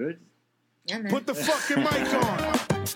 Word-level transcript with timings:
good? 0.00 0.18
Yeah, 0.86 0.98
man. 0.98 1.12
Put 1.12 1.26
the 1.26 1.34
fucking 1.34 1.84
mic 1.84 2.14
on. 2.14 2.38
What's 2.72 2.94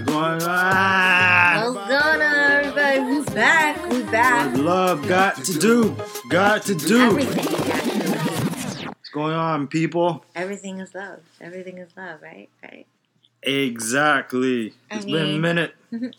going 0.00 0.42
on? 0.42 1.74
What's 1.74 1.88
going 1.88 2.20
on, 2.20 2.34
everybody? 2.66 3.00
We 3.00 3.24
back. 3.26 3.88
We 3.90 4.02
back. 4.02 4.52
What 4.52 4.60
love 4.60 5.06
got 5.06 5.36
to 5.44 5.52
do? 5.56 5.96
Got 6.28 6.62
to 6.62 6.74
do. 6.74 7.00
Everything. 7.00 7.44
What's 8.88 9.08
going 9.10 9.34
on, 9.34 9.68
people? 9.68 10.24
Everything 10.34 10.80
is 10.80 10.96
love. 10.96 11.20
Everything 11.40 11.78
is 11.78 11.90
love, 11.96 12.20
right? 12.22 12.48
Right. 12.60 12.88
Exactly. 13.44 14.74
I 14.90 14.96
It's 14.96 15.04
been 15.04 15.36
a 15.36 15.38
minute. 15.38 15.74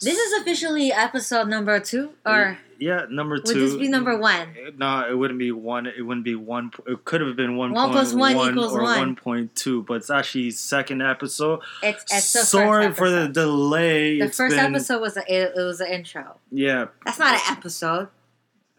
This 0.00 0.18
is 0.18 0.40
officially 0.42 0.92
episode 0.92 1.48
number 1.48 1.78
two, 1.80 2.10
or 2.26 2.58
Yeah, 2.78 3.06
number 3.08 3.38
two. 3.38 3.54
would 3.54 3.56
this 3.70 3.74
be 3.76 3.88
number 3.88 4.16
one? 4.18 4.48
No, 4.76 5.08
it 5.08 5.14
wouldn't 5.16 5.38
be 5.38 5.52
one. 5.52 5.86
It 5.86 6.02
wouldn't 6.02 6.24
be 6.24 6.34
one. 6.34 6.72
It 6.86 7.04
could 7.04 7.20
have 7.20 7.36
been 7.36 7.56
one. 7.56 7.72
One 7.72 7.90
plus 7.90 8.12
one 8.12 8.32
equals 8.32 8.74
or 8.74 8.82
one. 8.82 8.98
one 8.98 9.16
point 9.16 9.54
two, 9.54 9.82
but 9.84 9.94
it's 9.94 10.10
actually 10.10 10.50
second 10.50 11.00
episode. 11.00 11.60
It's, 11.82 12.04
it's 12.12 12.26
Sorry 12.48 12.86
first 12.88 12.98
for 12.98 13.08
the 13.10 13.28
delay. 13.28 14.18
The 14.18 14.26
It's 14.26 14.36
first 14.36 14.56
been- 14.56 14.64
episode 14.74 15.00
was 15.00 15.16
a, 15.16 15.20
it, 15.32 15.52
it 15.56 15.62
was 15.62 15.80
an 15.80 15.86
intro. 15.88 16.36
Yeah, 16.50 16.86
That's 17.06 17.18
not 17.18 17.34
an 17.34 17.40
episode. 17.56 18.08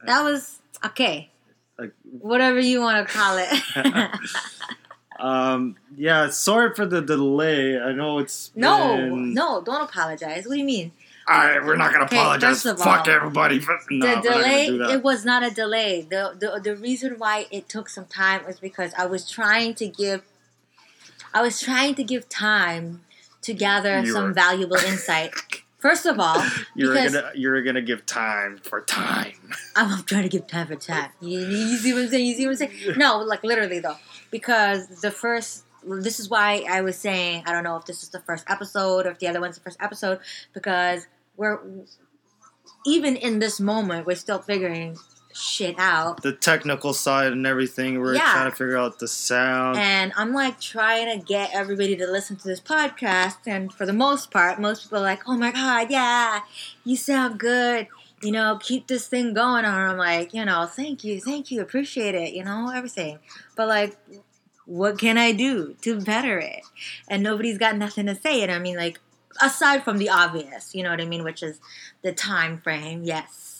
That 0.05 0.21
was 0.23 0.59
okay. 0.85 1.31
Like- 1.79 1.93
Whatever 2.19 2.59
you 2.59 2.81
want 2.81 3.07
to 3.07 3.13
call 3.13 3.37
it. 3.39 4.11
um, 5.19 5.77
yeah. 5.95 6.29
Sorry 6.29 6.73
for 6.75 6.85
the 6.85 7.01
delay. 7.01 7.79
I 7.79 7.93
know 7.93 8.19
it's 8.19 8.51
no, 8.55 8.95
been- 8.97 9.33
no, 9.33 9.61
don't 9.65 9.81
apologize. 9.89 10.45
What 10.45 10.53
do 10.53 10.59
you 10.59 10.65
mean? 10.65 10.91
All 11.27 11.35
right, 11.37 11.63
we're 11.65 11.75
not 11.75 11.91
gonna 11.91 12.05
Okay, 12.05 12.17
apologize. 12.17 12.61
first 12.61 12.65
of 12.67 12.77
Fuck 12.79 13.07
all, 13.07 13.13
everybody. 13.13 13.59
No, 13.59 13.65
the 13.65 13.71
we're 13.89 13.97
not 13.97 14.23
gonna 14.23 14.37
delay 14.37 14.65
it 14.93 15.03
was 15.03 15.25
not 15.25 15.43
a 15.43 15.49
delay 15.49 16.01
the, 16.07 16.35
the 16.39 16.59
the 16.61 16.75
reason 16.75 17.15
why 17.17 17.47
it 17.51 17.67
took 17.67 17.89
some 17.89 18.05
time 18.05 18.45
is 18.47 18.59
because 18.59 18.91
i 18.97 19.05
was 19.07 19.27
trying 19.29 19.73
to 19.75 19.87
give 19.87 20.21
i 21.33 21.41
was 21.41 21.59
trying 21.59 21.95
to 21.95 22.03
give 22.03 22.29
time 22.29 23.01
to 23.41 23.53
gather 23.53 24.01
You 24.01 24.13
some 24.13 24.23
were- 24.25 24.33
valuable 24.33 24.77
insight 24.77 25.33
first 25.79 26.05
of 26.05 26.19
all 26.19 26.43
You're 26.75 26.93
gonna 26.93 27.31
you're 27.33 27.61
gonna 27.63 27.81
give 27.81 28.05
time 28.05 28.59
for 28.63 28.81
time. 28.81 29.33
i'm 29.75 30.03
trying 30.03 30.23
to 30.23 30.29
give 30.29 30.45
time 30.45 30.67
for 30.67 30.75
time 30.75 31.09
you, 31.21 31.39
you 31.39 31.77
see 31.77 31.91
what 31.93 32.03
i'm 32.03 32.09
saying 32.09 32.25
you 32.27 32.35
see 32.35 32.45
what 32.45 32.51
i'm 32.51 32.57
saying 32.69 32.97
no 32.97 33.17
like 33.19 33.43
literally 33.43 33.79
though 33.79 33.97
because 34.29 35.01
the 35.01 35.09
first 35.11 35.63
this 35.87 36.19
is 36.19 36.29
why 36.29 36.63
i 36.69 36.81
was 36.81 36.95
saying 36.97 37.43
i 37.47 37.51
don't 37.51 37.63
know 37.63 37.77
if 37.77 37.85
this 37.85 38.03
is 38.03 38.09
the 38.09 38.19
first 38.21 38.43
episode 38.47 39.05
or 39.07 39.09
if 39.11 39.19
the 39.19 39.27
other 39.27 39.41
one's 39.41 39.55
the 39.55 39.61
first 39.61 39.77
episode 39.81 40.19
because 40.53 41.05
we're 41.37 41.59
even 42.85 43.15
in 43.15 43.39
this 43.39 43.59
moment 43.59 44.05
we're 44.05 44.15
still 44.15 44.39
figuring 44.39 44.97
shit 45.33 45.75
out 45.77 46.21
The 46.23 46.31
technical 46.31 46.93
side 46.93 47.33
and 47.33 47.45
everything. 47.45 47.99
We're 47.99 48.15
Yeah. 48.15 48.31
trying 48.31 48.49
to 48.51 48.55
figure 48.55 48.77
out 48.77 48.99
the 48.99 49.07
sound. 49.09 49.77
and 49.77 50.13
I'm 50.15 50.31
like 50.33 50.61
trying 50.61 51.11
to 51.19 51.25
get 51.25 51.49
everybody 51.53 51.97
to 51.97 52.07
listen 52.07 52.37
to 52.37 52.47
this 52.47 52.61
podcast. 52.61 53.39
And 53.45 53.73
for 53.73 53.85
the 53.85 53.91
most 53.91 54.31
part, 54.31 54.61
most 54.61 54.83
people 54.83 54.99
are 54.99 55.01
like, 55.01 55.27
"Oh 55.27 55.35
my 55.35 55.51
god, 55.51 55.91
yeah, 55.91 56.39
you 56.85 56.95
sound 56.95 57.37
good." 57.37 57.87
You 58.21 58.31
know, 58.31 58.57
keep 58.61 58.87
this 58.87 59.07
thing 59.07 59.33
going. 59.33 59.65
And 59.65 59.75
I'm 59.75 59.97
like, 59.97 60.33
you 60.33 60.45
know, 60.45 60.65
thank 60.67 61.03
you, 61.03 61.19
thank 61.19 61.51
you, 61.51 61.59
appreciate 61.61 62.15
it. 62.15 62.33
You 62.33 62.45
know, 62.45 62.71
everything. 62.73 63.19
But 63.57 63.67
like, 63.67 63.97
what 64.65 64.97
can 64.97 65.17
I 65.17 65.33
do 65.33 65.75
to 65.81 65.99
better 65.99 66.39
it? 66.39 66.61
And 67.09 67.21
nobody's 67.21 67.57
got 67.57 67.75
nothing 67.77 68.05
to 68.05 68.15
say. 68.15 68.41
And 68.41 68.51
I 68.53 68.57
mean, 68.59 68.77
like, 68.77 68.99
aside 69.41 69.83
from 69.83 69.97
the 69.97 70.09
obvious, 70.09 70.73
you 70.75 70.83
know 70.83 70.89
what 70.91 71.01
I 71.01 71.05
mean, 71.05 71.23
which 71.23 71.41
is 71.43 71.59
the 72.01 72.11
time 72.13 72.59
frame. 72.59 73.03
Yes, 73.03 73.51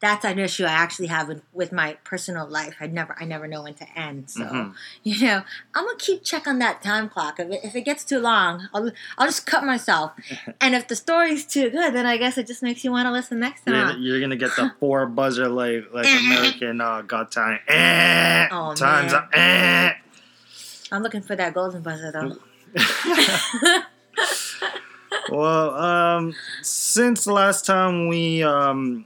that's 0.00 0.24
an 0.24 0.38
issue 0.38 0.64
I 0.64 0.68
actually 0.70 1.08
have 1.08 1.26
with, 1.26 1.42
with 1.52 1.72
my 1.72 1.94
personal 2.04 2.46
life. 2.48 2.76
I 2.80 2.86
never, 2.86 3.16
I 3.18 3.24
never 3.24 3.48
know 3.48 3.64
when 3.64 3.74
to 3.74 3.98
end. 3.98 4.30
So 4.30 4.42
Mhm. 4.44 4.74
you 5.02 5.26
know, 5.26 5.42
I'm 5.74 5.84
gonna 5.86 5.98
keep 5.98 6.22
check 6.22 6.46
on 6.46 6.60
that 6.60 6.82
time 6.82 7.08
clock. 7.08 7.40
If 7.40 7.50
it, 7.50 7.60
if 7.64 7.74
it 7.74 7.82
gets 7.82 8.04
too 8.04 8.20
long, 8.20 8.68
I'll 8.72 8.92
I'll 9.18 9.26
just 9.26 9.44
cut 9.46 9.64
myself. 9.64 10.12
and 10.60 10.74
if 10.76 10.86
the 10.86 10.94
story's 10.94 11.44
too 11.44 11.68
good, 11.70 11.94
then 11.94 12.06
I 12.06 12.16
guess 12.16 12.38
it 12.38 12.46
just 12.46 12.62
makes 12.62 12.84
you 12.84 12.92
want 12.92 13.06
to 13.06 13.12
listen 13.12 13.40
next 13.40 13.62
You're, 13.66 13.74
time. 13.76 14.00
you're 14.00 14.20
gonna 14.20 14.36
get 14.36 14.54
the 14.54 14.72
four 14.80 15.06
buzzer 15.06 15.48
like 15.48 15.86
like 15.92 16.06
American 16.06 16.80
uh, 16.80 17.02
Got 17.02 17.32
Time. 17.32 17.58
Eh, 17.66 18.46
Oh, 18.52 18.74
times 18.74 19.12
up. 19.12 19.28
Eh. 19.32 19.92
I'm 20.92 21.02
looking 21.02 21.22
for 21.22 21.34
that 21.36 21.52
golden 21.54 21.82
buzzer 21.82 22.12
though. 22.12 22.36
well, 25.30 25.74
um, 25.74 26.34
since 26.62 27.24
the 27.24 27.32
last 27.32 27.66
time 27.66 28.08
we 28.08 28.42
um 28.42 29.04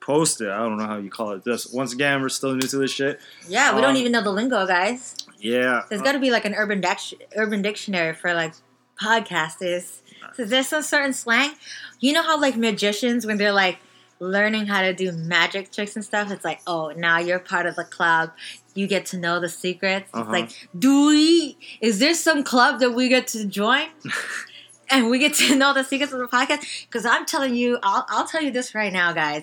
posted, 0.00 0.48
I 0.50 0.58
don't 0.58 0.76
know 0.78 0.86
how 0.86 0.96
you 0.98 1.10
call 1.10 1.30
it. 1.32 1.44
This 1.44 1.72
once 1.72 1.92
again, 1.92 2.20
we're 2.22 2.28
still 2.28 2.54
new 2.54 2.66
to 2.66 2.76
this 2.78 2.90
shit. 2.90 3.20
yeah, 3.48 3.74
we 3.74 3.80
don't 3.80 3.90
Um, 3.90 3.96
even 3.96 4.12
know 4.12 4.22
the 4.22 4.32
lingo, 4.32 4.66
guys. 4.66 5.14
Yeah, 5.38 5.82
There's 5.88 6.02
got 6.02 6.12
to 6.12 6.18
be 6.20 6.30
like 6.30 6.44
an 6.44 6.54
urban 6.54 6.80
dex- 6.80 7.14
urban 7.36 7.62
dictionary 7.62 8.14
for 8.14 8.32
like 8.34 8.52
podcasters. 9.00 9.98
So 10.34 10.44
there's 10.44 10.68
some 10.68 10.82
certain 10.82 11.12
slang. 11.12 11.52
You 12.00 12.12
know 12.12 12.22
how 12.22 12.40
like 12.40 12.56
magicians 12.56 13.26
when 13.26 13.38
they're 13.38 13.52
like 13.52 13.78
learning 14.20 14.66
how 14.66 14.82
to 14.82 14.94
do 14.94 15.10
magic 15.12 15.72
tricks 15.72 15.96
and 15.96 16.04
stuff, 16.04 16.30
it's 16.30 16.44
like, 16.44 16.60
oh, 16.66 16.92
now 16.96 17.18
you're 17.18 17.40
part 17.40 17.66
of 17.66 17.74
the 17.74 17.82
club. 17.84 18.30
You 18.74 18.86
get 18.86 19.04
to 19.06 19.18
know 19.18 19.40
the 19.40 19.48
secrets. 19.48 20.04
It's 20.10 20.14
Uh-huh. 20.14 20.30
like, 20.30 20.68
do 20.78 21.08
we? 21.08 21.58
Is 21.80 21.98
there 21.98 22.14
some 22.14 22.44
club 22.44 22.78
that 22.80 22.92
we 22.92 23.08
get 23.08 23.26
to 23.28 23.44
join? 23.44 23.86
and 24.92 25.10
we 25.10 25.18
get 25.18 25.34
to 25.34 25.56
know 25.56 25.74
the 25.74 25.82
secrets 25.82 26.12
of 26.12 26.20
the 26.20 26.28
podcast. 26.28 26.86
Because 26.86 27.04
I'm 27.04 27.26
telling 27.26 27.54
you, 27.54 27.78
I'll, 27.82 28.06
I'll 28.08 28.26
tell 28.28 28.42
you 28.42 28.50
this 28.52 28.74
right 28.74 28.92
now, 28.92 29.12
guys. 29.12 29.42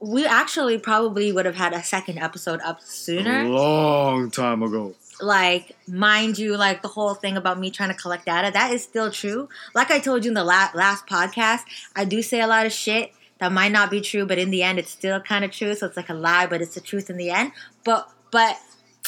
We 0.00 0.26
actually 0.26 0.78
probably 0.78 1.32
would 1.32 1.46
have 1.46 1.56
had 1.56 1.72
a 1.72 1.82
second 1.82 2.18
episode 2.18 2.60
up 2.60 2.80
sooner 2.82 3.40
a 3.40 3.48
long 3.48 4.30
time 4.30 4.62
ago. 4.62 4.94
like 5.20 5.74
mind 5.88 6.36
you 6.38 6.56
like 6.56 6.82
the 6.82 6.88
whole 6.88 7.14
thing 7.14 7.36
about 7.36 7.58
me 7.58 7.70
trying 7.70 7.88
to 7.88 7.94
collect 7.94 8.26
data 8.26 8.50
that 8.52 8.72
is 8.72 8.82
still 8.82 9.10
true 9.12 9.48
like 9.72 9.90
i 9.92 9.98
told 10.00 10.24
you 10.24 10.30
in 10.30 10.34
the 10.34 10.42
la- 10.44 10.70
last 10.74 11.06
podcast 11.06 11.60
i 11.94 12.04
do 12.04 12.20
say 12.20 12.40
a 12.40 12.46
lot 12.48 12.66
of 12.66 12.72
shit 12.72 13.12
that 13.38 13.52
might 13.52 13.70
not 13.72 13.90
be 13.92 14.00
true 14.00 14.26
but 14.26 14.38
in 14.38 14.50
the 14.50 14.62
end 14.62 14.76
it's 14.78 14.90
still 14.90 15.20
kind 15.20 15.44
of 15.44 15.52
true 15.52 15.72
so 15.74 15.86
it's 15.86 15.96
like 15.96 16.08
a 16.10 16.14
lie 16.14 16.46
but 16.46 16.60
it's 16.60 16.74
the 16.74 16.80
truth 16.80 17.08
in 17.08 17.16
the 17.16 17.30
end 17.30 17.52
but 17.84 18.10
but 18.32 18.56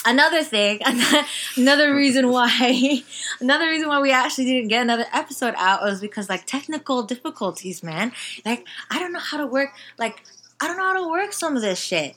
another 0.07 0.43
thing 0.43 0.81
another 1.57 1.95
reason 1.95 2.31
why 2.31 3.03
another 3.41 3.67
reason 3.67 3.89
why 3.89 4.01
we 4.01 4.13
actually 4.13 4.45
didn't 4.45 4.69
get 4.69 4.83
another 4.83 5.07
episode 5.13 5.55
out 5.57 5.83
was 5.83 6.01
because 6.01 6.29
like 6.29 6.47
technical 6.47 7.03
difficulties 7.03 7.83
man 7.83 8.13
like 8.45 8.67
i 8.91 8.99
don't 8.99 9.13
know 9.13 9.19
how 9.19 9.37
to 9.37 9.47
work 9.47 9.71
like 9.99 10.23
i 10.61 10.67
don't 10.67 10.77
know 10.77 10.85
how 10.85 11.03
to 11.03 11.09
work 11.09 11.33
some 11.33 11.57
of 11.57 11.63
this 11.63 11.79
shit 11.79 12.17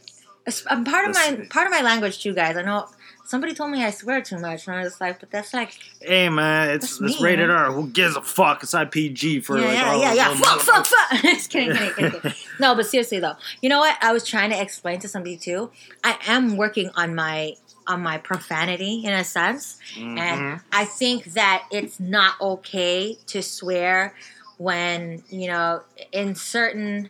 I'm 0.69 0.79
um, 0.79 0.85
part 0.85 1.07
of 1.07 1.13
my 1.13 1.45
part 1.49 1.67
of 1.67 1.71
my 1.71 1.81
language 1.81 2.21
too, 2.21 2.33
guys. 2.33 2.57
I 2.57 2.63
know 2.63 2.87
somebody 3.25 3.53
told 3.53 3.71
me 3.71 3.83
I 3.83 3.91
swear 3.91 4.21
too 4.21 4.39
much, 4.39 4.67
and 4.67 4.75
I 4.75 4.83
was 4.83 4.99
like, 4.99 5.19
but 5.19 5.29
that's 5.31 5.53
like, 5.53 5.77
Hey 6.01 6.29
man, 6.29 6.69
it's 6.71 6.99
it's 7.01 7.21
rated. 7.21 7.49
R. 7.49 7.71
Who 7.71 7.87
gives 7.89 8.15
a 8.15 8.21
fuck? 8.21 8.63
It's 8.63 8.73
IPG 8.73 9.43
for 9.43 9.59
yeah, 9.59 9.65
like 9.65 9.77
yeah, 9.77 9.91
all 9.91 9.99
yeah, 9.99 10.13
yeah. 10.13 10.33
Fuck, 10.39 10.61
fuck, 10.61 10.85
fuck. 10.85 11.21
Just 11.21 11.49
kidding, 11.49 11.75
kidding, 11.75 11.93
kidding, 11.93 12.21
kidding. 12.21 12.37
No, 12.59 12.75
but 12.75 12.85
seriously 12.85 13.19
though, 13.19 13.35
you 13.61 13.69
know 13.69 13.79
what? 13.79 13.97
I 14.01 14.11
was 14.11 14.25
trying 14.25 14.49
to 14.51 14.59
explain 14.59 14.99
to 15.01 15.07
somebody 15.07 15.37
too. 15.37 15.71
I 16.03 16.17
am 16.25 16.57
working 16.57 16.89
on 16.95 17.15
my 17.15 17.55
on 17.89 18.01
my 18.01 18.17
profanity 18.19 19.03
in 19.03 19.13
a 19.13 19.23
sense, 19.25 19.77
Mhm. 19.97 20.17
and 20.17 20.61
I 20.71 20.85
think 20.85 21.25
that 21.33 21.65
it's 21.71 21.99
not 21.99 22.39
okay 22.39 23.17
to 23.27 23.41
swear 23.41 24.13
when 24.57 25.23
you 25.29 25.47
know 25.47 25.81
in 26.11 26.35
certain 26.35 27.09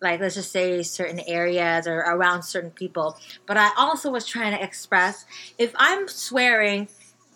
like 0.00 0.20
let's 0.20 0.36
just 0.36 0.52
say 0.52 0.82
certain 0.82 1.20
areas 1.20 1.86
or 1.86 1.98
around 1.98 2.42
certain 2.44 2.70
people 2.70 3.18
but 3.46 3.56
i 3.58 3.70
also 3.76 4.10
was 4.10 4.24
trying 4.24 4.56
to 4.56 4.62
express 4.62 5.26
if 5.58 5.72
i'm 5.76 6.08
swearing 6.08 6.88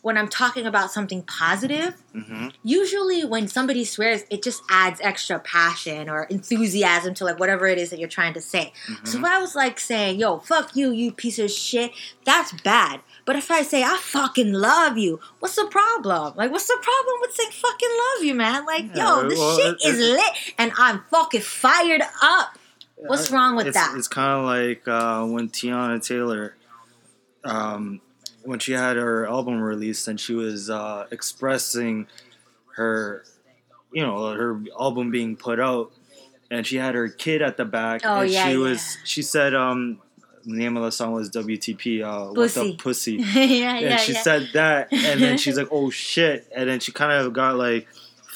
when 0.03 0.19
i'm 0.19 0.29
talking 0.29 0.67
about 0.67 0.91
something 0.91 1.23
positive 1.23 1.95
Mhm. 2.15 2.53
usually 2.63 3.25
when 3.25 3.49
somebody 3.49 3.85
swears 3.85 4.23
it 4.31 4.43
just 4.43 4.63
adds 4.69 5.01
extra 5.01 5.39
passion 5.39 6.11
or 6.11 6.25
enthusiasm 6.25 7.15
to 7.15 7.25
like 7.25 7.39
whatever 7.41 7.67
it 7.67 7.79
is 7.79 7.89
that 7.91 7.99
you're 7.99 8.09
trying 8.09 8.35
to 8.35 8.41
say. 8.41 8.73
So 9.05 9.19
if 9.19 9.25
i 9.25 9.39
was 9.41 9.55
like 9.55 9.81
saying 9.81 10.19
yo 10.21 10.39
fuck 10.41 10.77
you 10.77 10.91
you 10.91 11.13
piece 11.13 11.39
of 11.39 11.51
shit 11.51 11.93
that's 12.25 12.53
bad. 12.63 13.01
But 13.25 13.37
if 13.37 13.51
i 13.51 13.63
say 13.63 13.83
i 13.83 13.97
fucking 13.99 14.53
love 14.53 14.99
you 14.99 15.21
what's 15.39 15.57
the 15.57 15.67
problem? 15.67 16.35
Like 16.37 16.51
what's 16.51 16.67
the 16.67 16.79
problem 16.83 17.17
with 17.23 17.33
saying 17.35 17.51
fucking 17.53 17.95
love 18.05 18.25
you 18.25 18.35
man? 18.35 18.67
Like 18.67 18.95
yo 18.95 19.29
this 19.29 19.39
well, 19.39 19.57
shit 19.57 19.75
it- 19.81 19.87
is 19.89 19.99
it- 19.99 20.13
lit 20.13 20.35
and 20.59 20.73
i'm 20.79 21.05
fucking 21.11 21.41
fired 21.43 22.03
up. 22.23 22.59
What's 22.97 23.31
wrong 23.33 23.57
with 23.57 23.67
it's, 23.69 23.77
that? 23.77 23.95
It's 23.97 24.07
kind 24.07 24.33
of 24.39 24.45
like 24.45 24.87
uh, 24.87 25.25
when 25.27 25.49
Teyana 25.49 26.05
Taylor, 26.07 26.55
um, 27.43 28.01
when 28.45 28.59
she 28.59 28.73
had 28.73 28.97
her 28.97 29.27
album 29.27 29.61
released 29.61 30.09
and 30.09 30.19
she 30.21 30.35
was 30.35 30.69
uh, 30.71 31.07
expressing 31.11 32.07
her, 32.77 33.25
you 33.93 34.03
know, 34.03 34.31
her 34.33 34.61
album 34.79 35.11
being 35.11 35.37
put 35.37 35.61
out, 35.61 35.93
and 36.51 36.67
she 36.67 36.77
had 36.77 36.95
her 36.95 37.09
kid 37.09 37.43
at 37.43 37.57
the 37.57 37.65
back, 37.65 38.03
Oh, 38.05 38.21
and 38.21 38.31
yeah, 38.31 38.45
she 38.47 38.53
yeah. 38.53 38.59
was, 38.59 38.99
she 39.05 39.23
said, 39.23 39.55
um, 39.55 40.01
the 40.45 40.55
name 40.57 40.77
of 40.77 40.83
the 40.83 40.91
song 40.91 41.13
was 41.13 41.31
WTP, 41.31 42.03
uh, 42.03 42.33
What's. 42.33 42.57
Up 42.57 42.77
Pussy. 42.79 43.13
yeah 43.17 43.75
and 43.77 43.81
yeah 43.83 43.97
she 43.97 44.13
yeah 44.13 44.23
said 44.23 44.49
that, 44.55 44.93
and 44.93 45.21
then 45.23 45.39
she's 45.39 45.57
like, 45.59 45.69
"Oh 45.71 45.89
shit!" 45.91 46.51
And 46.55 46.69
then 46.69 46.81
she 46.81 46.91
kind 46.91 47.13
of 47.13 47.33
got 47.33 47.55
like 47.57 47.87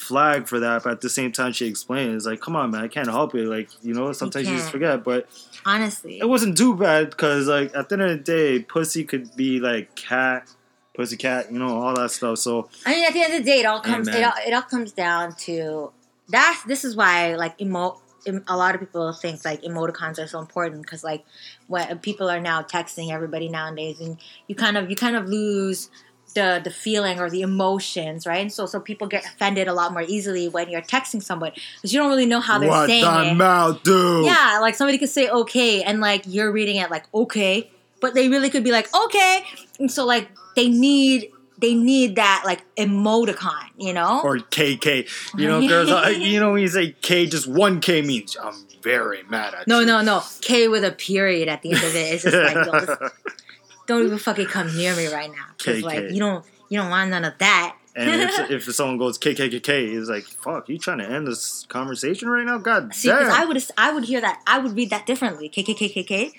flagged 0.07 0.49
for 0.49 0.59
that, 0.59 0.83
but 0.83 0.93
at 0.93 1.01
the 1.01 1.09
same 1.09 1.31
time, 1.31 1.51
she 1.51 1.67
explains 1.67 2.15
"It's 2.15 2.25
like, 2.25 2.41
come 2.41 2.55
on, 2.55 2.71
man, 2.71 2.83
I 2.83 2.87
can't 2.87 3.07
help 3.07 3.35
it. 3.35 3.45
Like, 3.45 3.69
you 3.83 3.93
know, 3.93 4.11
sometimes 4.13 4.47
you, 4.49 4.57
just 4.57 4.71
forget." 4.71 5.03
But 5.03 5.27
honestly 5.65 6.19
it 6.19 6.27
wasn't 6.27 6.57
too 6.57 6.75
bad 6.75 7.09
because, 7.09 7.47
like, 7.47 7.75
at 7.75 7.89
the 7.89 7.93
end 7.95 8.01
of 8.01 8.09
the 8.09 8.23
day, 8.23 8.59
pussy 8.59 9.03
could 9.03 9.35
be 9.35 9.59
like 9.59 9.95
cat, 9.95 10.49
pussy 10.95 11.17
cat, 11.17 11.51
you 11.51 11.59
know, 11.59 11.79
all 11.79 11.93
that 11.95 12.11
stuff. 12.11 12.39
So 12.39 12.69
I 12.85 12.95
mean, 12.95 13.05
at 13.05 13.13
the 13.13 13.21
end 13.21 13.33
of 13.33 13.39
the 13.39 13.45
day, 13.45 13.59
it 13.59 13.65
all 13.65 13.81
comes 13.81 14.07
it 14.07 14.23
all, 14.23 14.33
it 14.45 14.53
all 14.53 14.61
comes 14.63 14.91
down 14.91 15.35
to 15.39 15.91
that's 16.29 16.63
this 16.63 16.83
is 16.83 16.95
why 16.95 17.35
like 17.35 17.61
emo. 17.61 18.01
A 18.49 18.57
lot 18.57 18.75
of 18.75 18.81
people 18.81 19.13
think 19.13 19.45
like 19.45 19.61
emoticons 19.61 20.19
are 20.19 20.27
so 20.27 20.39
important 20.39 20.81
because 20.81 21.01
like 21.01 21.23
what 21.67 22.01
people 22.01 22.29
are 22.29 22.41
now 22.41 22.61
texting 22.61 23.09
everybody 23.09 23.47
nowadays, 23.47 24.01
and 24.01 24.17
you 24.47 24.55
kind 24.55 24.75
of 24.75 24.89
you 24.89 24.97
kind 24.97 25.15
of 25.15 25.29
lose 25.29 25.89
the 26.33 26.61
the 26.63 26.69
feeling 26.69 27.19
or 27.19 27.29
the 27.29 27.41
emotions, 27.41 28.25
right? 28.27 28.41
And 28.41 28.51
so 28.51 28.65
so 28.65 28.79
people 28.79 29.07
get 29.07 29.25
offended 29.25 29.67
a 29.67 29.73
lot 29.73 29.93
more 29.93 30.03
easily 30.03 30.47
when 30.47 30.69
you're 30.69 30.81
texting 30.81 31.21
someone 31.21 31.51
because 31.75 31.93
you 31.93 31.99
don't 31.99 32.09
really 32.09 32.25
know 32.25 32.39
how 32.39 32.59
they're 32.59 32.69
what 32.69 32.87
saying 32.87 33.03
the 33.03 33.31
it. 33.31 33.35
mouth 33.35 33.83
do? 33.83 34.23
Yeah, 34.23 34.59
like 34.61 34.75
somebody 34.75 34.97
could 34.97 35.09
say 35.09 35.29
okay, 35.29 35.83
and 35.83 35.99
like 35.99 36.23
you're 36.25 36.51
reading 36.51 36.77
it 36.77 36.91
like 36.91 37.05
okay, 37.13 37.69
but 38.01 38.13
they 38.13 38.29
really 38.29 38.49
could 38.49 38.63
be 38.63 38.71
like 38.71 38.93
okay, 38.93 39.43
and 39.79 39.91
so 39.91 40.05
like 40.05 40.29
they 40.55 40.69
need 40.69 41.31
they 41.59 41.73
need 41.73 42.15
that 42.17 42.43
like 42.45 42.63
emoticon, 42.75 43.69
you 43.77 43.93
know? 43.93 44.21
Or 44.23 44.37
KK. 44.37 45.07
You 45.37 45.47
know, 45.47 45.67
there's 45.67 45.89
a, 45.89 46.13
you 46.19 46.39
know 46.39 46.53
when 46.53 46.61
you 46.61 46.67
say 46.67 46.95
K, 47.01 47.25
just 47.25 47.47
one 47.47 47.81
K 47.81 48.01
means 48.01 48.37
I'm 48.41 48.53
very 48.81 49.23
mad 49.23 49.53
at 49.53 49.67
no, 49.67 49.79
you. 49.79 49.85
no, 49.85 49.97
no. 50.01 50.19
No 50.19 50.23
K 50.41 50.67
with 50.67 50.83
a 50.83 50.91
period 50.91 51.47
at 51.47 51.61
the 51.61 51.71
end 51.71 51.83
of 51.83 51.95
it. 51.95 52.13
It's 52.13 52.23
just 52.23 52.35
like 52.35 53.11
don't 53.87 54.05
even 54.05 54.17
fucking 54.19 54.45
come 54.47 54.75
near 54.75 54.95
me 54.95 55.07
right 55.07 55.31
now, 55.31 55.45
because 55.57 55.81
like 55.81 56.11
you 56.11 56.19
don't 56.19 56.45
you 56.69 56.77
don't 56.77 56.89
want 56.89 57.09
none 57.09 57.25
of 57.25 57.37
that. 57.39 57.75
and 57.95 58.21
if, 58.21 58.51
if 58.67 58.75
someone 58.75 58.97
goes 58.97 59.17
KKKK, 59.17 59.97
it's 59.97 60.09
like, 60.09 60.25
fuck, 60.25 60.69
you 60.69 60.77
trying 60.77 60.99
to 60.99 61.09
end 61.09 61.25
this 61.25 61.65
conversation 61.69 62.29
right 62.29 62.45
now? 62.45 62.57
God 62.59 62.93
See, 62.93 63.09
because 63.09 63.27
damn. 63.27 63.41
I 63.41 63.45
would 63.45 63.63
I 63.77 63.91
would 63.93 64.03
hear 64.05 64.21
that 64.21 64.41
I 64.45 64.59
would 64.59 64.75
read 64.75 64.91
that 64.91 65.05
differently. 65.05 65.49
K 65.49 65.63
K 65.63 65.73
K 65.73 65.89
K 65.89 66.03
K. 66.03 66.31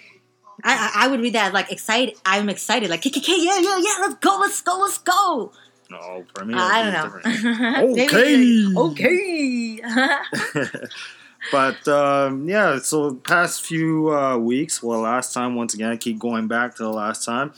I, 0.64 0.92
I 0.94 1.04
I 1.04 1.08
would 1.08 1.20
read 1.20 1.34
that 1.34 1.52
like 1.52 1.72
excited. 1.72 2.16
I'm 2.24 2.48
excited. 2.48 2.90
Like 2.90 3.02
K 3.02 3.10
K 3.10 3.20
K. 3.20 3.36
Yeah, 3.38 3.58
yeah, 3.58 3.78
yeah. 3.78 3.96
Let's 4.00 4.14
go. 4.14 4.38
Let's 4.38 4.60
go. 4.60 4.78
Let's 4.78 4.98
go. 4.98 5.52
no, 5.90 6.24
for 6.34 6.44
me, 6.44 6.54
I 6.54 6.90
don't 6.90 7.24
know. 7.24 7.92
okay. 8.02 8.66
Okay. 8.76 9.80
but 11.50 11.86
um, 11.88 12.48
yeah, 12.48 12.78
so 12.78 13.14
past 13.14 13.64
few 13.64 14.10
uh, 14.14 14.36
weeks, 14.38 14.82
well, 14.82 15.00
last 15.00 15.32
time 15.32 15.54
once 15.54 15.74
again, 15.74 15.90
I 15.90 15.96
keep 15.96 16.18
going 16.18 16.48
back 16.48 16.74
to 16.76 16.82
the 16.82 16.90
last 16.90 17.24
time. 17.24 17.52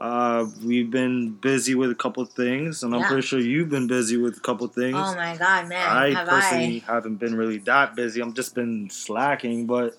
Uh, 0.00 0.46
we've 0.64 0.90
been 0.90 1.32
busy 1.32 1.74
with 1.74 1.90
a 1.90 1.94
couple 1.94 2.22
of 2.22 2.30
things, 2.30 2.82
and 2.84 2.94
I'm 2.94 3.00
Yeah. 3.00 3.08
pretty 3.08 3.22
sure 3.26 3.40
you've 3.40 3.68
been 3.68 3.88
busy 3.88 4.16
with 4.16 4.36
a 4.36 4.40
couple 4.40 4.66
of 4.66 4.72
things. 4.72 4.94
oh 4.96 5.14
my 5.16 5.36
god, 5.36 5.68
man! 5.68 5.88
I 5.88 6.14
have 6.14 6.28
personally 6.28 6.84
I? 6.86 6.92
haven't 6.92 7.16
been 7.16 7.34
really 7.34 7.58
that 7.58 7.96
busy. 7.96 8.20
I'm 8.20 8.32
just 8.32 8.54
been 8.54 8.90
slacking. 8.90 9.66
But 9.66 9.96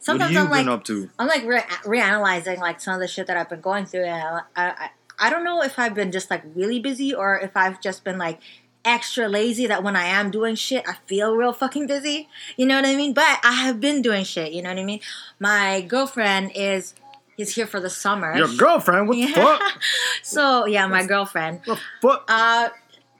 Sometimes 0.00 0.34
what 0.34 0.34
have 0.34 0.50
you 0.52 0.58
I'm 0.58 0.66
like, 0.66 0.74
up 0.80 0.84
to? 0.84 1.10
I'm 1.18 1.28
like 1.28 1.44
re- 1.44 1.60
reanalyzing 1.84 2.58
like 2.58 2.80
some 2.80 2.94
of 2.94 3.00
the 3.00 3.06
shit 3.08 3.26
that 3.28 3.36
I've 3.36 3.48
been 3.48 3.60
going 3.60 3.86
through, 3.86 4.04
and 4.04 4.42
I, 4.56 4.62
I, 4.68 4.90
I 5.18 5.30
don't 5.30 5.44
know 5.44 5.62
if 5.62 5.78
I've 5.78 5.94
been 5.94 6.10
just 6.12 6.28
like 6.30 6.42
really 6.54 6.80
busy 6.80 7.14
or 7.14 7.38
if 7.38 7.56
I've 7.56 7.80
just 7.80 8.02
been 8.02 8.18
like 8.18 8.40
extra 8.86 9.28
lazy 9.28 9.66
that 9.66 9.82
when 9.82 9.96
I 9.96 10.04
am 10.04 10.30
doing 10.30 10.54
shit, 10.54 10.84
I 10.88 10.94
feel 11.06 11.34
real 11.36 11.52
fucking 11.52 11.86
busy. 11.86 12.28
You 12.56 12.64
know 12.66 12.76
what 12.76 12.86
I 12.86 12.96
mean? 12.96 13.12
But 13.12 13.40
I 13.44 13.52
have 13.52 13.80
been 13.80 14.00
doing 14.00 14.24
shit. 14.24 14.52
You 14.52 14.62
know 14.62 14.70
what 14.70 14.78
I 14.78 14.84
mean? 14.84 15.00
My 15.38 15.82
girlfriend 15.82 16.52
is 16.54 16.94
is 17.36 17.54
here 17.54 17.66
for 17.66 17.80
the 17.80 17.90
summer. 17.90 18.34
Your 18.34 18.48
girlfriend? 18.56 19.08
What 19.08 19.16
the 19.16 19.26
fuck? 19.26 19.60
so 20.22 20.66
yeah, 20.66 20.86
my 20.86 21.04
girlfriend. 21.04 21.60
What 21.66 21.78
the 22.00 22.08
fuck? 22.08 22.24
Uh, 22.28 22.68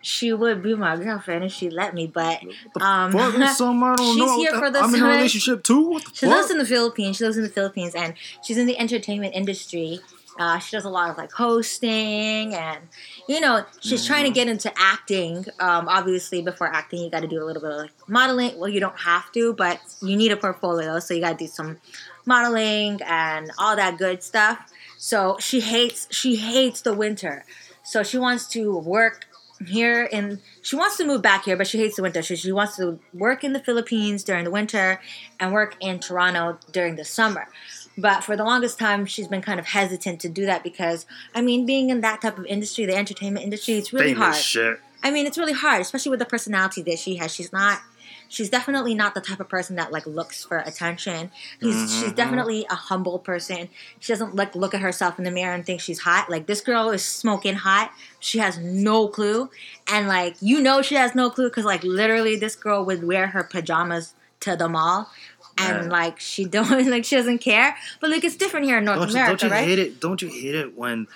she 0.00 0.32
would 0.32 0.62
be 0.62 0.74
my 0.76 0.96
girlfriend 0.96 1.42
if 1.44 1.52
she 1.52 1.68
let 1.68 1.92
me, 1.92 2.06
but 2.06 2.40
um, 2.80 3.10
Fuck 3.10 3.32
with 3.34 3.42
I 3.42 3.54
don't 3.58 3.98
she's 3.98 4.16
know. 4.16 4.38
here 4.38 4.52
for 4.56 4.70
the 4.70 4.78
I'm 4.78 4.94
in 4.94 5.02
a 5.02 5.06
relationship 5.08 5.64
too. 5.64 5.90
What 5.90 6.04
the 6.04 6.10
She 6.14 6.26
fuck? 6.26 6.36
lives 6.36 6.50
in 6.52 6.58
the 6.58 6.64
Philippines. 6.64 7.16
She 7.16 7.24
lives 7.24 7.36
in 7.36 7.42
the 7.42 7.48
Philippines, 7.48 7.92
and 7.96 8.14
she's 8.42 8.56
in 8.56 8.66
the 8.66 8.78
entertainment 8.78 9.34
industry. 9.34 9.98
Uh, 10.38 10.58
she 10.58 10.76
does 10.76 10.84
a 10.84 10.90
lot 10.90 11.10
of 11.10 11.16
like 11.16 11.32
hosting, 11.32 12.54
and 12.54 12.80
you 13.28 13.40
know, 13.40 13.64
she's 13.80 14.06
trying 14.06 14.24
to 14.24 14.30
get 14.30 14.48
into 14.48 14.72
acting. 14.76 15.46
Um, 15.58 15.88
obviously, 15.88 16.42
before 16.42 16.66
acting, 16.66 17.02
you 17.02 17.10
got 17.10 17.20
to 17.20 17.28
do 17.28 17.42
a 17.42 17.44
little 17.44 17.62
bit 17.62 17.70
of 17.70 17.78
like 17.78 17.90
modeling. 18.08 18.58
Well, 18.58 18.68
you 18.68 18.80
don't 18.80 18.98
have 18.98 19.32
to, 19.32 19.54
but 19.54 19.80
you 20.02 20.16
need 20.16 20.32
a 20.32 20.36
portfolio, 20.36 20.98
so 20.98 21.14
you 21.14 21.20
got 21.20 21.38
to 21.38 21.44
do 21.44 21.48
some 21.48 21.78
modeling 22.26 23.00
and 23.06 23.50
all 23.58 23.76
that 23.76 23.98
good 23.98 24.22
stuff. 24.22 24.70
So 24.98 25.36
she 25.40 25.60
hates 25.60 26.08
she 26.10 26.36
hates 26.36 26.80
the 26.82 26.92
winter. 26.92 27.44
So 27.82 28.02
she 28.02 28.18
wants 28.18 28.46
to 28.48 28.76
work 28.76 29.26
here 29.64 30.04
in 30.04 30.40
she 30.62 30.76
wants 30.76 30.96
to 30.98 31.06
move 31.06 31.22
back 31.22 31.44
here, 31.44 31.56
but 31.56 31.66
she 31.66 31.78
hates 31.78 31.96
the 31.96 32.02
winter. 32.02 32.22
So 32.22 32.34
she 32.34 32.52
wants 32.52 32.76
to 32.76 32.98
work 33.14 33.44
in 33.44 33.52
the 33.52 33.60
Philippines 33.60 34.24
during 34.24 34.44
the 34.44 34.50
winter 34.50 35.00
and 35.38 35.52
work 35.52 35.76
in 35.80 36.00
Toronto 36.00 36.58
during 36.72 36.96
the 36.96 37.04
summer. 37.04 37.48
But 37.98 38.22
for 38.24 38.36
the 38.36 38.44
longest 38.44 38.78
time, 38.78 39.06
she's 39.06 39.28
been 39.28 39.40
kind 39.42 39.58
of 39.58 39.66
hesitant 39.66 40.20
to 40.20 40.28
do 40.28 40.44
that 40.46 40.62
because, 40.62 41.06
I 41.34 41.40
mean, 41.40 41.64
being 41.66 41.88
in 41.90 42.00
that 42.02 42.20
type 42.20 42.38
of 42.38 42.44
industry, 42.46 42.84
the 42.86 42.94
entertainment 42.96 43.44
industry, 43.44 43.74
it's 43.74 43.92
really 43.92 44.12
Famous 44.14 44.22
hard. 44.34 44.36
shit. 44.44 44.80
I 45.02 45.10
mean, 45.10 45.26
it's 45.26 45.38
really 45.38 45.52
hard, 45.52 45.80
especially 45.80 46.10
with 46.10 46.18
the 46.18 46.26
personality 46.26 46.82
that 46.82 46.98
she 46.98 47.16
has. 47.16 47.32
She's 47.32 47.52
not. 47.52 47.80
She's 48.28 48.50
definitely 48.50 48.92
not 48.94 49.14
the 49.14 49.20
type 49.20 49.38
of 49.38 49.48
person 49.48 49.76
that 49.76 49.92
like 49.92 50.04
looks 50.04 50.44
for 50.44 50.58
attention. 50.58 51.30
He's, 51.60 51.94
She's 51.96 52.10
Mhm. 52.12 52.16
definitely 52.16 52.66
a 52.68 52.74
humble 52.74 53.20
person. 53.20 53.68
She 54.00 54.12
doesn't 54.12 54.34
like 54.34 54.56
look 54.56 54.74
at 54.74 54.80
herself 54.80 55.16
in 55.18 55.24
the 55.24 55.30
mirror 55.30 55.54
and 55.54 55.64
think 55.64 55.80
she's 55.80 56.00
hot. 56.00 56.28
Like 56.28 56.46
this 56.46 56.60
girl 56.60 56.90
is 56.90 57.04
smoking 57.04 57.54
hot. 57.54 57.92
She 58.18 58.38
has 58.40 58.58
no 58.58 59.06
clue, 59.06 59.48
and 59.86 60.08
like 60.08 60.34
you 60.40 60.60
know 60.60 60.82
she 60.82 60.96
has 60.96 61.14
no 61.14 61.30
clue 61.30 61.48
because 61.48 61.64
like 61.64 61.84
literally 61.84 62.34
this 62.34 62.56
girl 62.56 62.84
would 62.84 63.04
wear 63.06 63.28
her 63.28 63.44
pajamas 63.44 64.14
to 64.40 64.56
the 64.56 64.68
mall, 64.68 65.08
and 65.58 65.78
Man. 65.82 65.88
like 65.90 66.20
she 66.20 66.44
don't 66.56 66.86
like 66.88 67.04
she 67.04 67.16
doesn't 67.16 67.38
care. 67.38 67.76
But 68.00 68.10
like 68.10 68.24
it's 68.24 68.36
different 68.36 68.66
here 68.66 68.78
in 68.78 68.84
North 68.84 68.98
Don't 68.98 69.08
you, 69.08 69.14
America, 69.14 69.36
don't 69.42 69.48
you 69.50 69.54
right? 69.54 69.64
hate 69.66 69.78
it? 69.78 70.00
Don't 70.00 70.20
you 70.22 70.28
hate 70.28 70.54
it 70.54 70.76
when 70.76 71.06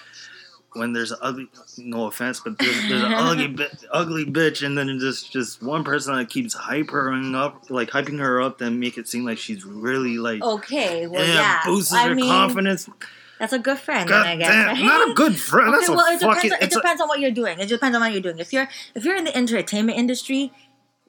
when 0.74 0.92
there's 0.92 1.10
an 1.10 1.18
ugly? 1.20 1.48
No 1.78 2.06
offense, 2.06 2.40
but 2.40 2.56
there's, 2.58 2.88
there's 2.88 3.02
an 3.02 3.12
ugly, 3.12 3.56
ugly 3.92 4.24
bitch, 4.24 4.64
and 4.64 4.78
then 4.78 4.98
just 5.00 5.32
just 5.32 5.62
one 5.62 5.82
person 5.84 6.14
that 6.16 6.30
keeps 6.30 6.54
hypering 6.54 7.34
up, 7.34 7.68
like 7.70 7.90
hyping 7.90 8.18
her 8.20 8.40
up, 8.40 8.58
then 8.58 8.78
make 8.78 8.96
it 8.96 9.08
seem 9.08 9.24
like 9.24 9.38
she's 9.38 9.64
really 9.64 10.16
like. 10.18 10.42
Okay, 10.42 11.06
well 11.08 11.26
yeah, 11.26 11.60
boosts 11.64 11.92
I 11.92 12.08
her 12.08 12.14
mean 12.14 12.26
confidence. 12.28 12.88
that's 13.40 13.52
a 13.52 13.58
good 13.58 13.78
friend. 13.78 14.08
God 14.08 14.22
then, 14.24 14.32
I 14.32 14.36
guess. 14.36 14.48
damn, 14.48 14.66
right? 14.68 14.84
not 14.84 15.10
a 15.10 15.14
good 15.14 15.36
friend. 15.40 15.74
That's 15.74 15.84
okay, 15.88 15.92
a 15.92 15.96
well, 15.96 16.06
it 16.14 16.20
fucking. 16.20 16.42
depends. 16.50 16.62
It 16.62 16.66
it's 16.66 16.76
a- 16.76 16.78
depends 16.78 17.02
on 17.02 17.08
what 17.08 17.18
you're 17.20 17.30
doing. 17.32 17.58
It 17.58 17.68
depends 17.68 17.96
on 17.96 18.00
what 18.02 18.12
you're 18.12 18.22
doing. 18.22 18.38
If 18.38 18.52
you're 18.52 18.68
if 18.94 19.04
you're 19.04 19.16
in 19.16 19.24
the 19.24 19.36
entertainment 19.36 19.98
industry, 19.98 20.52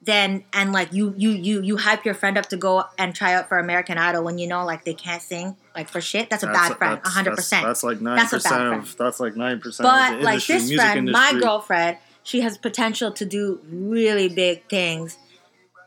then 0.04 0.42
and 0.52 0.72
like 0.72 0.92
you 0.92 1.14
you 1.16 1.30
you 1.30 1.62
you 1.62 1.76
hype 1.76 2.04
your 2.04 2.14
friend 2.14 2.36
up 2.36 2.46
to 2.46 2.56
go 2.56 2.84
and 2.98 3.14
try 3.14 3.34
out 3.34 3.48
for 3.48 3.58
American 3.58 3.98
Idol 3.98 4.24
when 4.24 4.36
you 4.38 4.46
know 4.48 4.64
like 4.64 4.84
they 4.84 4.94
can't 4.94 5.22
sing 5.22 5.56
like 5.76 5.88
for 5.88 6.00
shit. 6.00 6.28
That's 6.28 6.42
a 6.42 6.46
that's 6.46 6.58
bad 6.70 6.78
friend, 6.78 7.00
hundred 7.04 7.30
that's- 7.32 7.36
percent. 7.46 7.66
That's 7.66 7.82
like 7.84 8.00
nine 8.00 8.16
That's 8.16 8.32
a 8.32 8.36
bad 8.36 8.42
percent 8.42 8.68
friend. 8.68 8.82
of. 8.82 8.96
That's 8.96 9.20
like 9.20 9.36
nine 9.36 9.60
percent. 9.60 9.84
But 9.88 10.12
of 10.14 10.18
the 10.18 10.24
like 10.24 10.50
industry, 10.50 10.76
this 10.76 10.84
friend, 10.84 11.10
my 11.12 11.38
girlfriend, 11.40 11.98
she 12.24 12.40
has 12.40 12.58
potential 12.58 13.12
to 13.12 13.24
do 13.24 13.60
really 13.70 14.28
big 14.28 14.68
things. 14.68 15.18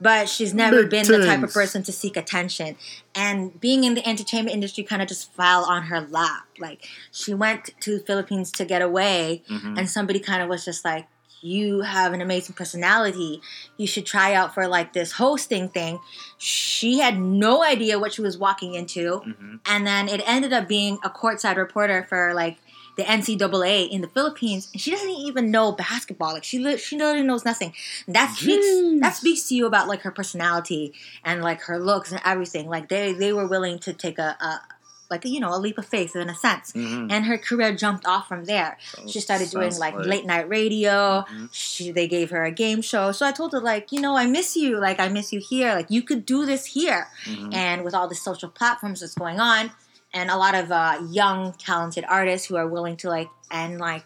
But 0.01 0.27
she's 0.27 0.53
never 0.53 0.81
Big 0.83 0.89
been 0.91 1.07
the 1.07 1.25
type 1.25 1.41
of 1.41 1.53
person 1.53 1.81
to 1.83 1.91
seek 1.93 2.17
attention. 2.17 2.75
And 3.15 3.57
being 3.61 3.85
in 3.85 3.93
the 3.93 4.05
entertainment 4.07 4.53
industry 4.53 4.83
kind 4.83 5.01
of 5.01 5.07
just 5.07 5.31
fell 5.33 5.63
on 5.63 5.83
her 5.83 6.01
lap. 6.01 6.43
Like 6.59 6.85
she 7.11 7.33
went 7.33 7.69
to 7.79 7.97
the 7.99 8.03
Philippines 8.05 8.51
to 8.53 8.65
get 8.65 8.81
away 8.81 9.43
Mhm. 9.49 9.77
and 9.79 9.89
somebody 9.89 10.19
kind 10.19 10.43
of 10.43 10.49
was 10.49 10.65
just 10.65 10.83
like 10.83 11.07
you 11.45 11.81
have 11.81 12.11
an 12.13 12.21
amazing 12.21 12.55
personality 12.61 13.41
you 13.77 13.87
should 13.87 14.05
try 14.05 14.33
out 14.33 14.53
for 14.55 14.67
like 14.67 14.93
this 14.93 15.11
hosting 15.23 15.69
thing 15.69 15.99
she 16.37 16.99
had 16.99 17.15
no 17.19 17.63
idea 17.63 17.99
what 17.99 18.11
she 18.13 18.21
was 18.21 18.37
walking 18.37 18.73
into 18.73 19.21
Mhm. 19.21 19.59
and 19.65 19.85
then 19.89 20.07
it 20.09 20.21
ended 20.25 20.51
up 20.53 20.67
being 20.67 20.97
a 21.03 21.09
courtside 21.09 21.57
reporter 21.57 22.05
for 22.09 22.33
like 22.33 22.57
the 22.97 23.03
NCAA 23.03 23.89
in 23.91 23.99
the 23.99 24.07
Philippines, 24.07 24.69
and 24.71 24.79
she 24.81 24.89
doesn't 24.89 25.09
even 25.09 25.51
know 25.51 25.73
basketball. 25.73 26.31
Like 26.31 26.45
she, 26.45 26.59
li- 26.59 26.77
she 26.77 26.95
literally 26.97 27.23
knows 27.27 27.43
nothing. 27.43 27.73
And 28.07 28.15
that 28.15 28.33
speaks 28.37 28.65
Jeez. 28.65 29.01
that 29.01 29.13
speaks 29.17 29.49
to 29.49 29.53
you 29.55 29.65
about 29.65 29.89
like 29.89 30.01
her 30.03 30.11
personality 30.11 30.93
and 31.21 31.41
like 31.43 31.59
her 31.63 31.77
looks 31.77 32.13
and 32.13 32.21
everything. 32.23 32.69
Like 32.69 32.87
they 32.87 33.11
they 33.11 33.33
were 33.33 33.47
willing 33.49 33.79
to 33.79 33.91
take 33.91 34.17
a, 34.17 34.37
a 34.39 34.61
like 35.09 35.23
you 35.25 35.39
know 35.39 35.53
a 35.53 35.59
leap 35.59 35.77
of 35.77 35.85
faith 35.85 36.15
in 36.15 36.29
a 36.29 36.35
sense. 36.35 36.71
Mhm. 36.73 37.11
And 37.11 37.25
her 37.25 37.37
career 37.37 37.73
jumped 37.75 38.05
off 38.05 38.27
from 38.27 38.45
there. 38.45 38.77
She 39.07 39.19
started 39.19 39.49
doing 39.49 39.75
like 39.77 39.95
late 39.95 40.25
night 40.25 40.47
radio. 40.49 41.25
Mhm. 41.29 41.49
She 41.51 41.91
they 41.91 42.07
gave 42.07 42.29
her 42.31 42.43
a 42.43 42.51
game 42.51 42.81
show. 42.81 43.11
So 43.11 43.25
I 43.25 43.31
told 43.31 43.51
her 43.53 43.59
like, 43.61 43.91
you 43.91 44.01
know, 44.01 44.15
I 44.17 44.25
miss 44.25 44.55
you. 44.55 44.79
Like 44.79 44.99
I 44.99 45.07
miss 45.09 45.31
you 45.33 45.39
here. 45.39 45.73
Like 45.75 45.89
you 45.89 46.01
could 46.01 46.25
do 46.25 46.45
this 46.45 46.65
here. 46.67 47.07
Mhm. 47.25 47.53
And 47.53 47.83
with 47.83 47.93
all 47.93 48.07
the 48.07 48.15
social 48.15 48.49
platforms 48.49 48.99
that's 49.01 49.15
going 49.15 49.39
on, 49.39 49.71
and 50.13 50.29
a 50.31 50.37
lot 50.37 50.55
of 50.55 50.71
uh, 50.71 50.99
young 51.09 51.53
talented 51.53 52.05
artists 52.07 52.47
who 52.47 52.55
are 52.55 52.67
willing 52.67 52.95
to 52.97 53.09
like 53.09 53.29
and 53.51 53.79
like, 53.79 54.05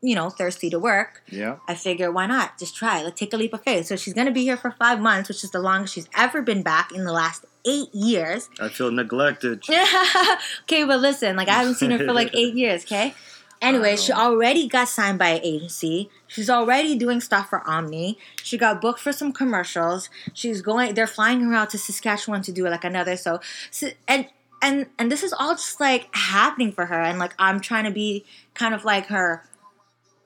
you 0.00 0.14
know, 0.14 0.30
thirsty 0.30 0.70
to 0.70 0.78
work. 0.78 1.22
Yeah. 1.28 1.56
I 1.66 1.74
figure 1.74 2.12
why 2.12 2.26
not? 2.26 2.56
Just 2.58 2.76
try. 2.76 3.02
Let's 3.02 3.18
take 3.18 3.32
a 3.32 3.36
leap 3.36 3.52
of 3.54 3.62
faith. 3.64 3.86
So 3.86 3.96
she's 3.96 4.14
gonna 4.14 4.30
be 4.30 4.42
here 4.44 4.56
for 4.56 4.70
five 4.70 5.00
months, 5.00 5.28
which 5.28 5.42
is 5.42 5.50
the 5.50 5.58
longest 5.58 5.94
she's 5.94 6.08
ever 6.14 6.42
been 6.42 6.62
back 6.62 6.92
in 6.92 7.04
the 7.04 7.12
last 7.12 7.44
eight 7.64 7.94
years. 7.94 8.48
I 8.60 8.68
feel 8.68 8.90
neglected. 8.90 9.62
okay, 10.62 10.84
but 10.84 11.00
listen, 11.00 11.36
like 11.36 11.48
I 11.48 11.54
haven't 11.54 11.76
seen 11.76 11.90
her 11.90 11.98
for 11.98 12.12
like 12.12 12.34
eight 12.34 12.54
years, 12.54 12.84
okay? 12.84 13.14
Anyway, 13.60 13.96
she 13.96 14.12
already 14.12 14.68
got 14.68 14.88
signed 14.88 15.18
by 15.18 15.30
an 15.30 15.40
agency. 15.42 16.08
She's 16.28 16.48
already 16.48 16.96
doing 16.96 17.20
stuff 17.20 17.48
for 17.48 17.68
Omni. 17.68 18.16
She 18.42 18.56
got 18.56 18.80
booked 18.80 19.00
for 19.00 19.12
some 19.12 19.32
commercials. 19.32 20.08
She's 20.32 20.62
going 20.62 20.94
they're 20.94 21.08
flying 21.08 21.40
her 21.40 21.54
out 21.54 21.70
to 21.70 21.78
Saskatchewan 21.78 22.42
to 22.42 22.52
do 22.52 22.68
like 22.68 22.84
another 22.84 23.16
so, 23.16 23.40
so 23.70 23.88
and 24.06 24.28
and 24.62 24.86
and 24.98 25.10
this 25.10 25.22
is 25.22 25.32
all 25.32 25.54
just 25.54 25.80
like 25.80 26.08
happening 26.14 26.72
for 26.72 26.86
her 26.86 27.00
and 27.00 27.18
like 27.18 27.34
I'm 27.38 27.60
trying 27.60 27.84
to 27.84 27.90
be 27.90 28.24
kind 28.54 28.74
of 28.74 28.84
like 28.84 29.06
her 29.06 29.42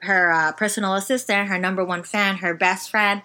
her 0.03 0.33
uh, 0.33 0.53
personal 0.53 0.95
assistant, 0.95 1.49
her 1.49 1.59
number 1.59 1.85
one 1.85 2.03
fan, 2.03 2.39
her 2.39 2.55
best 2.55 2.91
friend, 2.91 3.23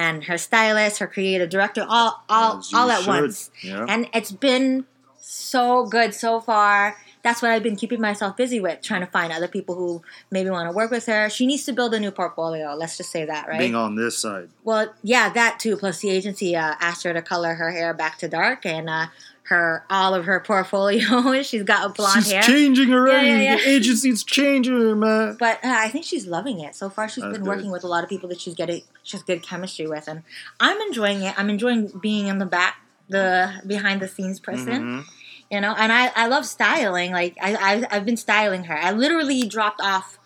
and 0.00 0.24
her 0.24 0.38
stylist, 0.38 0.98
her 0.98 1.06
creative 1.06 1.50
director, 1.50 1.84
all 1.86 2.22
all 2.28 2.62
all 2.74 2.90
at 2.90 3.00
should. 3.00 3.08
once. 3.08 3.50
Yeah. 3.62 3.84
And 3.88 4.08
it's 4.14 4.32
been 4.32 4.86
so 5.18 5.86
good 5.86 6.14
so 6.14 6.40
far. 6.40 6.96
That's 7.22 7.42
what 7.42 7.50
I've 7.50 7.62
been 7.62 7.76
keeping 7.76 8.00
myself 8.00 8.36
busy 8.36 8.60
with, 8.60 8.80
trying 8.82 9.00
to 9.02 9.06
find 9.06 9.32
other 9.32 9.48
people 9.48 9.74
who 9.74 10.02
maybe 10.30 10.48
want 10.50 10.70
to 10.70 10.74
work 10.74 10.90
with 10.90 11.06
her. 11.06 11.28
She 11.28 11.46
needs 11.46 11.64
to 11.64 11.72
build 11.72 11.92
a 11.94 12.00
new 12.00 12.10
portfolio. 12.10 12.74
Let's 12.74 12.96
just 12.96 13.10
say 13.10 13.26
that, 13.26 13.46
right? 13.48 13.58
Being 13.58 13.74
on 13.74 13.94
this 13.94 14.16
side. 14.18 14.48
Well, 14.64 14.92
yeah, 15.02 15.28
that 15.30 15.58
too. 15.60 15.76
Plus, 15.76 15.98
the 16.00 16.10
agency 16.10 16.56
uh, 16.56 16.74
asked 16.80 17.02
her 17.04 17.12
to 17.12 17.20
color 17.22 17.54
her 17.54 17.70
hair 17.72 17.92
back 17.92 18.18
to 18.18 18.28
dark, 18.28 18.64
and 18.64 18.88
uh, 18.88 19.06
her 19.44 19.84
all 19.90 20.14
of 20.14 20.24
her 20.24 20.40
portfolio. 20.46 21.42
she's 21.42 21.62
got 21.64 21.90
a 21.90 21.92
blonde 21.92 22.14
hair. 22.14 22.22
She's 22.22 22.32
hair. 22.32 22.42
changing 22.42 22.92
already. 22.92 23.26
Yeah, 23.26 23.36
yeah, 23.36 23.42
yeah. 23.42 23.56
The 23.56 23.68
agency's 23.68 24.24
changing 24.24 24.80
her, 24.80 24.96
man. 24.96 25.36
But 25.38 25.56
uh, 25.64 25.68
I 25.76 25.88
think 25.90 26.04
she's 26.06 26.26
loving 26.26 26.60
it 26.60 26.74
so 26.74 26.88
far. 26.88 27.08
She's 27.08 27.22
That's 27.22 27.34
been 27.36 27.42
good. 27.44 27.48
working 27.56 27.70
with 27.70 27.84
a 27.84 27.88
lot 27.88 28.02
of 28.02 28.08
people 28.08 28.28
that 28.30 28.40
she's 28.40 28.54
getting 28.54 28.82
she 29.02 29.16
has 29.16 29.22
good 29.24 29.42
chemistry 29.42 29.86
with, 29.86 30.08
and 30.08 30.22
I'm 30.58 30.80
enjoying 30.82 31.20
it. 31.22 31.34
I'm 31.38 31.50
enjoying 31.50 31.88
being 32.00 32.28
in 32.28 32.38
the 32.38 32.46
back, 32.46 32.76
the 33.08 33.60
behind 33.66 34.00
the 34.00 34.08
scenes 34.08 34.40
person. 34.40 35.02
Mhm. 35.02 35.04
You 35.50 35.60
know, 35.60 35.74
and 35.76 35.90
I, 35.92 36.12
I 36.14 36.26
love 36.28 36.46
styling. 36.46 37.10
Like 37.12 37.36
I, 37.40 37.54
I 37.54 37.96
I've 37.96 38.04
been 38.04 38.16
styling 38.16 38.64
her. 38.64 38.76
I 38.76 38.92
literally 38.92 39.46
dropped 39.46 39.80
off 39.80 40.18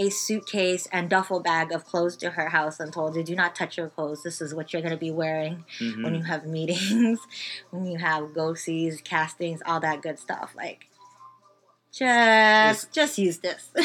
a 0.00 0.10
suitcase 0.10 0.86
and 0.92 1.10
duffel 1.10 1.40
bag 1.40 1.72
of 1.72 1.84
clothes 1.84 2.16
to 2.18 2.30
her 2.30 2.50
house 2.50 2.78
and 2.78 2.92
told 2.92 3.16
her, 3.16 3.22
"Do 3.24 3.34
not 3.34 3.56
touch 3.56 3.76
your 3.76 3.88
clothes. 3.88 4.22
This 4.22 4.40
is 4.40 4.54
what 4.54 4.72
you're 4.72 4.80
going 4.82 4.92
to 4.94 4.98
be 4.98 5.10
wearing 5.10 5.64
Mhm. 5.80 6.04
when 6.04 6.14
you 6.14 6.22
have 6.22 6.46
meetings, 6.46 7.18
when 7.70 7.84
you 7.86 7.98
have 7.98 8.32
go 8.32 8.54
sees, 8.54 9.00
castings, 9.00 9.60
all 9.66 9.80
that 9.80 10.02
good 10.02 10.20
stuff. 10.20 10.54
Like, 10.56 10.86
just 11.92 12.92
just 12.92 13.18
use 13.18 13.38
this. 13.38 13.70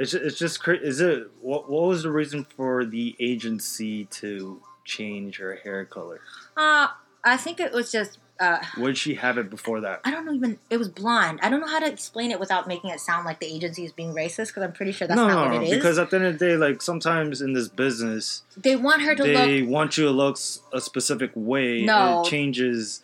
It's 0.00 0.12
just, 0.12 0.24
it's 0.24 0.38
just 0.38 0.68
is 0.68 1.00
it 1.00 1.28
what 1.40 1.68
what 1.68 1.88
was 1.88 2.04
the 2.04 2.12
reason 2.12 2.44
for 2.44 2.84
the 2.84 3.16
agency 3.18 4.04
to 4.04 4.62
change 4.84 5.38
her 5.38 5.56
hair 5.56 5.84
color? 5.84 6.20
uh, 6.56 6.88
I 7.24 7.36
think 7.36 7.58
it 7.60 7.72
was 7.72 7.90
just. 7.90 8.18
Uh, 8.40 8.58
did 8.76 8.96
she 8.96 9.14
have 9.14 9.36
it 9.36 9.50
before 9.50 9.80
that? 9.80 10.00
I 10.04 10.12
don't 10.12 10.24
know 10.24 10.32
even 10.32 10.58
it 10.70 10.76
was 10.76 10.88
blonde. 10.88 11.40
I 11.42 11.50
don't 11.50 11.60
know 11.60 11.66
how 11.66 11.80
to 11.80 11.86
explain 11.90 12.30
it 12.30 12.38
without 12.38 12.68
making 12.68 12.90
it 12.90 13.00
sound 13.00 13.26
like 13.26 13.40
the 13.40 13.46
agency 13.46 13.84
is 13.84 13.90
being 13.92 14.14
racist 14.14 14.48
because 14.48 14.62
I'm 14.62 14.72
pretty 14.72 14.92
sure 14.92 15.08
that's 15.08 15.16
no, 15.16 15.26
not 15.26 15.50
no, 15.50 15.54
what 15.56 15.62
it 15.64 15.68
is. 15.70 15.74
because 15.74 15.98
at 15.98 16.10
the 16.10 16.16
end 16.16 16.26
of 16.26 16.38
the 16.38 16.46
day, 16.46 16.56
like 16.56 16.80
sometimes 16.80 17.40
in 17.40 17.52
this 17.52 17.66
business, 17.68 18.42
they 18.56 18.76
want 18.76 19.02
her 19.02 19.16
to 19.16 19.22
look 19.24 19.32
they 19.32 19.62
look 19.62 19.70
want 19.70 19.98
you 19.98 20.04
to 20.04 20.10
look 20.12 20.38
a 20.72 20.80
specific 20.80 21.32
way. 21.34 21.82
No. 21.82 22.18
and 22.18 22.26
it 22.26 22.30
changes, 22.30 23.02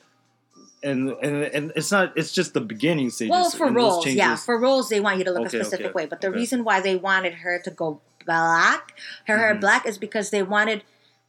and 0.84 1.10
and 1.10 1.42
and 1.44 1.72
it's 1.74 1.90
not. 1.90 2.16
It's 2.16 2.32
just 2.32 2.54
the 2.54 2.60
beginning 2.60 3.10
stages. 3.10 3.30
Well, 3.30 3.50
for 3.50 3.70
roles, 3.72 4.06
yeah, 4.06 4.36
for 4.36 4.58
roles 4.58 4.88
they 4.88 5.00
want 5.00 5.18
you 5.18 5.24
to 5.24 5.32
look 5.32 5.46
Okay, 5.46 5.58
a 5.58 5.64
specific 5.64 5.86
okay, 5.86 5.94
way. 5.94 6.06
But 6.06 6.20
the 6.20 6.28
okay. 6.28 6.36
reason 6.38 6.62
why 6.62 6.80
they 6.80 6.94
wanted 6.94 7.34
her 7.34 7.60
to 7.64 7.70
go 7.70 8.00
black, 8.24 8.96
her 9.26 9.36
hair 9.38 9.54
Mhm. 9.54 9.60
black, 9.60 9.86
is 9.86 9.98
because 9.98 10.30
they 10.30 10.42
wanted 10.42 10.84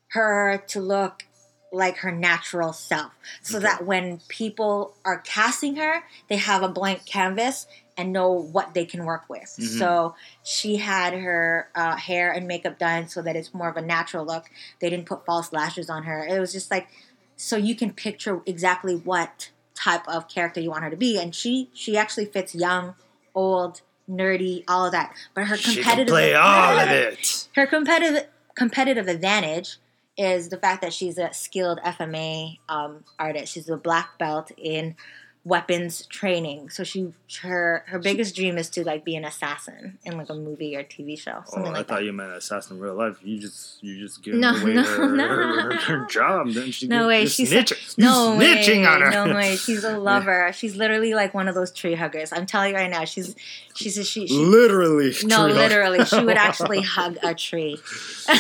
her 0.10 0.64
to 0.68 0.80
look 0.80 1.25
like 1.76 1.98
her 1.98 2.12
natural 2.12 2.74
self, 2.74 3.12
so 3.42 3.58
Okay. 3.58 3.68
that 3.68 3.86
when 3.86 4.20
people 4.28 4.96
are 5.04 5.20
casting 5.20 5.76
her, 5.76 6.04
they 6.30 6.38
have 6.38 6.64
a 6.64 6.70
blank 6.70 7.06
canvas 7.06 7.68
and 7.98 8.12
know 8.12 8.30
what 8.32 8.74
they 8.74 8.86
can 8.86 9.06
work 9.06 9.24
with. 9.30 9.44
Mhm. 9.60 9.78
So 9.80 10.16
she 10.44 10.78
had 10.78 11.14
her 11.14 11.70
uh, 11.76 11.96
hair 11.96 12.32
and 12.32 12.48
makeup 12.48 12.78
done 12.78 13.08
so 13.08 13.22
that 13.22 13.36
it's 13.36 13.54
more 13.54 13.70
of 13.70 13.78
a 13.78 13.82
natural 13.82 14.26
look. 14.26 14.46
They 14.80 14.90
didn't 14.90 15.06
put 15.06 15.26
false 15.26 15.54
lashes 15.54 15.90
on 15.90 16.04
her. 16.04 16.26
It 16.26 16.40
was 16.40 16.52
just 16.52 16.72
like 16.72 16.88
so 17.38 17.58
you 17.58 17.76
can 17.76 17.92
picture 17.92 18.42
exactly 18.46 18.96
what 18.96 19.52
type 19.74 20.08
of 20.08 20.28
character 20.30 20.62
you 20.62 20.70
want 20.70 20.84
her 20.86 20.90
to 20.90 20.96
be 20.96 21.20
and 21.20 21.36
she 21.36 21.70
she 21.74 21.98
actually 21.98 22.26
fits 22.26 22.56
young 22.56 22.96
old 23.34 23.82
nerdy 24.10 24.64
all 24.70 24.86
of 24.86 24.94
that 24.94 25.14
but 25.34 25.44
her 25.46 25.58
she 25.58 25.64
can 25.76 25.84
competitive 25.84 26.14
play 26.14 26.34
all 26.34 26.80
of 26.80 26.90
it. 26.92 27.48
her 27.56 27.68
competitive 27.68 28.24
competitive 28.56 29.08
advantage 29.10 29.78
is 30.18 30.50
the 30.50 30.58
fact 30.58 30.82
that 30.82 30.94
she's 30.94 31.18
a 31.18 31.34
skilled 31.34 31.80
FMA 31.80 32.60
um, 32.70 33.04
artist. 33.20 33.54
She's 33.54 33.70
a 33.70 33.78
black 33.78 34.18
belt 34.18 34.52
in 34.58 34.96
weapons 35.46 36.06
training. 36.08 36.70
So 36.72 36.84
she 36.84 37.14
her 37.42 37.84
her 37.88 38.00
biggest 38.00 38.36
dream 38.36 38.58
is 38.58 38.70
to 38.72 38.84
like 38.84 39.06
be 39.06 39.16
an 39.16 39.24
assassin 39.26 39.98
in 40.04 40.18
like 40.18 40.30
a 40.30 40.34
movie 40.34 40.76
or 40.76 40.84
TV 40.84 41.18
show, 41.20 41.38
Oh, 41.38 41.44
something 41.52 41.72
I 41.72 41.78
like 41.78 41.88
thought 41.88 42.00
that. 42.00 42.06
you 42.06 42.14
meant 42.14 42.32
assassin 42.34 42.78
in 42.78 42.84
real 42.84 42.96
life. 42.96 43.18
You 43.24 43.40
just 43.40 43.82
you 43.84 44.00
just 44.00 44.24
give 44.24 44.34
No, 44.36 44.56
away 44.56 44.74
no, 44.74 44.84
her, 44.84 45.16
no. 45.16 45.28
her, 45.28 45.76
her 45.76 46.06
job. 46.08 46.50
Then 46.50 46.72
she 46.72 46.88
No 46.88 47.08
way, 47.08 47.28
she's 47.28 47.52
snitching. 47.54 47.98
No 47.98 48.32
You're 48.32 48.40
way, 48.40 48.46
snitching 48.58 48.88
on 48.92 49.02
her. 49.02 49.12
no 49.28 49.36
way. 49.36 49.56
She's 49.66 49.84
a 49.84 49.98
lover. 49.98 50.52
She's 50.54 50.76
literally 50.76 51.14
like 51.14 51.34
one 51.34 51.48
of 51.48 51.56
those 51.56 51.72
tree 51.72 51.96
huggers. 51.96 52.34
I'm 52.34 52.46
telling 52.46 52.72
you 52.72 52.76
right 52.76 52.90
now. 52.90 53.06
She's 53.06 53.36
she's 53.76 53.98
a 54.00 54.04
she. 54.04 54.28
she 54.28 54.34
literally. 54.38 55.08
no, 55.24 55.46
tree 55.48 55.54
hug. 55.54 55.56
literally, 55.56 56.06
she 56.06 56.24
would 56.24 56.38
actually 56.38 56.82
hug 56.98 57.18
a 57.24 57.34
tree. 57.36 57.78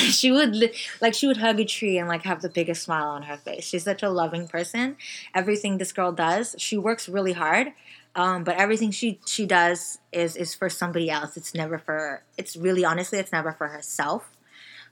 she 0.10 0.32
would 0.32 0.56
li- 0.56 0.74
like 1.02 1.14
she 1.14 1.28
would 1.28 1.38
hug 1.38 1.60
a 1.60 1.66
tree 1.66 1.98
and 2.00 2.08
like 2.08 2.24
have 2.24 2.42
the 2.42 2.50
biggest 2.50 2.84
smile 2.84 3.08
on 3.10 3.24
her 3.24 3.38
face. 3.38 3.66
She's 3.68 3.84
such 3.84 4.02
a 4.04 4.10
loving 4.10 4.48
person. 4.48 4.96
Everything 5.36 5.78
this 5.78 5.92
girl 5.92 6.12
does, 6.12 6.56
she 6.58 6.78
works 6.78 6.95
really 7.10 7.34
hard. 7.34 7.68
Um, 8.16 8.44
but 8.46 8.56
everything 8.56 8.92
she 8.92 9.20
she 9.26 9.46
does 9.46 9.98
is 10.14 10.36
is 10.38 10.56
for 10.56 10.70
somebody 10.70 11.10
else. 11.10 11.36
It's 11.36 11.54
never 11.54 11.78
for. 11.78 12.24
It's 12.38 12.56
really 12.56 12.86
honestly, 12.86 13.20
it's 13.20 13.32
never 13.32 13.52
for 13.52 13.68
herself. 13.68 14.30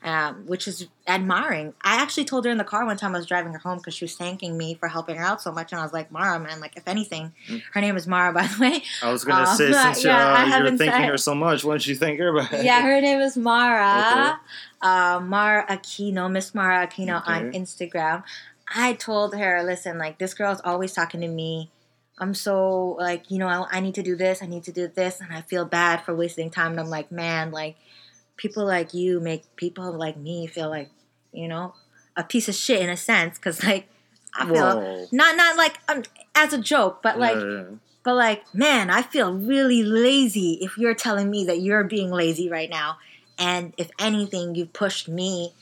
Um, 0.06 0.46
which 0.48 0.68
is 0.68 0.90
admiring. 1.08 1.74
I 1.82 1.96
actually 2.02 2.26
told 2.26 2.44
her 2.44 2.52
in 2.52 2.58
the 2.58 2.66
car 2.66 2.86
one 2.86 2.98
time 2.98 3.16
I 3.16 3.20
was 3.20 3.26
driving 3.26 3.54
her 3.54 3.60
home 3.60 3.78
because 3.78 3.94
she 3.94 4.04
was 4.04 4.18
thanking 4.18 4.58
me 4.58 4.74
for 4.74 4.90
helping 4.90 5.16
her 5.16 5.24
out 5.24 5.42
so 5.42 5.50
much, 5.50 5.72
and 5.72 5.80
I 5.80 5.84
was 5.86 5.94
like, 5.94 6.12
Mara, 6.12 6.38
man, 6.42 6.60
like 6.60 6.76
if 6.76 6.86
anything, 6.90 7.32
Mm. 7.48 7.62
her 7.72 7.80
name 7.80 7.96
is 7.96 8.06
Mara, 8.06 8.34
by 8.40 8.46
the 8.48 8.60
way. 8.60 8.84
I 9.02 9.10
was 9.14 9.24
gonna 9.24 9.44
Uh, 9.44 9.56
say 9.56 9.72
since 9.72 10.04
yeah, 10.04 10.18
I 10.18 10.42
uh, 10.44 10.58
you're 10.58 10.68
thanking 10.78 10.88
said- 10.90 11.08
her 11.10 11.18
so 11.18 11.34
much, 11.34 11.64
why 11.64 11.72
don't 11.76 11.88
you 11.88 11.96
thank 11.96 12.20
her? 12.20 12.36
About 12.38 12.52
yeah, 12.66 12.82
her 12.82 13.00
name 13.00 13.22
is 13.22 13.38
Mara. 13.38 14.42
Uh, 14.82 15.22
Mara 15.24 15.66
Aquino, 15.68 16.30
Miss 16.30 16.54
Mara 16.54 16.86
Aquino 16.86 17.26
on 17.26 17.54
Instagram. 17.54 18.24
I 18.76 18.94
told 18.96 19.36
her, 19.38 19.64
listen, 19.64 19.98
like 19.98 20.18
this 20.18 20.34
girl's 20.34 20.60
always 20.66 20.92
talking 20.92 21.22
to 21.22 21.30
me. 21.30 21.70
I'm 22.24 22.34
so 22.34 22.96
like, 22.98 23.30
you 23.30 23.38
know, 23.38 23.48
I, 23.48 23.78
I 23.78 23.80
need 23.82 23.96
to 23.96 24.02
do 24.04 24.16
this, 24.16 24.42
I 24.42 24.48
need 24.48 24.64
to 24.64 24.72
do 24.72 24.88
this, 24.88 25.20
and 25.20 25.34
I 25.34 25.42
feel 25.42 25.66
bad 25.66 26.04
for 26.04 26.16
wasting 26.16 26.50
time. 26.50 26.72
And 26.72 26.80
I'm 26.80 26.90
like, 26.90 27.12
man, 27.12 27.52
like 27.52 27.76
people 28.38 28.66
like 28.66 28.94
you 28.94 29.20
make 29.20 29.44
people 29.58 29.92
like 29.92 30.18
me 30.18 30.48
feel 30.48 30.70
like, 30.70 30.90
you 31.34 31.48
know, 31.48 31.76
a 32.16 32.24
piece 32.24 32.48
of 32.48 32.56
shit 32.56 32.82
in 32.82 32.90
a 32.90 32.98
sense, 32.98 33.38
because 33.38 33.64
like 33.64 33.88
I 34.36 34.46
feel 34.46 34.56
Whoa. 34.56 35.08
not 35.12 35.36
not 35.36 35.58
like 35.58 35.78
um, 35.90 36.04
as 36.34 36.54
a 36.54 36.58
joke, 36.58 37.04
but 37.04 37.20
like 37.20 37.36
Yeah, 37.36 37.52
yeah. 37.52 37.64
but 38.04 38.16
like, 38.16 38.56
man, 38.56 38.90
I 38.90 39.02
feel 39.02 39.34
really 39.34 39.84
lazy 39.84 40.60
if 40.62 40.78
you're 40.78 40.96
telling 40.96 41.30
me 41.30 41.46
that 41.46 41.60
you're 41.60 41.84
being 41.84 42.10
lazy 42.10 42.50
right 42.50 42.70
now. 42.70 42.98
And 43.38 43.74
if 43.78 43.90
anything, 44.00 44.56
you've 44.56 44.74
pushed 44.74 45.10
me 45.10 45.54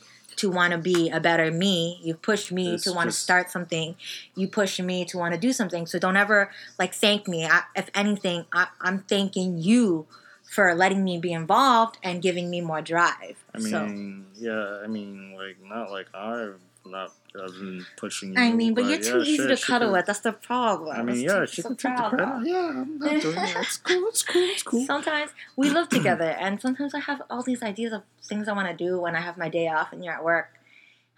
to 0.41 0.49
want 0.49 0.71
to 0.71 0.79
be 0.79 1.09
a 1.09 1.19
better 1.19 1.51
me. 1.51 1.99
You've 2.03 2.21
pushed 2.21 2.51
me 2.51 2.73
It's 2.73 2.85
to 2.85 2.93
want 2.93 3.09
to 3.09 3.15
start 3.15 3.51
something. 3.51 3.95
You 4.35 4.47
pushed 4.47 4.81
me 4.81 5.05
to 5.05 5.17
want 5.17 5.35
to 5.35 5.39
do 5.39 5.53
something. 5.53 5.85
So 5.85 5.99
don't 5.99 6.17
ever 6.17 6.49
like 6.79 6.95
thank 6.95 7.27
me. 7.27 7.45
I, 7.45 7.61
if 7.75 7.89
anything, 7.93 8.45
I, 8.51 8.67
I'm 8.81 8.99
thanking 8.99 9.59
you 9.59 10.07
for 10.49 10.73
letting 10.73 11.03
me 11.03 11.19
be 11.19 11.31
involved 11.31 11.99
and 12.01 12.23
giving 12.23 12.49
me 12.49 12.59
more 12.59 12.81
drive. 12.81 13.43
I 13.53 13.59
so 13.59 13.85
mean, 13.85 14.25
yeah, 14.33 14.79
I 14.83 14.87
mean, 14.87 15.35
like 15.37 15.57
not 15.63 15.91
like 15.91 16.07
I've 16.15 16.59
not 16.85 17.13
I've 17.35 17.53
been 17.53 17.85
pushing 17.97 18.33
you. 18.33 18.39
I 18.39 18.51
mean, 18.51 18.73
but 18.73 18.83
you're 18.85 18.95
yeah, 19.01 19.11
too 19.11 19.21
easy 19.21 19.37
shit, 19.37 19.57
to 19.59 19.65
cuddle 19.65 19.89
could- 19.89 19.93
with. 19.93 20.05
That's 20.05 20.19
the 20.19 20.33
problem. 20.33 20.95
I 20.97 21.01
mean, 21.01 21.15
It's 21.15 21.23
yeah, 21.23 21.39
too- 21.39 21.47
she 21.47 21.61
it's 21.61 21.67
can 21.67 21.71
a 21.73 21.75
take 21.75 21.97
the 21.97 22.17
credit. 22.17 22.47
Yeah, 22.47 22.67
I'm 22.81 22.97
not 22.99 23.21
doing 23.21 23.37
it. 23.37 23.55
It's 23.57 23.77
cool. 23.77 24.07
It's 24.09 24.23
cool. 24.23 24.41
It's 24.43 24.63
cool. 24.63 24.85
Sometimes 24.85 25.31
we 25.55 25.69
live 25.69 25.87
together, 25.97 26.29
and 26.29 26.61
sometimes 26.61 26.93
I 26.93 26.99
have 26.99 27.21
all 27.29 27.41
these 27.43 27.63
ideas 27.63 27.93
of 27.93 28.03
things 28.23 28.47
I 28.47 28.53
want 28.53 28.67
to 28.69 28.75
do 28.85 28.99
when 28.99 29.15
I 29.15 29.21
have 29.21 29.37
my 29.37 29.47
day 29.49 29.67
off 29.69 29.93
and 29.93 30.03
you're 30.03 30.13
at 30.13 30.23
work. 30.23 30.49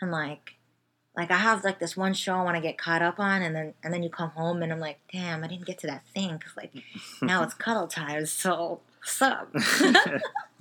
And 0.01 0.11
like, 0.11 0.55
like 1.15 1.31
I 1.31 1.37
have 1.37 1.63
like 1.63 1.79
this 1.79 1.95
one 1.97 2.13
show 2.13 2.35
I 2.35 2.43
want 2.43 2.55
to 2.57 2.61
get 2.61 2.77
caught 2.77 3.01
up 3.01 3.19
on, 3.19 3.41
and 3.41 3.55
then 3.55 3.73
and 3.83 3.93
then 3.93 4.03
you 4.03 4.09
come 4.09 4.29
home 4.31 4.61
and 4.61 4.71
I'm 4.71 4.79
like, 4.79 4.99
damn, 5.11 5.43
I 5.43 5.47
didn't 5.47 5.65
get 5.65 5.79
to 5.79 5.87
that 5.87 6.03
thing 6.13 6.37
because 6.37 6.55
like 6.57 6.71
now 7.21 7.41
it's 7.43 7.53
cuddle 7.65 7.87
time. 7.87 8.25
So 8.25 8.81
what's 8.99 9.21
up? 9.21 9.53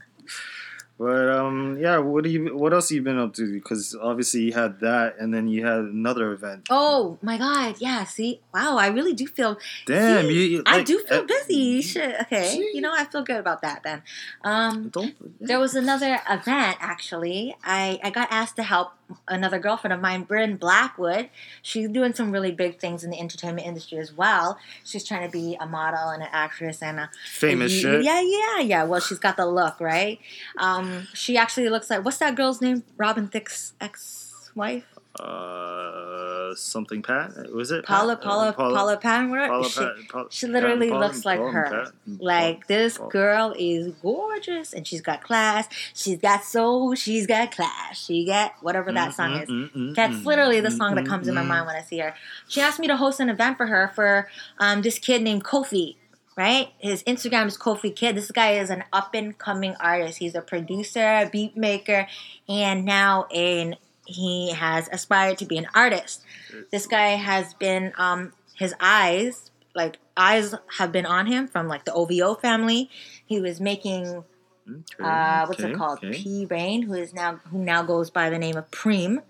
But 1.02 1.28
um, 1.30 1.78
yeah. 1.80 1.98
What 1.98 2.22
do 2.22 2.30
you? 2.30 2.56
What 2.56 2.72
else 2.72 2.90
have 2.90 2.94
you 2.94 3.02
been 3.02 3.18
up 3.18 3.34
to? 3.34 3.52
Because 3.52 3.96
obviously 4.00 4.42
you 4.42 4.52
had 4.52 4.78
that, 4.80 5.16
and 5.18 5.34
then 5.34 5.48
you 5.48 5.66
had 5.66 5.80
another 5.80 6.30
event. 6.30 6.68
oh 6.70 7.18
my 7.22 7.38
god, 7.38 7.74
yeah. 7.80 8.04
See, 8.04 8.40
wow, 8.54 8.76
I 8.76 8.86
really 8.86 9.12
do 9.12 9.26
feel. 9.26 9.58
Damn, 9.84 10.26
see, 10.26 10.32
you. 10.32 10.40
you- 10.58 10.62
I 10.64 10.76
like, 10.76 10.86
do 10.86 11.00
feel 11.00 11.22
uh, 11.22 11.24
busy. 11.24 11.82
Shit. 11.82 12.20
Okay, 12.22 12.50
see? 12.50 12.70
you 12.72 12.80
know 12.80 12.92
I 12.94 13.04
feel 13.06 13.24
good 13.24 13.38
about 13.38 13.62
that 13.62 13.82
then. 13.82 14.02
Um, 14.44 14.90
Don't. 14.90 15.16
There 15.40 15.58
was 15.58 15.74
another 15.74 16.20
event 16.30 16.76
actually. 16.78 17.56
I, 17.64 17.98
I 18.04 18.10
got 18.10 18.28
asked 18.30 18.54
to 18.56 18.62
help 18.62 18.92
another 19.28 19.58
girlfriend 19.58 19.92
of 19.92 20.00
mine, 20.00 20.22
Bryn 20.22 20.56
Blackwood. 20.56 21.30
She's 21.62 21.88
doing 21.88 22.14
some 22.14 22.32
really 22.32 22.52
big 22.52 22.78
things 22.78 23.04
in 23.04 23.10
the 23.10 23.18
entertainment 23.18 23.66
industry 23.66 23.98
as 23.98 24.12
well. 24.12 24.58
She's 24.84 25.04
trying 25.04 25.26
to 25.26 25.32
be 25.32 25.56
a 25.60 25.66
model 25.66 26.08
and 26.08 26.22
an 26.22 26.28
actress 26.32 26.82
and 26.82 26.98
a 26.98 27.10
Famous 27.30 27.72
shit. 27.72 28.04
Yeah, 28.04 28.20
yeah, 28.20 28.60
yeah. 28.60 28.84
Well, 28.84 29.00
she's 29.00 29.18
got 29.18 29.36
the 29.36 29.46
look, 29.46 29.80
right? 29.80 30.18
Um, 30.58 31.08
she 31.14 31.36
actually 31.36 31.68
looks 31.68 31.90
like 31.90 32.04
what's 32.04 32.18
that 32.18 32.34
girl's 32.34 32.60
name? 32.60 32.84
Robin 32.96 33.28
Thicke's 33.28 33.74
ex-wife. 33.80 34.91
Uh, 35.20 36.54
something 36.54 37.02
Pat. 37.02 37.52
Was 37.52 37.70
it 37.70 37.84
Paula, 37.84 38.16
Pat? 38.16 38.24
Paula, 38.24 38.48
Uh, 38.48 38.52
Paula, 38.52 38.96
Patton, 38.96 39.30
whatever. 39.30 39.48
Paula 39.52 39.68
she, 39.68 39.80
Pat- 39.80 39.94
Paula- 40.10 40.26
she 40.30 40.46
literally 40.46 40.90
Pat- 40.90 41.00
looks 41.00 41.24
like 41.24 41.38
Paula- 41.38 41.52
her. 41.52 41.70
Pat- 41.84 42.20
like 42.20 42.66
this 42.66 42.98
Paula- 42.98 43.10
girl 43.10 43.54
is 43.58 43.92
gorgeous, 44.02 44.72
and 44.72 44.86
she's 44.86 45.00
got 45.00 45.22
class. 45.22 45.68
She's 45.94 46.18
got 46.18 46.44
soul. 46.44 46.94
She's 46.94 47.26
got 47.26 47.50
class. 47.52 48.04
She 48.04 48.24
got 48.26 48.54
whatever 48.60 48.92
that 48.92 49.14
song 49.14 49.32
is. 49.34 49.48
Mm, 49.48 49.70
mm, 49.70 49.76
mm, 49.76 49.94
That's 49.94 50.14
mm, 50.16 50.24
literally 50.24 50.60
the 50.60 50.68
mm, 50.70 50.76
song 50.76 50.94
that 50.94 51.04
mm, 51.04 51.08
comes 51.08 51.28
in 51.28 51.34
my 51.34 51.42
mm. 51.42 51.48
mind 51.48 51.66
when 51.66 51.76
I 51.76 51.82
see 51.82 51.98
her. 51.98 52.14
She 52.48 52.60
asked 52.60 52.78
me 52.80 52.86
to 52.88 52.96
host 52.96 53.20
an 53.20 53.28
event 53.28 53.56
for 53.56 53.66
her 53.66 53.92
for 53.94 54.28
um, 54.58 54.82
this 54.82 54.98
kid 54.98 55.22
named 55.22 55.44
Kofi. 55.44 55.96
Right, 56.34 56.70
his 56.78 57.02
Instagram 57.02 57.46
is 57.48 57.58
Kofi 57.58 57.94
Kid. 57.94 58.16
This 58.16 58.30
guy 58.30 58.52
is 58.52 58.70
an 58.70 58.84
up 58.90 59.12
and 59.12 59.36
coming 59.36 59.76
artist. 59.78 60.16
He's 60.16 60.34
a 60.34 60.40
producer, 60.40 61.28
beat 61.30 61.58
maker, 61.58 62.06
and 62.48 62.86
now 62.86 63.26
in 63.30 63.76
he 64.06 64.52
has 64.52 64.88
aspired 64.92 65.38
to 65.38 65.44
be 65.46 65.58
an 65.58 65.66
artist. 65.74 66.22
This 66.70 66.86
guy 66.86 67.10
has 67.10 67.54
been 67.54 67.92
um, 67.96 68.32
his 68.54 68.74
eyes 68.80 69.50
like 69.74 69.98
eyes 70.16 70.54
have 70.78 70.92
been 70.92 71.06
on 71.06 71.26
him 71.26 71.48
from 71.48 71.68
like 71.68 71.84
the 71.84 71.92
OVO 71.92 72.34
family. 72.34 72.90
He 73.24 73.40
was 73.40 73.60
making 73.60 74.24
Okay, 74.68 75.02
uh, 75.02 75.46
what's 75.46 75.60
okay, 75.60 75.72
it 75.72 75.76
called? 75.76 75.98
okay. 76.04 76.12
P 76.12 76.46
Reign, 76.46 76.82
who 76.82 76.94
is 76.94 77.12
now 77.12 77.40
who 77.50 77.58
now 77.58 77.82
goes 77.82 78.10
by 78.10 78.30
the 78.30 78.38
name 78.38 78.56
of 78.56 78.70
Preem, 78.70 79.22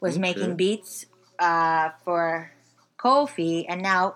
was 0.00 0.18
making 0.18 0.56
beats 0.56 1.04
uh, 1.38 1.90
for 2.04 2.52
Kofi, 2.98 3.66
and 3.68 3.82
now 3.82 4.14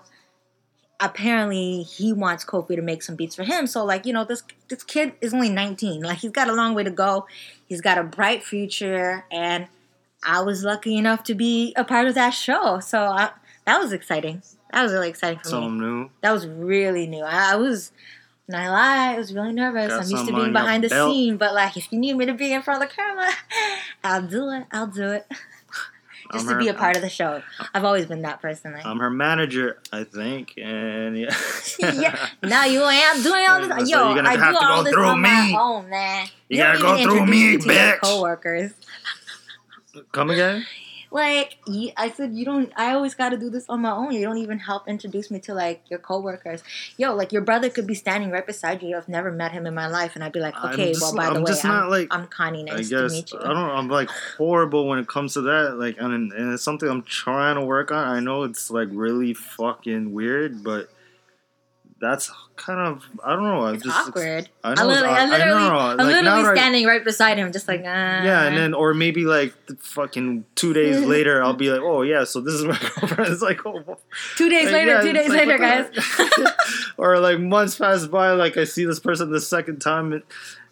apparently 1.00 1.82
he 1.82 2.12
wants 2.14 2.44
Kofi 2.46 2.76
to 2.76 2.82
make 2.82 3.02
some 3.02 3.14
beats 3.14 3.34
for 3.34 3.44
him. 3.44 3.66
So 3.66 3.84
like 3.84 4.06
you 4.06 4.12
know 4.14 4.24
this 4.24 4.42
this 4.68 4.82
kid 4.82 5.12
is 5.20 5.34
only 5.34 5.50
19, 5.50 6.02
like 6.02 6.18
he's 6.18 6.30
got 6.30 6.48
a 6.48 6.54
long 6.54 6.74
way 6.74 6.82
to 6.84 6.90
go. 6.90 7.26
He's 7.66 7.82
got 7.82 7.98
a 7.98 8.02
bright 8.02 8.42
future, 8.42 9.26
and 9.30 9.66
I 10.24 10.40
was 10.42 10.64
lucky 10.64 10.96
enough 10.96 11.22
to 11.24 11.34
be 11.34 11.72
a 11.76 11.84
part 11.84 12.06
of 12.06 12.14
that 12.14 12.30
show. 12.30 12.80
So 12.80 13.00
I, 13.00 13.30
that 13.66 13.78
was 13.78 13.92
exciting. 13.92 14.42
That 14.72 14.82
was 14.82 14.92
really 14.92 15.08
exciting 15.08 15.38
for 15.38 15.46
me. 15.46 15.50
Something 15.50 15.78
new. 15.80 16.10
That 16.22 16.32
was 16.32 16.46
really 16.46 17.06
new. 17.06 17.22
I, 17.22 17.52
I 17.52 17.56
was, 17.56 17.92
not 18.48 18.70
lie, 18.70 19.14
I 19.14 19.18
was 19.18 19.32
really 19.32 19.52
nervous. 19.52 19.88
Got 19.88 20.04
I'm 20.04 20.10
used 20.10 20.26
to 20.26 20.34
being 20.34 20.52
behind 20.52 20.84
the 20.84 20.88
belt. 20.88 21.12
scene, 21.12 21.36
but 21.36 21.54
like 21.54 21.76
if 21.76 21.92
you 21.92 21.98
need 21.98 22.14
me 22.16 22.26
to 22.26 22.34
be 22.34 22.52
in 22.52 22.62
front 22.62 22.82
of 22.82 22.88
the 22.88 22.94
camera, 22.94 23.28
I'll 24.04 24.22
do 24.26 24.50
it. 24.50 24.64
I'll 24.72 24.86
do 24.86 25.10
it. 25.12 25.26
Just 26.32 26.44
I'm 26.44 26.48
to 26.48 26.54
her- 26.54 26.58
be 26.58 26.68
a 26.68 26.74
part 26.74 26.96
of 26.96 27.02
the 27.02 27.08
show. 27.10 27.42
I've 27.74 27.84
always 27.84 28.06
been 28.06 28.22
that 28.22 28.40
person. 28.40 28.72
Like, 28.72 28.84
I'm 28.86 28.98
her 28.98 29.10
manager, 29.10 29.78
I 29.92 30.04
think, 30.04 30.54
and 30.56 31.16
yeah. 31.18 31.36
yeah. 31.78 32.28
Now 32.42 32.64
you 32.64 32.82
ain't 32.82 33.22
doing 33.22 33.46
all 33.46 33.60
this. 33.60 33.90
you're 33.90 34.00
Yo, 34.00 34.20
I 34.22 34.36
have 34.36 34.54
do 34.54 34.58
to 34.58 34.64
all 34.66 34.82
this 34.84 34.92
through 34.94 35.04
on 35.04 35.20
me. 35.22 35.28
my 35.28 35.58
own, 35.60 35.88
man. 35.90 36.26
You 36.48 36.56
don't 36.58 36.80
gotta 36.80 37.04
go 37.04 37.10
through 37.10 37.26
me, 37.26 37.52
me 37.52 37.58
to 37.58 37.64
your 37.66 37.74
bitch. 37.74 38.00
coworkers. 38.00 38.72
Come 40.12 40.30
again? 40.30 40.66
Like 41.10 41.58
I 41.96 42.10
said, 42.10 42.34
you 42.34 42.44
don't. 42.44 42.72
I 42.76 42.92
always 42.92 43.14
got 43.14 43.28
to 43.28 43.36
do 43.36 43.48
this 43.48 43.66
on 43.68 43.82
my 43.82 43.92
own. 43.92 44.10
You 44.10 44.22
don't 44.22 44.38
even 44.38 44.58
help 44.58 44.88
introduce 44.88 45.30
me 45.30 45.38
to 45.40 45.54
like 45.54 45.82
your 45.88 46.00
coworkers. 46.00 46.64
Yo, 46.96 47.14
like 47.14 47.30
your 47.32 47.42
brother 47.42 47.70
could 47.70 47.86
be 47.86 47.94
standing 47.94 48.30
right 48.32 48.44
beside 48.44 48.82
you. 48.82 48.96
I've 48.96 49.08
never 49.08 49.30
met 49.30 49.52
him 49.52 49.64
in 49.64 49.74
my 49.74 49.86
life, 49.86 50.16
and 50.16 50.24
I'd 50.24 50.32
be 50.32 50.40
like, 50.40 50.56
okay, 50.64 50.88
just- 50.88 51.02
well, 51.02 51.14
by 51.14 51.26
I'm 51.28 51.34
the 51.34 51.40
way, 51.42 51.46
just 51.46 51.64
I'm, 51.64 51.70
not, 51.70 51.88
like- 51.90 52.08
I'm 52.10 52.26
Connie. 52.26 52.64
Nice 52.64 52.74
I 52.74 52.82
to 52.82 52.88
guess 53.02 53.12
meet 53.12 53.32
you. 53.32 53.38
I 53.38 53.46
don't. 53.48 53.56
I'm 53.58 53.88
like 53.88 54.08
horrible 54.36 54.88
when 54.88 54.98
it 54.98 55.06
comes 55.06 55.34
to 55.34 55.42
that. 55.42 55.76
Like, 55.78 55.98
and, 56.00 56.32
and 56.32 56.52
it's 56.52 56.64
something 56.64 56.88
I'm 56.88 57.02
trying 57.04 57.54
to 57.56 57.64
work 57.64 57.92
on. 57.92 58.08
I 58.08 58.18
know 58.18 58.42
it's 58.42 58.68
like 58.68 58.88
really 58.90 59.34
fucking 59.34 60.12
weird, 60.12 60.64
but 60.64 60.90
that's 62.00 62.32
kind 62.56 62.78
of 62.80 63.04
I 63.24 63.34
don't 63.34 63.42
know. 63.44 63.64
I'm 63.66 63.74
It's 63.74 63.84
just 63.84 64.08
awkward. 64.08 64.48
I 64.62 64.70
I, 64.70 64.74
know. 64.74 64.88
it's 64.88 65.00
literally, 65.00 65.08
I 65.08 65.18
aw- 65.18 65.20
I 65.22 65.24
literally, 65.30 65.54
know. 65.68 65.76
I'm 65.76 65.96
Like, 65.96 66.06
literally 66.06 66.24
now 66.24 66.42
that 66.42 66.50
I- 66.50 66.54
standing 66.54 66.86
right 66.86 67.04
beside 67.04 67.38
him, 67.38 67.52
just 67.52 67.66
like, 67.68 67.80
uh, 67.80 67.82
Yeah, 67.84 68.44
and 68.44 68.56
then 68.56 68.74
or 68.74 68.94
maybe 68.94 69.24
like 69.24 69.52
the 69.66 69.76
fucking 69.76 70.44
two 70.54 70.72
days 70.72 71.00
later, 71.14 71.42
I'll 71.42 71.54
be 71.54 71.70
like, 71.70 71.80
oh 71.82 72.02
yeah, 72.02 72.24
so 72.24 72.40
this 72.40 72.54
is 72.54 72.64
my 72.64 72.78
girlfriend. 73.00 73.32
It's 73.32 73.42
like, 73.42 73.64
oh, 73.66 73.98
two 74.36 74.48
days 74.48 74.64
like, 74.66 74.72
later, 74.72 74.90
yeah, 74.92 75.00
two 75.02 75.12
days 75.12 75.28
like, 75.30 75.46
later, 75.46 75.58
guys. 75.58 76.50
or 76.96 77.18
like 77.18 77.40
months 77.40 77.76
pass 77.76 78.06
by, 78.06 78.30
like 78.32 78.56
I 78.56 78.64
see 78.64 78.84
this 78.84 79.00
person 79.00 79.30
the 79.30 79.40
second 79.40 79.80
time, 79.80 80.12
and, 80.12 80.22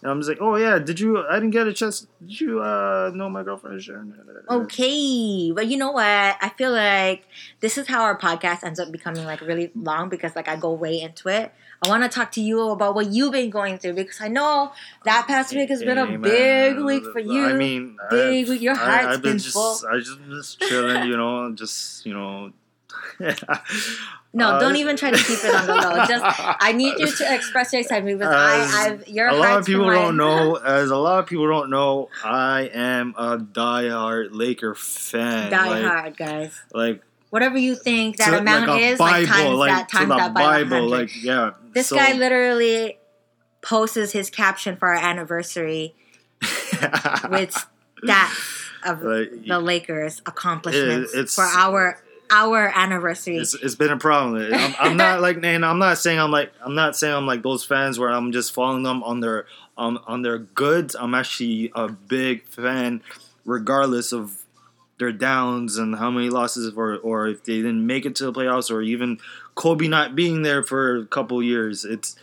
and 0.03 0.11
I'm 0.11 0.19
just 0.21 0.29
like, 0.29 0.39
oh 0.41 0.57
yeah, 0.57 0.79
did 0.79 0.99
you? 1.01 1.25
I 1.27 1.35
didn't 1.35 1.51
get 1.51 1.67
a 1.67 1.73
chance. 1.73 2.07
Did 2.21 2.41
you 2.41 2.61
uh, 2.63 3.11
know 3.15 3.29
my 3.29 3.43
girlfriend 3.43 3.83
Sharon? 3.83 4.15
Okay, 4.51 5.53
but 5.55 5.67
you 5.69 5.77
know 5.77 5.93
what? 5.93 6.05
I 6.05 6.53
feel 6.57 6.73
like 6.73 7.25
this 7.61 7.79
is 7.79 7.87
how 7.87 8.03
our 8.03 8.19
podcast 8.19 8.65
ends 8.65 8.81
up 8.81 8.91
becoming 8.91 9.25
like 9.25 9.41
really 9.41 9.71
long 9.75 10.09
because 10.09 10.35
like 10.37 10.49
I 10.49 10.57
go 10.57 10.73
way 10.73 11.01
into 11.01 11.29
it. 11.29 11.53
I 11.85 11.89
want 11.89 12.05
to 12.05 12.09
talk 12.09 12.33
to 12.33 12.41
you 12.41 12.71
about 12.71 12.95
what 12.95 13.09
you've 13.13 13.33
been 13.33 13.51
going 13.51 13.79
through 13.79 13.95
because 13.95 14.21
I 14.21 14.29
know 14.29 14.73
that 15.05 15.27
past 15.27 15.53
week 15.55 15.69
has 15.69 15.83
been 15.83 15.99
a 15.99 16.07
Hey, 16.07 16.17
big 16.17 16.79
week 16.79 17.05
for 17.13 17.19
you. 17.19 17.45
I 17.45 17.53
mean, 17.55 17.97
Big 18.11 18.45
I've- 18.45 18.51
week. 18.51 18.63
Your 18.63 18.75
I- 18.75 18.77
heart's 18.77 19.07
I've 19.07 19.23
been 19.23 19.33
been 19.33 19.39
just, 19.39 19.53
full. 19.55 19.79
I 19.91 19.99
just 19.99 20.19
just 20.31 20.61
chilling, 20.61 21.09
you 21.09 21.17
know, 21.17 21.53
just 21.55 22.07
you 22.07 22.15
know. 22.15 22.53
No, 24.35 24.53
Uh, 24.53 24.61
don't 24.61 24.77
even 24.77 24.97
try 24.97 25.11
to 25.11 25.17
keep 25.19 25.45
it 25.45 25.55
on 25.55 25.67
the 25.67 25.75
low. 25.75 26.07
Just 26.07 26.25
I 26.59 26.73
need 26.73 26.99
you 26.99 27.07
to 27.07 27.35
express 27.35 27.71
your 27.75 27.83
excitement 27.83 28.19
because 28.19 28.35
I, 28.35 28.87
I've 28.87 29.07
your 29.07 29.29
a 29.29 29.35
lot 29.37 29.59
of 29.59 29.67
people 29.67 29.85
don't 29.91 30.17
know. 30.17 30.55
As 30.57 30.91
a 30.91 30.97
lot 30.97 31.19
of 31.19 31.27
people 31.27 31.47
don't 31.49 31.69
know, 31.69 32.09
I 32.25 32.71
am 32.73 33.15
a 33.19 33.37
diehard 33.37 34.29
Laker 34.33 34.75
fan. 34.75 35.51
Die 35.51 35.69
like, 35.69 35.85
hard, 35.85 36.17
guys. 36.17 36.59
Like 36.73 37.03
Whatever 37.33 37.57
you 37.57 37.77
think 37.77 38.19
that 38.19 38.35
amount 38.35 38.69
like 38.69 38.83
is, 38.83 39.01
like 39.01 39.27
times 39.27 39.57
like 39.57 39.71
that, 39.71 39.89
times 39.89 40.11
that 40.11 40.35
by 40.35 40.63
Bible, 40.63 40.91
100. 40.91 40.91
like 40.91 41.25
yeah. 41.25 41.53
This 41.73 41.87
so- 41.87 41.97
guy 41.97 42.13
literally 42.13 42.99
posts 43.63 44.13
his 44.13 44.29
caption 44.29 44.77
for 44.77 44.89
our 44.89 45.03
anniversary 45.03 45.95
with 47.31 47.57
stats 48.05 48.69
of 48.85 49.03
Like, 49.03 49.47
the 49.47 49.59
Lakers' 49.61 50.21
accomplishments 50.27 51.15
It- 51.15 51.31
for 51.31 51.45
our 51.45 52.03
our 52.31 52.71
anniversary. 52.75 53.37
it's, 53.39 53.55
it's 53.55 53.77
been 53.77 53.91
a 53.91 53.99
problem. 53.99 54.53
I'm, 54.55 54.75
I'm 54.79 54.97
not 54.99 55.21
like, 55.23 55.43
and 55.43 55.65
I'm 55.65 55.79
not 55.79 55.97
saying 55.99 56.19
I'm 56.19 56.31
like, 56.31 56.53
I'm 56.63 56.75
not 56.75 56.97
saying 56.97 57.15
I'm 57.15 57.27
like 57.27 57.43
those 57.43 57.65
fans 57.65 57.99
where 57.99 58.11
I'm 58.11 58.31
just 58.33 58.53
following 58.53 58.83
them 58.83 59.03
on 59.05 59.21
their 59.21 59.47
um, 59.79 59.99
on 60.07 60.21
their 60.21 60.37
goods. 60.37 60.95
I'm 60.99 61.15
actually 61.15 61.73
a 61.75 61.89
big 61.89 62.47
fan, 62.47 63.03
regardless 63.47 64.13
of 64.13 64.42
their 65.03 65.13
downs 65.13 65.77
and 65.77 65.97
how 65.97 66.11
many 66.11 66.31
losses, 66.31 66.73
or 66.77 66.97
or 67.09 67.29
if 67.29 67.43
they 67.45 67.57
didn't 67.57 67.85
make 67.87 68.07
it 68.07 68.15
to 68.17 68.25
the 68.27 68.33
playoffs, 68.33 68.71
or 68.71 68.81
even 68.83 69.19
Kobe 69.55 69.89
not 69.89 70.15
being 70.15 70.43
there 70.43 70.63
for 70.63 70.97
a 70.97 71.07
couple 71.07 71.43
years. 71.43 71.85
It's 71.85 72.17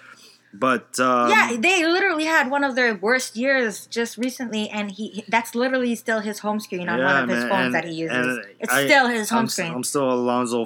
but 0.51 0.99
um, 0.99 1.29
yeah, 1.29 1.55
they 1.59 1.85
literally 1.85 2.25
had 2.25 2.49
one 2.49 2.63
of 2.63 2.73
their 2.75 2.95
worst 2.95 3.35
years 3.37 3.85
just 3.85 4.17
recently, 4.17 4.67
and 4.69 4.89
he 4.89 5.23
that's 5.27 5.53
literally 5.53 5.93
still 5.95 6.21
his 6.21 6.39
home 6.39 6.59
screen 6.59 6.89
on 6.89 6.97
one 6.97 7.07
Yeah, 7.07 7.23
of 7.23 7.29
his 7.29 7.43
man, 7.43 7.49
phones 7.49 7.65
and- 7.65 7.75
that 7.75 7.85
he 7.85 7.93
uses. 7.93 8.39
it's 8.59 8.73
I- 8.73 8.85
still 8.85 9.07
his 9.07 9.29
home 9.29 9.39
I'm, 9.39 9.47
screen. 9.47 9.73
I'm 9.75 9.83
still 9.83 10.09
a 10.11 10.15
Lonzo 10.15 10.65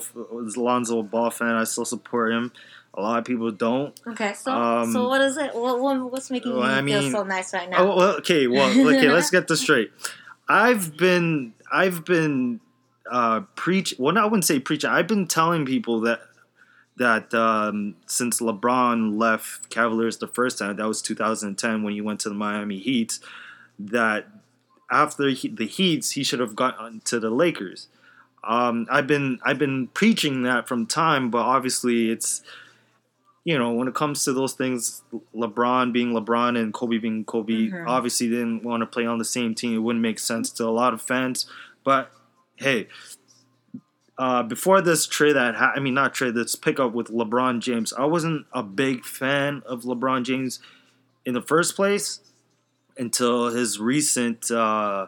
Lonzo 0.55 1.01
Ball 1.03 1.31
fan. 1.31 1.55
I 1.55 1.65
still 1.65 1.83
support 1.85 2.31
him. 2.31 2.51
A 2.95 3.01
lot 3.01 3.17
of 3.19 3.25
people 3.25 3.51
don't. 3.51 3.91
okay, 4.07 4.33
so 4.35 4.53
um, 4.53 4.93
so 4.93 5.09
what 5.09 5.19
is 5.19 5.35
it? 5.35 5.53
What, 5.55 5.81
what 5.81 6.11
what's 6.11 6.29
making 6.31 6.55
well, 6.55 6.69
you 6.69 6.77
I 6.77 7.01
feel 7.01 7.11
so 7.11 7.23
nice 7.23 7.51
right 7.51 7.67
now? 7.69 7.79
Oh, 7.83 7.95
well, 7.97 8.15
okay. 8.23 8.45
Well, 8.47 8.69
okay. 8.69 9.09
let's 9.09 9.31
get 9.37 9.47
this 9.49 9.61
straight. 9.61 9.91
I've 10.47 10.95
been, 10.95 11.53
I've 11.73 12.05
been 12.05 12.61
uh, 13.11 13.41
preach. 13.55 13.95
Well, 13.97 14.17
I 14.17 14.23
wouldn't 14.23 14.45
say 14.45 14.59
preaching. 14.59 14.89
I've 14.89 15.07
been 15.07 15.27
telling 15.27 15.65
people 15.65 15.99
that 16.01 16.21
that 16.97 17.33
um, 17.33 17.95
since 18.05 18.39
LeBron 18.39 19.17
left 19.17 19.69
Cavaliers 19.71 20.17
the 20.17 20.27
first 20.27 20.59
time, 20.59 20.75
that 20.75 20.87
was 20.87 21.01
2010 21.01 21.81
when 21.81 21.93
he 21.93 22.01
went 22.01 22.19
to 22.21 22.29
the 22.29 22.35
Miami 22.35 22.77
Heat, 22.77 23.17
that 23.79 24.27
after 24.91 25.29
he, 25.29 25.47
the 25.47 25.65
Heats, 25.65 26.11
he 26.11 26.23
should 26.23 26.39
have 26.39 26.55
gone 26.55 27.01
to 27.05 27.19
the 27.19 27.31
Lakers. 27.31 27.87
Um, 28.43 28.85
I've 28.91 29.07
been 29.07 29.39
I've 29.43 29.57
been 29.57 29.87
preaching 29.87 30.43
that 30.43 30.67
from 30.67 30.85
time, 30.85 31.31
but 31.31 31.39
obviously 31.39 32.11
it's 32.11 32.43
you 33.45 33.57
know 33.57 33.71
when 33.73 33.87
it 33.87 33.93
comes 33.95 34.23
to 34.23 34.33
those 34.33 34.53
things, 34.53 35.01
LeBron 35.35 35.91
being 35.91 36.13
LeBron 36.13 36.57
and 36.57 36.73
Kobe 36.73 36.97
being 36.97 37.25
Kobe, 37.25 37.69
Mhm. 37.69 37.85
obviously 37.87 38.29
didn't 38.29 38.63
want 38.63 38.81
to 38.81 38.85
play 38.87 39.05
on 39.05 39.17
the 39.17 39.25
same 39.25 39.53
team. 39.55 39.75
It 39.75 39.79
wouldn't 39.79 40.01
make 40.01 40.19
sense 40.19 40.49
to 40.51 40.65
a 40.65 40.69
lot 40.71 40.93
of 40.93 41.01
fans. 41.01 41.45
But 41.83 42.11
hey, 42.55 42.87
uh, 44.17 44.43
before 44.43 44.81
this 44.81 45.05
trade 45.07 45.33
that 45.33 45.55
ha- 45.55 45.73
I 45.75 45.79
mean 45.79 45.93
not 45.93 46.13
trade 46.13 46.35
this 46.35 46.55
pickup 46.55 46.93
with 46.93 47.07
LeBron 47.07 47.59
James, 47.59 47.91
I 47.93 48.05
wasn't 48.05 48.45
a 48.53 48.63
big 48.63 49.05
fan 49.05 49.63
of 49.65 49.83
LeBron 49.83 50.23
James 50.23 50.59
in 51.25 51.33
the 51.33 51.41
first 51.41 51.75
place 51.75 52.19
until 52.97 53.47
his 53.47 53.79
recent 53.79 54.51
uh, 54.51 55.07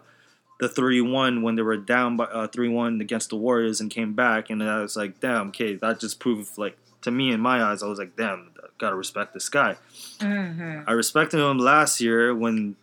the 0.60 0.68
3-1 0.70 1.42
when 1.44 1.56
they 1.56 1.62
were 1.62 1.78
down 1.78 2.16
by 2.18 2.24
uh, 2.26 2.48
3-1 2.48 3.00
against 3.02 3.30
the 3.30 3.36
Warriors 3.36 3.80
and 3.82 3.92
came 3.92 4.14
back 4.14 4.50
and 4.50 4.64
I 4.64 4.82
was 4.82 4.96
like 4.96 5.20
damn 5.20 5.50
okay 5.50 5.76
that 5.76 6.00
just 6.00 6.20
proved 6.20 6.58
like 6.58 6.78
to 7.06 7.12
me 7.12 7.32
in 7.32 7.40
my 7.40 7.64
eyes 7.64 7.82
I 7.82 7.88
was 7.88 8.00
like 8.00 8.16
damn 8.16 8.52
gotta 8.78 8.96
respect 8.96 9.34
this 9.34 9.50
guy 9.50 9.78
hmm 10.20 10.82
I 10.86 10.92
respected 10.92 11.40
him 11.40 11.58
last 11.58 12.02
year 12.02 12.36
when 12.36 12.76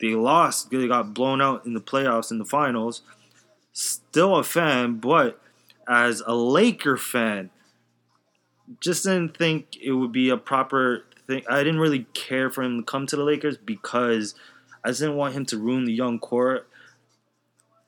they 0.00 0.14
lost 0.14 0.70
they 0.70 0.88
got 0.88 1.12
blown 1.12 1.42
out 1.42 1.66
in 1.66 1.74
the 1.74 1.80
playoffs 1.80 2.30
in 2.30 2.38
the 2.38 2.44
finals 2.44 3.02
still 3.72 4.36
a 4.36 4.44
fan 4.44 4.96
but 4.96 5.40
as 5.88 6.22
a 6.26 6.34
Laker 6.34 6.96
fan 6.96 7.50
just 8.80 9.04
didn't 9.04 9.36
think 9.36 9.76
it 9.82 9.92
would 9.92 10.12
be 10.12 10.30
a 10.30 10.36
proper 10.36 11.04
thing. 11.26 11.42
I 11.48 11.58
didn't 11.58 11.80
really 11.80 12.06
care 12.14 12.50
for 12.50 12.62
him 12.62 12.78
to 12.78 12.84
come 12.84 13.06
to 13.06 13.16
the 13.16 13.22
Lakers 13.22 13.56
because 13.56 14.34
I 14.84 14.88
just 14.88 15.00
didn't 15.00 15.16
want 15.16 15.34
him 15.34 15.46
to 15.46 15.58
ruin 15.58 15.84
the 15.84 15.92
young 15.92 16.18
core. 16.18 16.66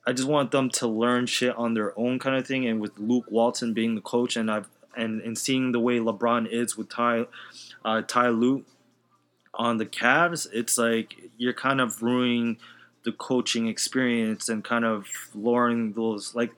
I 0.05 0.13
just 0.13 0.27
want 0.27 0.51
them 0.51 0.69
to 0.71 0.87
learn 0.87 1.25
shit 1.25 1.55
on 1.55 1.73
their 1.73 1.97
own 1.99 2.19
kind 2.19 2.35
of 2.35 2.47
thing. 2.47 2.65
And 2.65 2.79
with 2.79 2.97
Luke 2.97 3.25
Walton 3.29 3.73
being 3.73 3.95
the 3.95 4.01
coach, 4.01 4.37
and 4.37 4.49
I've 4.49 4.69
and 4.97 5.21
and 5.21 5.37
seeing 5.37 5.71
the 5.71 5.79
way 5.79 5.99
LeBron 5.99 6.47
is 6.51 6.77
with 6.77 6.89
Ty 6.89 7.25
uh, 7.85 8.01
Ty 8.01 8.29
Lue 8.29 8.65
on 9.53 9.77
the 9.77 9.85
Cavs, 9.85 10.47
it's 10.53 10.77
like 10.77 11.15
you're 11.37 11.53
kind 11.53 11.81
of 11.81 12.01
ruining 12.01 12.57
the 13.03 13.11
coaching 13.11 13.67
experience 13.67 14.49
and 14.49 14.63
kind 14.63 14.85
of 14.85 15.07
lowering 15.33 15.93
those 15.93 16.35
like 16.35 16.51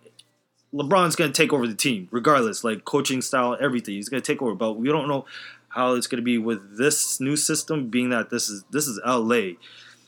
LeBron's 0.74 1.16
gonna 1.16 1.32
take 1.32 1.54
over 1.54 1.68
the 1.68 1.76
team 1.76 2.08
regardless, 2.12 2.64
like 2.64 2.86
coaching 2.86 3.22
style, 3.22 3.58
everything. 3.60 3.96
He's 3.96 4.10
gonna 4.10 4.22
take 4.22 4.42
over, 4.42 4.56
but 4.56 4.74
we 4.74 4.90
don't 4.90 5.08
know 5.08 5.26
how 5.70 5.94
it's 5.94 6.08
gonna 6.08 6.22
be 6.24 6.38
with 6.38 6.78
this 6.78 7.20
new 7.20 7.36
system, 7.36 7.90
being 7.90 8.10
that 8.10 8.30
this 8.30 8.50
is 8.50 8.64
this 8.72 8.88
is 8.88 9.00
LA. 9.06 9.54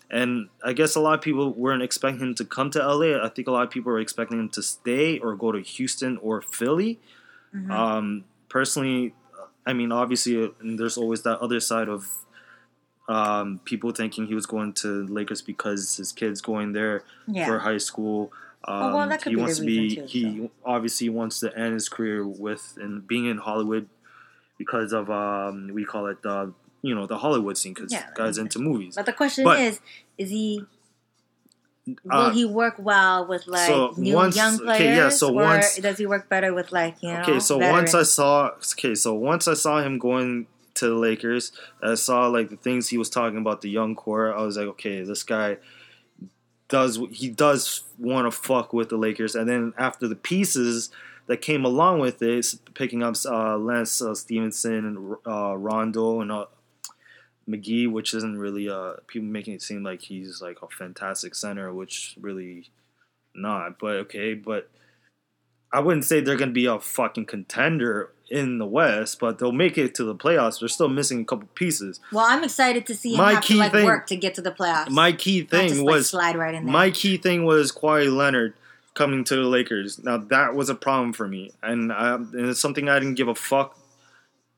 And 0.10 0.50
I 0.64 0.74
guess 0.74 0.96
a 0.96 1.00
lot 1.00 1.14
of 1.14 1.22
people 1.22 1.54
weren't 1.54 1.82
expecting 1.82 2.20
him 2.20 2.36
to 2.36 2.46
come 2.46 2.70
to 2.72 2.80
LA. 2.80 3.24
I 3.24 3.30
think 3.30 3.48
a 3.48 3.52
lot 3.52 3.64
of 3.64 3.72
people 3.72 3.94
were 3.94 4.00
expecting 4.00 4.40
him 4.40 4.50
to 4.50 4.62
stay 4.62 5.18
or 5.20 5.36
go 5.36 5.54
to 5.54 5.62
Houston 5.62 6.18
or 6.18 6.42
Philly. 6.42 7.00
Mhm. 7.54 7.72
Um, 7.72 8.24
personally, 8.50 9.14
I 9.66 9.74
mean, 9.74 9.92
obviously, 9.92 10.44
uh, 10.44 10.50
there's 10.62 10.98
always 10.98 11.24
that 11.24 11.40
other 11.40 11.60
side 11.60 11.90
of 11.90 12.08
um, 13.08 13.60
people 13.66 13.92
thinking 13.92 14.28
he 14.28 14.36
was 14.36 14.46
going 14.46 14.74
to 14.74 15.06
Lakers 15.08 15.42
because 15.42 15.98
his 15.98 16.12
kid's 16.12 16.42
going 16.42 16.74
there 16.74 17.04
yeah. 17.28 17.46
for 17.46 17.60
high 17.60 17.78
school. 17.78 18.32
Um, 18.64 18.94
well, 18.94 19.10
that 19.10 19.22
could 19.22 19.32
he 19.32 19.36
wants 19.36 19.58
to 19.58 19.66
be. 19.66 19.96
too, 19.96 20.06
he 20.06 20.50
obviously 20.64 21.10
wants 21.10 21.40
to 21.40 21.56
end 21.58 21.74
his 21.74 21.90
career 21.90 22.26
with 22.26 22.78
and 22.80 23.06
being 23.08 23.26
in 23.26 23.38
Hollywood 23.38 23.90
because 24.58 24.94
of 24.94 25.10
um, 25.10 25.72
we 25.74 25.84
call 25.84 26.06
it 26.08 26.22
the 26.22 26.54
you 26.82 26.94
know 26.94 27.08
the 27.08 27.18
Hollywood 27.18 27.58
scene 27.58 27.74
because 27.74 27.92
Yeah, 27.92 28.08
guys 28.16 28.38
into 28.38 28.60
movies. 28.60 28.96
But 28.96 29.06
the 29.08 29.14
question 29.14 29.44
But- 29.44 29.60
is, 29.60 29.80
is 30.18 30.30
he? 30.30 30.66
Will 31.88 31.98
Uh, 32.12 32.30
he 32.32 32.46
work 32.46 32.76
well 32.78 33.26
with 33.28 33.48
like 33.48 33.68
so 33.68 33.94
new 33.98 34.14
once- 34.16 34.36
young 34.36 34.56
okay, 34.56 34.64
players, 34.66 34.98
yeah, 34.98 35.10
so 35.10 35.30
or 35.30 35.34
once- 35.34 35.78
does 35.78 35.98
he 35.98 36.06
work 36.06 36.30
better 36.30 36.54
with 36.54 36.72
like 36.72 37.02
you 37.02 37.12
know? 37.12 37.22
okay, 37.22 37.40
so 37.40 37.58
once 37.58 37.96
I 37.96 38.04
saw 38.04 38.52
okay, 38.74 38.94
so 38.96 39.14
once 39.16 39.48
I 39.48 39.56
saw 39.56 39.82
him 39.82 39.98
going 39.98 40.46
to 40.76 40.88
the 40.88 40.96
Lakers, 40.96 41.52
I 41.82 41.96
saw 41.96 42.28
like 42.28 42.50
the 42.50 42.56
things 42.56 42.90
he 42.90 42.98
was 42.98 43.10
talking 43.10 43.40
about 43.40 43.62
the 43.62 43.70
young 43.70 43.96
core. 43.96 44.34
I 44.34 44.42
was 44.44 44.58
like, 44.58 44.68
okay, 44.68 45.02
this 45.04 45.24
guy 45.24 45.58
does 46.70 47.00
he 47.12 47.30
does 47.30 47.84
want 47.98 48.26
to 48.28 48.32
fuck 48.32 48.74
with 48.74 48.90
the 48.90 48.98
Lakers, 48.98 49.36
and 49.36 49.50
then 49.50 49.74
after 49.78 50.08
the 50.08 50.16
pieces 50.16 50.90
that 51.28 51.38
came 51.42 51.66
along 51.66 52.00
with 52.00 52.22
it, 52.22 52.46
picking 52.74 53.04
up 53.04 53.16
uh, 53.26 53.58
Lance 53.58 54.02
uh, 54.02 54.14
Stephenson 54.16 54.86
and 54.86 55.16
uh, 55.26 55.56
Rondo 55.58 56.22
and 56.22 56.32
uh, 56.32 56.46
McGee, 57.52 57.92
which 57.92 58.14
isn't 58.14 58.38
really 58.38 58.70
uh 58.70 58.94
people 59.08 59.28
making 59.28 59.54
it 59.56 59.62
seem 59.62 59.84
like 59.84 60.02
he's 60.02 60.42
like 60.42 60.62
a 60.62 60.68
fantastic 60.68 61.36
center, 61.36 61.74
which 61.74 62.16
really 62.20 62.70
not. 63.36 63.80
But 63.80 63.96
okay, 64.06 64.34
but 64.34 64.70
I 65.74 65.80
wouldn't 65.80 66.06
say 66.06 66.20
they're 66.22 66.38
gonna 66.38 66.52
be 66.52 66.66
a 66.66 66.80
fucking 66.80 67.26
contender 67.26 68.12
in 68.30 68.60
the 68.60 68.66
West, 68.66 69.20
but 69.20 69.40
they'll 69.40 69.52
make 69.52 69.78
it 69.78 69.94
to 69.96 70.06
the 70.06 70.16
playoffs. 70.16 70.60
They're 70.62 70.70
still 70.70 70.88
missing 70.88 71.22
a 71.22 71.26
couple 71.26 71.50
pieces. 71.54 72.00
well, 72.14 72.26
I'm 72.26 72.44
excited 72.46 72.86
to 72.88 72.96
see 72.96 73.12
him 73.12 73.18
My 73.18 73.34
have 73.34 73.44
key 73.44 73.56
to 73.56 73.60
like 73.60 73.72
thing- 73.74 73.86
work 73.86 74.08
to 74.08 74.16
get 74.16 74.36
to 74.36 74.42
the 74.42 74.52
playoffs. 74.52 74.90
My 74.90 75.12
key 75.12 75.42
thing 75.44 75.68
just, 75.68 75.82
like, 75.82 75.94
was 75.94 76.10
slide 76.10 76.38
right 76.38 76.54
in 76.56 76.64
there. 76.66 76.72
my 76.72 76.92
key 76.92 77.18
thing 77.18 77.44
was 77.44 77.72
Kawhi 77.74 78.14
Leonard 78.16 78.54
coming 78.94 79.24
to 79.26 79.36
the 79.36 79.44
Lakers. 79.44 80.02
Now 80.04 80.18
that 80.18 80.56
was 80.56 80.70
a 80.70 80.76
problem 80.76 81.12
for 81.14 81.28
me, 81.28 81.52
and, 81.62 81.92
I, 81.92 82.16
and 82.16 82.36
it's 82.50 82.62
something 82.62 82.88
I 82.88 83.00
didn't 83.00 83.16
give 83.16 83.28
a 83.28 83.36
fuck 83.36 83.78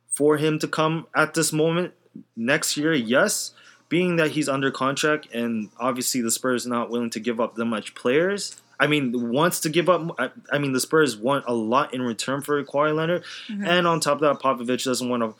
for 0.08 0.38
him 0.38 0.60
to 0.60 0.68
come 0.68 1.08
at 1.16 1.34
this 1.34 1.52
moment. 1.52 1.94
Next 2.36 2.78
year, 2.78 2.94
yes, 2.94 3.54
being 3.90 4.16
that 4.18 4.32
he's 4.32 4.50
under 4.50 4.72
contract, 4.72 5.28
and 5.34 5.70
obviously 5.80 6.22
the 6.22 6.32
Spurs 6.32 6.66
not 6.66 6.90
willing 6.90 7.10
to 7.12 7.20
give 7.20 7.40
up 7.40 7.56
that 7.56 7.66
much 7.66 7.96
players. 7.96 8.60
I 8.80 8.88
mean, 8.88 9.32
wants 9.32 9.60
to 9.62 9.70
give 9.70 9.88
up. 9.88 10.16
I, 10.20 10.30
I 10.52 10.58
mean, 10.58 10.74
the 10.74 10.80
Spurs 10.80 11.16
want 11.16 11.46
a 11.48 11.54
lot 11.54 11.94
in 11.94 12.02
return 12.02 12.42
for 12.42 12.62
Kawhi 12.64 12.94
Leonard, 12.96 13.24
Mhm. 13.50 13.66
and 13.68 13.88
on 13.88 14.00
top 14.00 14.22
of 14.22 14.22
that, 14.22 14.40
Popovich 14.44 14.84
doesn't 14.86 15.08
want 15.10 15.24
to. 15.24 15.36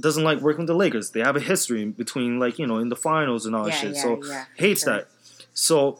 Doesn't 0.00 0.24
like 0.24 0.40
working 0.40 0.60
with 0.60 0.68
the 0.68 0.74
Lakers. 0.74 1.10
They 1.10 1.20
have 1.20 1.36
a 1.36 1.40
history 1.40 1.84
between, 1.84 2.38
like 2.38 2.58
you 2.58 2.66
know, 2.66 2.78
in 2.78 2.88
the 2.88 2.96
finals 2.96 3.44
and 3.44 3.54
all 3.54 3.64
that 3.64 3.72
shit. 3.74 3.94
yeah, 3.94 4.02
so 4.02 4.24
yeah. 4.24 4.44
hates 4.56 4.84
sure. 4.84 4.92
that. 4.94 5.08
So 5.52 5.98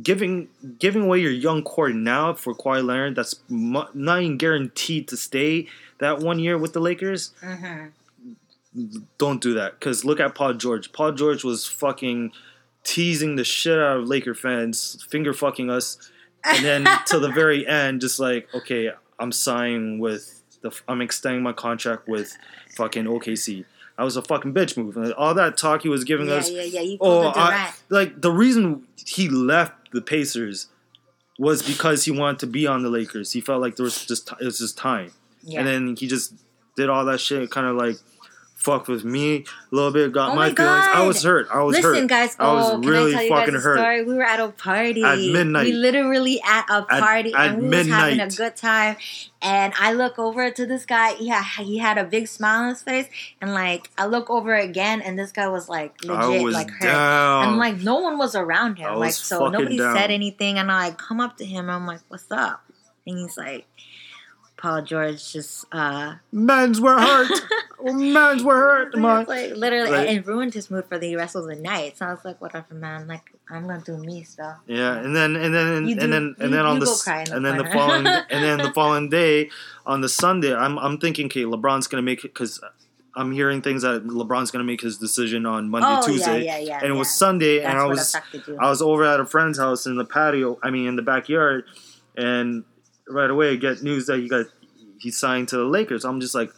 giving 0.00 0.48
giving 0.78 1.02
away 1.02 1.18
your 1.20 1.32
young 1.32 1.62
core 1.64 1.88
now 1.90 2.34
for 2.34 2.54
Kawhi 2.54 2.84
Leonard, 2.84 3.16
that's 3.16 3.34
mu- 3.48 3.86
not 3.94 4.22
even 4.22 4.36
guaranteed 4.36 5.08
to 5.08 5.16
stay 5.16 5.66
that 5.98 6.20
one 6.20 6.38
year 6.38 6.56
with 6.56 6.72
the 6.72 6.78
Lakers. 6.80 7.32
Mhm. 7.42 7.90
Don't 9.18 9.40
do 9.40 9.54
that 9.54 9.78
because 9.78 10.04
look 10.04 10.20
at 10.20 10.34
Paul 10.34 10.54
George. 10.54 10.92
Paul 10.92 11.12
George 11.12 11.44
was 11.44 11.66
fucking 11.66 12.32
teasing 12.84 13.36
the 13.36 13.44
shit 13.44 13.78
out 13.78 13.98
of 13.98 14.08
Laker 14.08 14.34
fans, 14.34 15.04
finger 15.10 15.32
fucking 15.32 15.70
us, 15.70 16.10
and 16.44 16.64
then 16.64 16.86
to 17.06 17.18
the 17.18 17.30
very 17.30 17.66
end, 17.66 18.00
just 18.00 18.18
like 18.18 18.48
okay, 18.54 18.90
I'm 19.18 19.32
signing 19.32 19.98
with 19.98 20.42
the, 20.62 20.78
I'm 20.88 21.00
extending 21.00 21.42
my 21.42 21.52
contract 21.52 22.08
with 22.08 22.36
fucking 22.76 23.04
OKC. 23.04 23.64
I 23.98 24.04
was 24.04 24.16
a 24.16 24.22
fucking 24.22 24.52
bitch 24.52 24.76
move. 24.76 24.96
And 24.96 25.12
all 25.14 25.34
that 25.34 25.56
talk 25.56 25.82
he 25.82 25.88
was 25.88 26.04
giving 26.04 26.28
Yeah, 26.28 26.34
us 26.34 26.50
yeah, 26.50 26.62
yeah. 26.62 26.80
You 26.82 26.98
Oh, 27.00 27.32
I, 27.34 27.72
like 27.88 28.20
the 28.20 28.30
reason 28.30 28.86
he 28.96 29.28
left 29.28 29.90
the 29.92 30.02
Pacers 30.02 30.68
was 31.38 31.62
because 31.62 32.04
he 32.04 32.10
wanted 32.10 32.40
to 32.40 32.46
be 32.46 32.66
on 32.66 32.82
the 32.82 32.90
Lakers. 32.90 33.32
He 33.32 33.40
felt 33.40 33.62
like 33.62 33.76
there 33.76 33.84
was 33.84 34.04
just 34.04 34.30
it 34.40 34.44
was 34.44 34.58
just 34.58 34.76
time, 34.76 35.12
yeah. 35.42 35.60
and 35.60 35.68
then 35.68 35.96
he 35.96 36.06
just 36.06 36.34
did 36.76 36.88
all 36.88 37.04
that 37.06 37.20
shit. 37.20 37.50
Kind 37.50 37.66
of 37.66 37.76
like 37.76 37.96
fucked 38.66 38.88
with 38.88 39.04
me 39.04 39.36
a 39.36 39.74
little 39.74 39.92
bit. 39.92 40.12
Got 40.12 40.32
Oh 40.32 40.34
my, 40.34 40.48
my 40.48 40.54
feelings. 40.54 40.86
I 40.92 41.06
was 41.06 41.22
hurt. 41.22 41.46
I 41.52 41.62
was 41.62 41.76
Listen, 41.76 41.94
hurt. 42.02 42.08
guys. 42.08 42.36
I 42.38 42.52
was 42.52 42.72
oh, 42.72 42.78
really 42.78 43.12
can 43.12 43.20
I 43.20 43.28
tell 43.28 43.38
you 43.38 43.40
fucking 43.40 43.54
a 43.54 43.60
hurt. 43.60 43.78
story? 43.78 44.04
We 44.04 44.14
were 44.14 44.24
at 44.24 44.40
a 44.40 44.48
party 44.48 45.04
At 45.04 45.18
midnight. 45.20 45.66
We 45.66 45.72
literally 45.72 46.40
at 46.44 46.66
a 46.68 46.82
party, 46.82 47.32
at 47.32 47.50
and 47.50 47.62
we 47.62 47.68
was 47.68 47.86
having 47.86 48.20
a 48.20 48.28
good 48.28 48.56
time. 48.56 48.96
And 49.40 49.72
I 49.78 49.92
look 49.92 50.18
over 50.18 50.50
to 50.50 50.66
this 50.66 50.84
guy. 50.84 51.14
Yeah, 51.20 51.44
he 51.60 51.78
had 51.78 51.96
a 51.96 52.04
big 52.04 52.26
smile 52.26 52.64
on 52.64 52.68
his 52.70 52.82
face, 52.82 53.06
and 53.40 53.54
like 53.54 53.90
I 53.96 54.06
look 54.06 54.28
over 54.28 54.54
again, 54.54 55.00
and 55.00 55.16
this 55.16 55.30
guy 55.30 55.46
was 55.48 55.68
like 55.68 56.02
legit, 56.02 56.42
was 56.42 56.54
like 56.54 56.70
hurt. 56.70 56.82
down. 56.82 57.48
And 57.48 57.58
like 57.58 57.76
no 57.78 58.00
one 58.00 58.18
was 58.18 58.34
around 58.34 58.78
him. 58.78 58.90
I 58.90 58.94
like 58.94 59.12
so 59.12 59.48
nobody 59.48 59.78
down. 59.78 59.94
said 59.94 60.10
anything 60.10 60.58
and 60.58 60.72
I 60.72 60.88
like 60.88 60.98
come 60.98 61.20
up 61.20 61.36
to 61.36 61.44
him 61.44 61.66
and 61.66 61.70
I'm 61.70 61.86
like, 61.86 62.00
What's 62.08 62.30
up? 62.30 62.64
And 63.06 63.18
he's 63.18 63.36
like, 63.36 63.66
Paul 64.56 64.82
George 64.82 65.32
just 65.32 65.64
uh 65.70 66.16
Men's 66.32 66.80
were 66.80 66.98
hurt. 66.98 67.30
Men's 67.82 68.42
were 68.42 68.56
hurt. 68.56 68.96
My- 68.96 69.24
like 69.24 69.52
literally 69.56 69.90
Like- 69.90 70.08
it 70.08 70.26
ruined 70.26 70.54
his 70.54 70.70
mood 70.70 70.86
for 70.88 70.98
the 70.98 71.14
rest 71.16 71.36
of 71.36 71.46
the 71.46 71.56
night. 71.56 71.98
So 71.98 72.06
I 72.06 72.10
was 72.10 72.24
like, 72.24 72.40
Whatever 72.40 72.74
man, 72.74 73.06
like 73.06 73.32
I'm 73.50 73.66
gonna 73.66 73.82
do 73.84 73.96
me 73.96 74.22
stuff. 74.24 74.58
Yeah, 74.66 74.94
and 74.96 75.14
then 75.14 75.36
and 75.36 75.54
then 75.54 75.66
and, 75.68 75.88
You 75.88 75.94
do- 75.94 76.00
then 76.00 76.12
and 76.12 76.36
you- 76.38 76.48
then 76.48 76.64
on 76.66 76.74
you 76.74 76.80
the 76.80 76.86
go 76.86 76.92
s- 76.92 77.02
cry 77.04 77.24
the 77.24 77.36
and 77.36 77.44
then 77.44 77.58
the 77.58 77.64
following 77.66 78.06
and 78.30 78.44
then 78.44 78.58
the 78.58 78.72
following 78.72 79.08
day 79.10 79.50
on 79.84 80.00
the 80.00 80.08
Sunday, 80.08 80.54
I'm 80.54 80.78
I'm 80.78 80.98
thinking, 80.98 81.26
okay, 81.26 81.42
LeBron's 81.42 81.86
gonna 81.86 82.02
make 82.02 82.24
it 82.24 82.32
because 82.34 82.60
I'm 83.14 83.32
hearing 83.32 83.62
things 83.62 83.82
that 83.82 84.04
LeBron's 84.06 84.50
gonna 84.50 84.64
make 84.64 84.80
his 84.82 84.98
decision 84.98 85.46
on 85.46 85.70
Monday, 85.70 85.88
oh 85.88 86.06
Tuesday, 86.06 86.44
yeah, 86.44 86.58
yeah, 86.58 86.66
yeah. 86.66 86.78
and 86.82 86.88
it 86.94 86.96
was. 86.98 87.10
Sunday, 87.10 87.60
That's 87.60 87.70
and 87.70 87.78
I 87.78 87.86
was. 87.86 88.14
I 88.60 88.68
was 88.68 88.82
over 88.82 89.04
at 89.04 89.20
a 89.20 89.24
friend's 89.26 89.58
house 89.58 89.86
in 89.86 89.96
the 89.96 90.04
patio, 90.04 90.58
I 90.62 90.70
mean 90.70 90.86
in 90.86 90.96
the 90.96 91.02
backyard, 91.02 91.64
and 92.16 92.64
right 93.08 93.30
away 93.30 93.52
I 93.52 93.56
get 93.56 93.82
news 93.82 94.06
that 94.06 94.18
he 94.18 94.28
got 94.28 94.46
he 94.98 95.10
signed 95.10 95.48
to 95.48 95.56
the 95.56 95.64
Lakers. 95.64 96.04
I'm 96.04 96.20
just 96.20 96.34
like. 96.34 96.52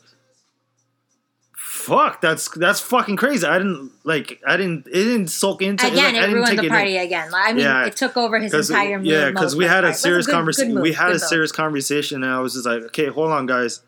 Fuck, 1.88 2.20
that's 2.20 2.48
that's 2.50 2.80
fucking 2.80 3.16
crazy. 3.16 3.46
I 3.46 3.58
didn't 3.58 3.90
like. 4.04 4.40
I 4.46 4.56
didn't. 4.56 4.86
It 4.86 4.92
didn't 4.92 5.28
soak 5.28 5.62
into. 5.62 5.86
Again, 5.86 6.14
like, 6.14 6.28
it 6.28 6.32
ruined 6.34 6.58
the 6.58 6.64
it 6.64 6.68
party 6.70 6.96
again. 6.98 7.30
Like, 7.30 7.48
I 7.48 7.52
mean, 7.52 7.64
Yeah. 7.64 7.86
it 7.86 7.96
took 7.96 8.16
over 8.16 8.38
his 8.38 8.52
entire 8.52 9.00
yeah, 9.00 9.30
because 9.30 9.56
we 9.56 9.64
had 9.64 9.84
a 9.84 9.94
serious 9.94 10.26
conversation. 10.26 10.80
We 10.80 10.92
had 10.92 11.10
a 11.12 11.18
serious. 11.18 11.50
conversation, 11.52 12.22
and 12.22 12.32
I 12.32 12.40
was 12.40 12.52
just 12.54 12.66
like, 12.66 12.82
"Okay, 12.84 13.06
hold 13.06 13.30
on, 13.32 13.46
guys. 13.46 13.80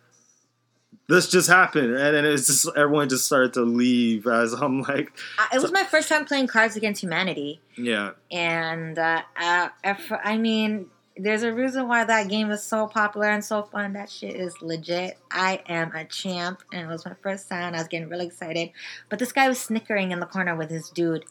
This 1.08 1.28
just 1.28 1.48
happened," 1.48 1.94
and 1.94 2.14
then 2.14 2.24
it's 2.24 2.46
just 2.46 2.68
everyone 2.76 3.08
just 3.08 3.26
started 3.26 3.52
to 3.54 3.62
leave. 3.62 4.26
As 4.26 4.52
I'm 4.52 4.82
like, 4.82 5.12
It 5.52 5.60
was 5.60 5.72
my 5.72 5.84
first 5.84 6.08
time 6.08 6.24
playing 6.24 6.46
Cards 6.46 6.76
Against 6.76 7.02
Humanity. 7.02 7.60
"Yeah, 7.76 8.10
and 8.30 8.98
uh, 8.98 9.22
uh, 9.36 9.68
if- 9.82 10.12
I 10.24 10.36
mean, 10.38 10.86
there's 11.22 11.42
a 11.42 11.52
reason 11.52 11.86
why 11.88 12.04
that 12.04 12.28
game 12.28 12.50
is 12.50 12.62
so 12.62 12.86
popular 12.86 13.28
and 13.28 13.44
so 13.44 13.62
fun. 13.62 13.92
That 13.92 14.10
shit 14.10 14.34
is 14.34 14.60
legit. 14.62 15.18
I 15.30 15.62
am 15.68 15.94
a 15.94 16.04
champ, 16.04 16.62
and 16.72 16.88
it 16.88 16.92
was 16.92 17.04
my 17.04 17.14
first 17.22 17.48
time. 17.48 17.74
I 17.74 17.78
was 17.78 17.88
getting 17.88 18.08
really 18.08 18.26
excited, 18.26 18.70
but 19.08 19.18
this 19.18 19.32
guy 19.32 19.48
was 19.48 19.60
snickering 19.60 20.12
in 20.12 20.20
the 20.20 20.26
corner 20.26 20.56
with 20.56 20.70
his 20.70 20.88
dude. 20.90 21.24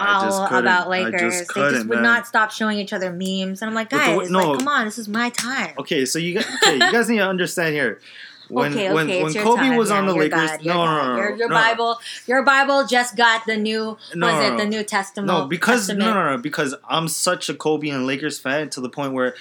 All 0.00 0.44
about 0.46 0.88
I 0.88 1.10
just 1.10 1.12
Lakers. 1.12 1.48
they 1.48 1.70
just 1.70 1.88
would 1.88 1.96
man. 1.96 2.02
not 2.04 2.26
stop 2.26 2.52
showing 2.52 2.78
each 2.78 2.92
other 2.92 3.10
memes, 3.10 3.62
and 3.62 3.68
I'm 3.68 3.74
like, 3.74 3.90
the 3.90 3.96
guys, 3.96 4.30
no. 4.30 4.50
like, 4.50 4.58
come 4.60 4.68
on, 4.68 4.84
this 4.84 4.98
is 4.98 5.08
my 5.08 5.30
time. 5.30 5.74
okay." 5.78 6.04
So 6.04 6.20
you 6.20 6.34
got, 6.34 6.46
okay, 6.62 6.74
you 6.74 6.92
guys 6.92 7.08
need 7.08 7.18
to 7.18 7.26
understand 7.26 7.74
here. 7.74 8.00
When 8.48 8.72
okay, 8.72 8.88
okay, 8.88 8.94
when 8.94 9.10
it's 9.10 9.22
when 9.22 9.32
your 9.34 9.44
Kobe 9.44 9.62
time. 9.62 9.76
was 9.76 9.90
on 9.90 10.04
Yeah, 10.04 10.10
the 10.10 10.14
you're 10.16 10.24
Lakers, 10.24 10.50
God, 10.50 10.64
no, 10.64 10.72
no, 10.72 10.84
no, 10.84 11.08
no, 11.12 11.16
your, 11.16 11.36
your 11.36 11.48
no, 11.48 11.54
Bible, 11.54 11.98
your 12.26 12.42
Bible 12.42 12.86
just 12.86 13.16
got 13.16 13.44
the 13.46 13.56
new. 13.56 13.98
No, 14.14 14.26
was 14.26 14.40
no, 14.40 14.46
it 14.46 14.50
no. 14.52 14.56
the 14.56 14.66
New 14.66 14.82
Testament? 14.82 15.26
No, 15.26 15.46
because 15.46 15.88
no, 15.88 15.94
Testament? 15.94 16.14
no, 16.14 16.36
no, 16.36 16.38
because 16.38 16.74
I'm 16.88 17.08
such 17.08 17.48
a 17.48 17.54
Kobe 17.54 17.88
and 17.88 18.06
Lakers 18.06 18.38
fan 18.38 18.70
to 18.70 18.80
the 18.80 18.88
point 18.88 19.12
where 19.12 19.34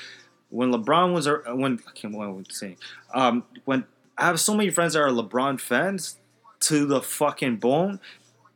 when 0.49 0.71
LeBron 0.71 1.13
was 1.13 1.27
ar- 1.27 1.43
when 1.53 1.79
I 1.87 1.91
can't 1.91 2.13
what 2.13 2.27
I'm 2.27 2.45
saying. 2.49 2.77
Um, 3.13 3.43
when 3.65 3.85
I 4.17 4.25
have 4.25 4.39
so 4.39 4.53
many 4.53 4.69
friends 4.69 4.93
that 4.93 4.99
are 5.01 5.09
LeBron 5.09 5.59
fans 5.59 6.17
to 6.61 6.85
the 6.85 7.01
fucking 7.01 7.57
bone, 7.57 7.99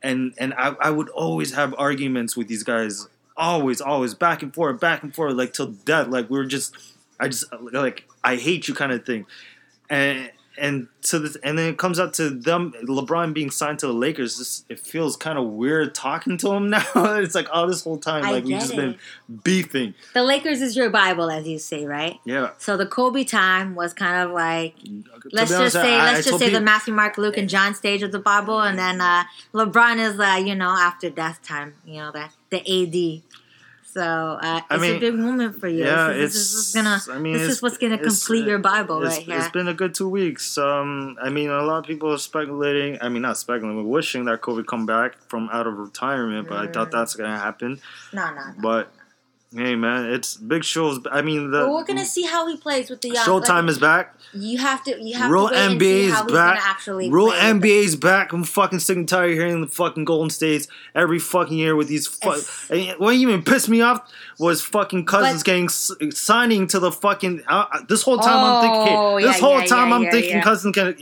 and 0.02 0.34
and 0.38 0.54
I, 0.54 0.74
I 0.80 0.90
would 0.90 1.08
always 1.10 1.54
have 1.54 1.74
arguments 1.78 2.36
with 2.36 2.48
these 2.48 2.62
guys 2.62 3.08
always, 3.36 3.80
always 3.80 4.14
back 4.14 4.42
and 4.42 4.54
forth, 4.54 4.80
back 4.80 5.02
and 5.02 5.14
forth, 5.14 5.34
like 5.34 5.52
till 5.52 5.68
death. 5.68 6.08
Like 6.08 6.28
we 6.30 6.38
were 6.38 6.46
just, 6.46 6.76
I 7.20 7.28
just 7.28 7.44
like 7.72 8.08
I 8.24 8.36
hate 8.36 8.68
you 8.68 8.74
kind 8.74 8.92
of 8.92 9.04
thing, 9.04 9.26
and 9.88 10.30
and 10.58 10.88
to 11.02 11.18
this, 11.18 11.36
and 11.36 11.58
then 11.58 11.70
it 11.70 11.78
comes 11.78 11.98
out 11.98 12.14
to 12.14 12.30
them, 12.30 12.72
LeBron 12.84 13.34
being 13.34 13.50
signed 13.50 13.78
to 13.80 13.86
the 13.86 13.92
Lakers. 13.92 14.38
Just, 14.38 14.64
it 14.68 14.78
feels 14.78 15.16
kind 15.16 15.38
of 15.38 15.46
weird 15.46 15.94
talking 15.94 16.36
to 16.38 16.52
him 16.52 16.70
now. 16.70 16.84
it's 16.94 17.34
like 17.34 17.48
oh, 17.52 17.66
this 17.66 17.82
whole 17.84 17.98
time, 17.98 18.24
I 18.24 18.32
like 18.32 18.44
we've 18.44 18.58
just 18.58 18.72
it. 18.72 18.76
been 18.76 18.98
beefing. 19.42 19.94
The 20.14 20.22
Lakers 20.22 20.60
is 20.60 20.76
your 20.76 20.90
Bible, 20.90 21.30
as 21.30 21.46
you 21.48 21.58
say, 21.58 21.86
right? 21.86 22.18
Yeah. 22.24 22.50
So 22.58 22.76
the 22.76 22.86
Kobe 22.86 23.24
time 23.24 23.74
was 23.74 23.92
kind 23.94 24.22
of 24.26 24.32
like 24.34 24.74
let's 25.32 25.52
honest, 25.52 25.74
just 25.74 25.84
say 25.84 25.94
I- 25.94 26.00
I 26.00 26.04
let's 26.12 26.18
just 26.18 26.28
told 26.30 26.40
say 26.42 26.50
the 26.50 26.60
Matthew, 26.60 26.94
Mark, 26.94 27.18
Luke, 27.18 27.36
and 27.36 27.48
John 27.48 27.74
stage 27.74 28.02
of 28.02 28.12
the 28.12 28.18
Bible, 28.18 28.60
and 28.60 28.78
then 28.78 29.00
uh, 29.00 29.24
LeBron 29.54 29.98
is 29.98 30.18
uh, 30.20 30.40
you 30.44 30.54
know 30.54 30.70
after 30.70 31.10
death 31.10 31.40
time, 31.42 31.74
you 31.84 31.94
know 32.00 32.12
the 32.12 32.28
the 32.50 32.58
AD. 32.60 33.22
So 33.92 34.00
uh, 34.00 34.60
I 34.70 34.74
it's 34.74 34.80
mean, 34.80 34.96
a 34.96 35.00
big 35.00 35.14
moment 35.14 35.60
for 35.60 35.68
you. 35.68 35.84
Yeah, 35.84 36.08
this, 36.14 36.34
it's. 36.34 36.34
is, 36.36 36.52
this 36.54 36.66
is 36.68 36.74
gonna 36.74 37.16
I 37.16 37.18
mean, 37.20 37.34
this 37.34 37.42
is 37.42 37.60
what's 37.60 37.76
gonna 37.76 37.98
complete 37.98 38.46
your 38.46 38.58
Bible 38.58 39.02
right 39.02 39.12
here. 39.20 39.36
It's 39.38 39.50
been 39.50 39.68
a 39.68 39.74
good 39.74 39.94
two 39.94 40.08
weeks. 40.08 40.56
Um, 40.56 41.18
I 41.22 41.28
mean, 41.28 41.50
a 41.50 41.62
lot 41.62 41.78
of 41.80 41.84
people 41.84 42.10
are 42.12 42.16
speculating. 42.18 42.96
I 43.02 43.10
mean, 43.10 43.20
not 43.20 43.36
speculating, 43.36 43.82
but 43.82 43.88
wishing 43.88 44.24
that 44.26 44.40
Kobe 44.40 44.62
come 44.62 44.86
back 44.86 45.16
from 45.28 45.50
out 45.52 45.66
of 45.66 45.76
retirement. 45.78 46.48
But 46.48 46.56
I 46.58 46.66
doubt 46.66 46.88
Mm. 46.88 46.92
that's 46.92 47.14
gonna 47.16 47.38
happen. 47.38 47.80
no, 48.14 48.30
no, 48.30 48.34
no. 48.34 48.52
But 48.62 48.92
hey, 49.54 49.74
man, 49.76 50.06
it's 50.12 50.36
big 50.36 50.64
shows. 50.64 51.00
I 51.10 51.22
mean, 51.22 51.50
the 51.50 51.60
But 51.60 51.70
we're 51.72 51.84
gonna 51.84 52.04
see 52.04 52.22
how 52.24 52.46
he 52.48 52.56
plays 52.56 52.90
with 52.90 53.00
the 53.00 53.10
young. 53.10 53.24
Showtime 53.26 53.62
like, 53.62 53.68
is 53.70 53.78
back. 53.78 54.14
You 54.34 54.58
have 54.58 54.82
to. 54.84 54.98
You 55.02 55.16
have 55.18 55.30
Real 55.30 55.48
to 55.48 55.54
wait 55.54 55.60
and 55.60 55.80
see 55.80 56.00
is 56.06 56.12
how 56.14 56.22
he's 56.24 56.32
back. 56.32 56.58
actually. 56.62 57.10
Real 57.10 57.26
play 57.28 57.52
with 57.52 57.62
the- 57.62 57.68
NBA's 57.68 57.96
back. 57.96 58.32
I'm 58.32 58.44
fucking 58.44 58.78
sick 58.78 58.96
and 58.96 59.08
tired 59.08 59.30
of 59.32 59.36
hearing 59.36 59.60
the 59.60 59.66
fucking 59.66 60.04
Golden 60.06 60.30
States 60.30 60.68
every 60.94 61.18
fucking 61.18 61.56
year 61.58 61.76
with 61.76 61.88
these. 61.88 62.06
Fu- 62.06 62.30
what 62.98 63.14
even 63.14 63.42
pissed 63.42 63.68
me 63.68 63.82
off 63.82 64.10
was 64.38 64.62
fucking 64.62 65.04
Cousins 65.04 65.42
But- 65.42 65.46
getting 65.46 65.64
s- 65.66 65.90
signing 66.12 66.66
to 66.68 66.78
the 66.78 66.90
fucking. 66.90 67.42
Uh, 67.46 67.66
uh, 67.72 67.78
this 67.88 68.02
whole 68.02 68.18
time 68.18 68.38
I'm 68.44 68.60
thinking. 68.62 68.96
Oh, 68.98 69.16
this 69.20 69.26
yeah, 69.26 69.32
whole 69.46 69.60
yeah, 69.60 69.66
time 69.66 69.88
yeah, 69.90 69.94
I'm 69.96 70.10
thinking. 70.10 70.40
Cousins 70.42 70.74
gonna 70.74 70.94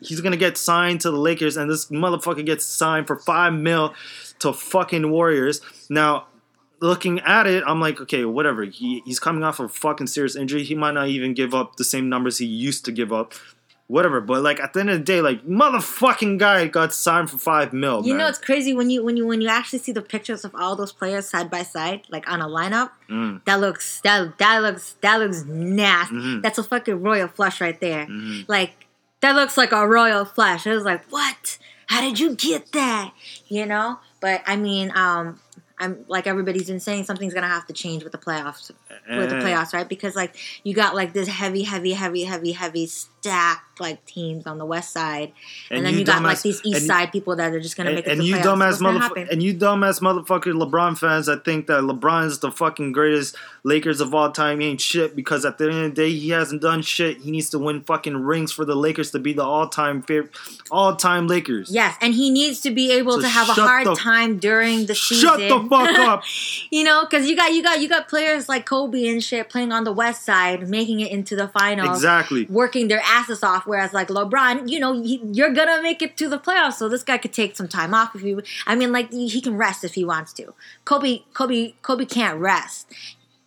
he's 0.00 0.20
gonna 0.20 0.36
get 0.36 0.58
signed 0.58 1.00
to 1.02 1.10
the 1.10 1.16
Lakers, 1.18 1.56
and 1.56 1.70
this 1.70 1.86
motherfucker 1.86 2.44
gets 2.44 2.64
signed 2.64 3.06
for 3.06 3.16
five 3.16 3.52
mil 3.52 3.94
to 4.40 4.52
fucking 4.52 5.08
Warriors. 5.10 5.60
Now. 5.88 6.26
Looking 6.82 7.20
at 7.20 7.46
it, 7.46 7.62
I'm 7.66 7.80
like, 7.80 8.00
okay, 8.00 8.24
whatever. 8.24 8.64
He 8.64 9.02
he's 9.06 9.20
coming 9.20 9.44
off 9.44 9.60
a 9.60 9.68
fucking 9.68 10.08
serious 10.08 10.36
injury. 10.36 10.64
He 10.64 10.74
might 10.74 10.92
not 10.92 11.08
even 11.08 11.32
give 11.32 11.54
up 11.54 11.76
the 11.76 11.84
same 11.84 12.08
numbers 12.08 12.38
he 12.38 12.46
used 12.46 12.84
to 12.86 12.92
give 12.92 13.12
up 13.12 13.34
whatever. 13.92 14.20
But 14.20 14.42
like 14.42 14.58
at 14.58 14.72
the 14.72 14.80
end 14.80 14.90
of 14.90 14.98
the 14.98 15.04
day, 15.04 15.20
like 15.20 15.46
motherfucking 15.46 16.38
guy 16.38 16.66
got 16.66 16.92
signed 16.94 17.30
for 17.30 17.38
five 17.38 17.72
mil. 17.72 18.02
You 18.04 18.14
man. 18.14 18.18
know 18.18 18.28
it's 18.28 18.38
crazy 18.38 18.72
when 18.74 18.90
you 18.90 19.04
when 19.04 19.16
you 19.16 19.26
when 19.26 19.40
you 19.40 19.48
actually 19.48 19.80
see 19.80 19.92
the 19.92 20.02
pictures 20.02 20.44
of 20.44 20.54
all 20.54 20.74
those 20.76 20.92
players 20.92 21.28
side 21.28 21.50
by 21.50 21.62
side, 21.62 22.02
like 22.08 22.28
on 22.28 22.40
a 22.40 22.46
lineup. 22.46 22.90
Mm. 23.10 23.44
That 23.44 23.60
looks 23.60 24.00
that 24.00 24.38
that 24.38 24.62
looks 24.62 24.96
that 25.02 25.20
looks 25.20 25.44
nasty. 25.44 26.14
Mhm. 26.16 26.42
That's 26.42 26.58
a 26.58 26.64
fucking 26.64 27.02
royal 27.02 27.28
flush 27.28 27.60
right 27.60 27.78
there. 27.80 28.06
Mhm. 28.06 28.46
Like 28.48 28.86
that 29.20 29.34
looks 29.36 29.56
like 29.56 29.72
a 29.72 29.86
royal 29.86 30.24
flush. 30.24 30.66
It 30.66 30.74
was 30.74 30.84
like, 30.84 31.04
what? 31.10 31.58
How 31.86 32.00
did 32.00 32.18
you 32.18 32.34
get 32.34 32.72
that? 32.72 33.12
You 33.48 33.66
know. 33.66 33.98
But 34.20 34.42
I 34.46 34.56
mean, 34.56 34.90
um, 34.94 35.40
I'm 35.82 36.04
like 36.06 36.26
everybody's 36.28 36.68
been 36.68 36.80
saying 36.80 37.04
something's 37.04 37.34
gonna 37.34 37.48
have 37.48 37.66
to 37.66 37.72
change 37.72 38.04
with 38.04 38.12
the 38.12 38.18
playoffs 38.18 38.70
with 38.70 39.30
the 39.30 39.36
uh-huh. 39.36 39.46
playoffs, 39.46 39.72
right? 39.74 39.88
Because 39.88 40.14
like 40.14 40.36
you 40.62 40.74
got 40.74 40.94
like 40.94 41.12
this 41.12 41.28
heavy, 41.28 41.64
heavy, 41.64 41.92
heavy, 41.92 42.22
heavy, 42.22 42.52
heavy 42.52 42.88
stacked 43.22 43.80
like 43.80 44.04
teams 44.04 44.46
on 44.46 44.58
the 44.58 44.66
west 44.66 44.92
side, 44.92 45.32
and, 45.70 45.84
then 45.84 45.94
you, 45.96 46.04
got 46.04 46.22
like 46.22 46.40
these 46.42 46.60
east 46.64 46.78
and- 46.78 46.86
side 46.86 47.10
people 47.10 47.34
that 47.36 47.52
are 47.52 47.58
just 47.60 47.76
gonna 47.76 47.88
And, 47.90 47.96
make 47.96 48.06
it. 48.06 48.12
and 48.12 48.22
you 48.24 48.36
dumbass 48.36 48.80
motherfucker, 48.80 49.30
and 49.30 49.42
you 49.42 49.54
dumbass 49.54 50.00
motherfucker 50.00 50.52
LeBron 50.52 50.96
fans 50.98 51.26
that 51.26 51.44
think 51.44 51.66
that 51.68 51.80
LeBron 51.82 52.26
is 52.26 52.40
the 52.40 52.50
fucking 52.50 52.92
greatest 52.92 53.34
Lakers 53.64 54.00
of 54.00 54.14
all 54.14 54.30
time 54.30 54.60
he 54.60 54.66
ain't 54.68 54.80
shit 54.80 55.16
because 55.16 55.44
at 55.44 55.56
the 55.58 55.64
end 55.70 55.84
of 55.84 55.94
the 55.94 56.02
day 56.02 56.10
he 56.12 56.30
hasn't 56.30 56.60
done 56.62 56.82
shit. 56.82 57.18
He 57.22 57.30
needs 57.30 57.48
to 57.50 57.58
win 57.58 57.82
fucking 57.82 58.16
rings 58.16 58.52
for 58.52 58.64
the 58.64 58.74
Lakers 58.74 59.10
to 59.12 59.18
be 59.18 59.32
the 59.32 59.42
all 59.44 59.68
time 59.68 60.02
favorite, 60.02 60.32
all 60.70 60.94
time 60.96 61.26
Lakers. 61.26 61.70
Yes, 61.72 61.96
and 62.00 62.12
he 62.14 62.28
needs 62.30 62.60
to 62.62 62.70
be 62.72 62.92
able 62.92 63.12
So 63.14 63.22
to 63.22 63.28
have 63.28 63.48
a 63.48 63.52
hard 63.54 63.86
the- 63.86 63.94
time 63.94 64.38
during 64.38 64.86
the 64.86 64.94
season. 64.94 65.28
Shut 65.28 65.38
the 65.38 65.66
fuck 65.70 65.98
up. 65.98 66.22
you 66.70 66.84
know, 66.84 67.04
because 67.08 67.26
you 67.28 67.36
got 67.36 67.52
you 67.54 67.62
got 67.62 67.80
you 67.80 67.88
got 67.88 68.08
players 68.08 68.48
like 68.48 68.66
Kobe 68.66 69.06
and 69.08 69.22
shit 69.24 69.48
playing 69.48 69.72
on 69.72 69.84
the 69.84 69.92
west 69.92 70.24
side, 70.24 70.68
making 70.68 71.00
it 71.00 71.10
into 71.10 71.34
the 71.36 71.48
finals, 71.48 71.96
exactly. 71.98 72.44
working 72.50 72.88
their 72.88 73.02
asses 73.12 73.42
off. 73.42 73.66
Whereas 73.66 73.92
like 73.92 74.08
LeBron, 74.08 74.68
you 74.68 74.80
know, 74.80 75.00
he, 75.02 75.20
you're 75.32 75.52
gonna 75.52 75.82
make 75.82 76.00
it 76.02 76.16
to 76.16 76.28
the 76.28 76.38
playoffs, 76.38 76.74
so 76.74 76.88
this 76.88 77.02
guy 77.02 77.18
could 77.18 77.32
take 77.32 77.56
some 77.56 77.68
time 77.68 77.92
off 77.94 78.14
if 78.14 78.22
he. 78.22 78.36
I 78.66 78.74
mean, 78.74 78.92
like 78.92 79.12
he 79.12 79.40
can 79.40 79.56
rest 79.56 79.84
if 79.84 79.94
he 79.94 80.04
wants 80.04 80.32
to. 80.34 80.54
Kobe, 80.84 81.20
Kobe, 81.34 81.74
Kobe 81.82 82.04
can't 82.06 82.38
rest. 82.38 82.90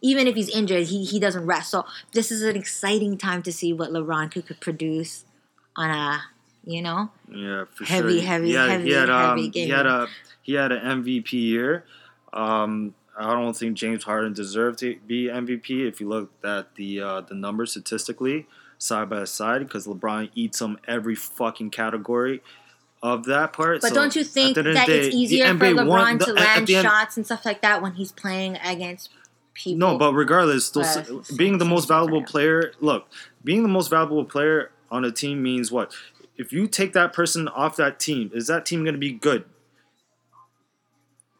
Even 0.01 0.27
if 0.27 0.35
he's 0.35 0.49
injured, 0.49 0.87
he, 0.87 1.03
he 1.03 1.19
doesn't 1.19 1.45
rest. 1.47 1.71
So 1.71 1.83
this 2.11 2.29
is 2.31 2.43
an 2.43 2.55
exciting 2.55 3.17
time 3.17 3.41
to 3.43 3.51
see 3.51 3.73
what 3.73 3.89
LeBron 3.89 4.31
could, 4.31 4.45
could 4.45 4.59
produce 4.59 5.25
on 5.75 5.89
a, 5.89 6.21
you 6.63 6.81
know, 6.81 7.09
Yeah, 7.29 7.65
for 7.73 7.85
Heavy, 7.85 8.19
sure. 8.19 8.27
heavy, 8.27 8.47
he 8.49 8.53
had, 8.53 8.69
heavy, 8.69 8.83
he 8.85 8.91
had, 8.93 9.09
um, 9.09 9.37
heavy 9.37 9.49
He 9.51 9.69
had 9.69 9.85
a 9.87 10.07
he 10.43 10.53
had 10.53 10.71
an 10.71 11.01
MVP 11.03 11.31
year. 11.33 11.85
Um, 12.33 12.93
I 13.17 13.33
don't 13.33 13.55
think 13.55 13.77
James 13.77 14.03
Harden 14.03 14.33
deserved 14.33 14.79
to 14.79 14.95
be 15.07 15.27
MVP 15.27 15.87
if 15.87 15.99
you 16.01 16.07
look 16.09 16.29
at 16.43 16.75
the 16.75 17.01
uh, 17.01 17.21
the 17.21 17.33
numbers 17.33 17.71
statistically 17.71 18.45
side 18.77 19.09
by 19.09 19.23
side 19.25 19.59
because 19.61 19.87
LeBron 19.87 20.29
eats 20.35 20.59
them 20.59 20.77
every 20.87 21.15
fucking 21.15 21.71
category 21.71 22.41
of 23.03 23.25
that 23.25 23.53
part. 23.53 23.81
But 23.81 23.89
So, 23.89 23.95
don't 23.95 24.15
you 24.15 24.23
think 24.23 24.55
the 24.55 24.59
end 24.61 24.67
of 24.69 24.73
that 24.75 24.89
it's 24.89 25.07
day, 25.07 25.09
the 25.11 25.17
easier 25.17 25.45
for 25.57 25.65
LeBron 25.65 25.87
won- 25.87 26.19
to 26.19 26.33
the- 26.33 26.39
at 26.39 26.55
land 26.69 26.69
shots 26.69 27.17
and 27.17 27.25
stuff 27.25 27.45
like 27.45 27.61
that 27.61 27.81
when 27.81 27.93
he's 27.93 28.11
playing 28.11 28.57
against 28.63 29.09
people? 29.53 29.77
No, 29.77 29.97
but 29.97 30.13
regardless, 30.13 30.65
still, 30.65 31.23
being 31.35 31.57
the 31.59 31.65
most 31.65 31.87
valuable 31.87 32.23
player. 32.23 32.73
Look, 32.79 33.07
being 33.43 33.61
the 33.63 33.69
most 33.69 33.89
valuable 33.89 34.25
player 34.25 34.71
on 34.89 35.05
a 35.05 35.11
team 35.11 35.43
means 35.43 35.71
what? 35.71 35.93
If 36.37 36.51
you 36.51 36.67
take 36.67 36.93
that 36.93 37.13
person 37.13 37.47
off 37.47 37.75
that 37.77 37.99
team, 37.99 38.29
is 38.33 38.47
that 38.47 38.65
team 38.65 38.83
going 38.83 38.93
to 38.95 38.99
be 38.99 39.11
good? 39.11 39.45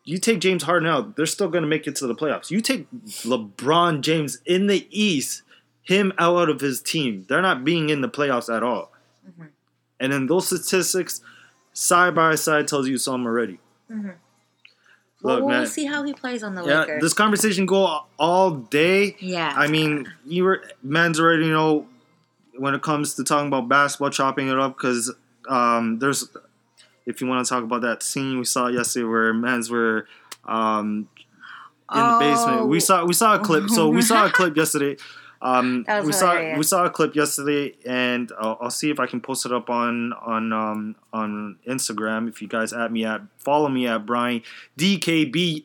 You 0.07 0.19
take 0.19 0.39
James 0.39 0.63
Harden 0.63 0.87
out, 0.87 1.15
they're 1.15 1.25
still 1.25 1.49
going 1.49 1.63
to 1.63 1.67
make 1.67 1.87
it 1.87 1.95
to 1.97 2.07
the 2.07 2.13
playoffs. 2.13 2.51
You 2.51 2.61
take 2.61 2.87
LeBron 3.23 4.01
James 4.01 4.37
in 4.45 4.67
the 4.67 4.87
East, 4.91 5.41
him 5.85 6.11
out 6.17 6.49
of 6.49 6.59
his 6.59 6.81
team, 6.81 7.25
they're 7.29 7.41
not 7.41 7.63
being 7.63 7.89
in 7.89 8.01
the 8.01 8.09
playoffs 8.09 8.53
at 8.53 8.63
all. 8.63 8.91
Mhm. 9.25 9.47
And 9.99 10.11
then 10.11 10.25
those 10.27 10.47
statistics, 10.47 11.21
side 11.73 12.13
by 12.15 12.35
side, 12.35 12.67
tells 12.67 12.87
you 12.89 12.97
something 12.97 13.25
already. 13.25 13.59
well, 13.89 15.35
Look, 15.37 15.39
we'll 15.45 15.47
man. 15.59 15.67
see 15.67 15.85
how 15.85 16.03
he 16.03 16.13
plays 16.13 16.43
on 16.43 16.55
the 16.55 16.63
Yeah, 16.65 16.81
Lakers. 16.81 17.01
this 17.01 17.13
conversation 17.13 17.65
go 17.65 18.01
all 18.19 18.51
day. 18.51 19.15
yeah, 19.19 19.53
I 19.55 19.67
mean, 19.67 20.11
you 20.25 20.43
were 20.43 20.63
men's 20.83 21.19
already 21.19 21.47
know 21.49 21.87
when 22.57 22.73
it 22.73 22.81
comes 22.81 23.15
to 23.15 23.23
talking 23.23 23.47
about 23.47 23.67
basketball, 23.67 24.09
chopping 24.09 24.47
it 24.49 24.57
up 24.59 24.77
because 24.77 25.13
um, 25.47 25.99
there's 25.99 26.29
if 27.05 27.21
you 27.21 27.27
want 27.27 27.45
to 27.45 27.49
talk 27.49 27.63
about 27.63 27.81
that 27.81 28.01
scene 28.01 28.37
we 28.39 28.45
saw 28.45 28.67
yesterday 28.67 29.05
where 29.05 29.33
men's 29.33 29.69
were 29.69 30.07
um, 30.45 31.07
in 31.93 31.99
the 31.99 32.17
basement. 32.19 32.67
We 32.67 32.77
Oh. 32.77 32.79
saw 32.79 33.05
we 33.05 33.13
saw 33.13 33.35
a 33.35 33.39
clip. 33.39 33.69
So 33.69 33.89
we 33.89 34.01
saw 34.01 34.25
a 34.25 34.29
clip 34.37 34.55
yesterday. 34.57 34.97
Um, 35.45 35.83
That 35.87 36.03
was 36.03 36.07
we 36.07 36.13
saw 36.13 36.57
we 36.57 36.63
saw 36.63 36.85
a 36.85 36.89
clip 36.89 37.15
yesterday, 37.15 37.75
and 37.85 38.31
I'll, 38.39 38.57
I'll 38.61 38.71
see 38.71 38.89
if 38.89 38.99
I 38.99 39.05
can 39.05 39.21
post 39.21 39.45
it 39.45 39.51
up 39.51 39.69
on 39.69 40.13
on 40.13 40.51
um, 40.51 40.95
on 41.13 41.57
Instagram. 41.67 42.27
If 42.27 42.41
you 42.41 42.47
guys 42.47 42.73
at 42.73 42.91
me 42.91 43.05
at 43.05 43.21
follow 43.37 43.69
me 43.69 43.87
at 43.87 44.05
Bryan 44.05 44.41
DKB. 44.77 45.63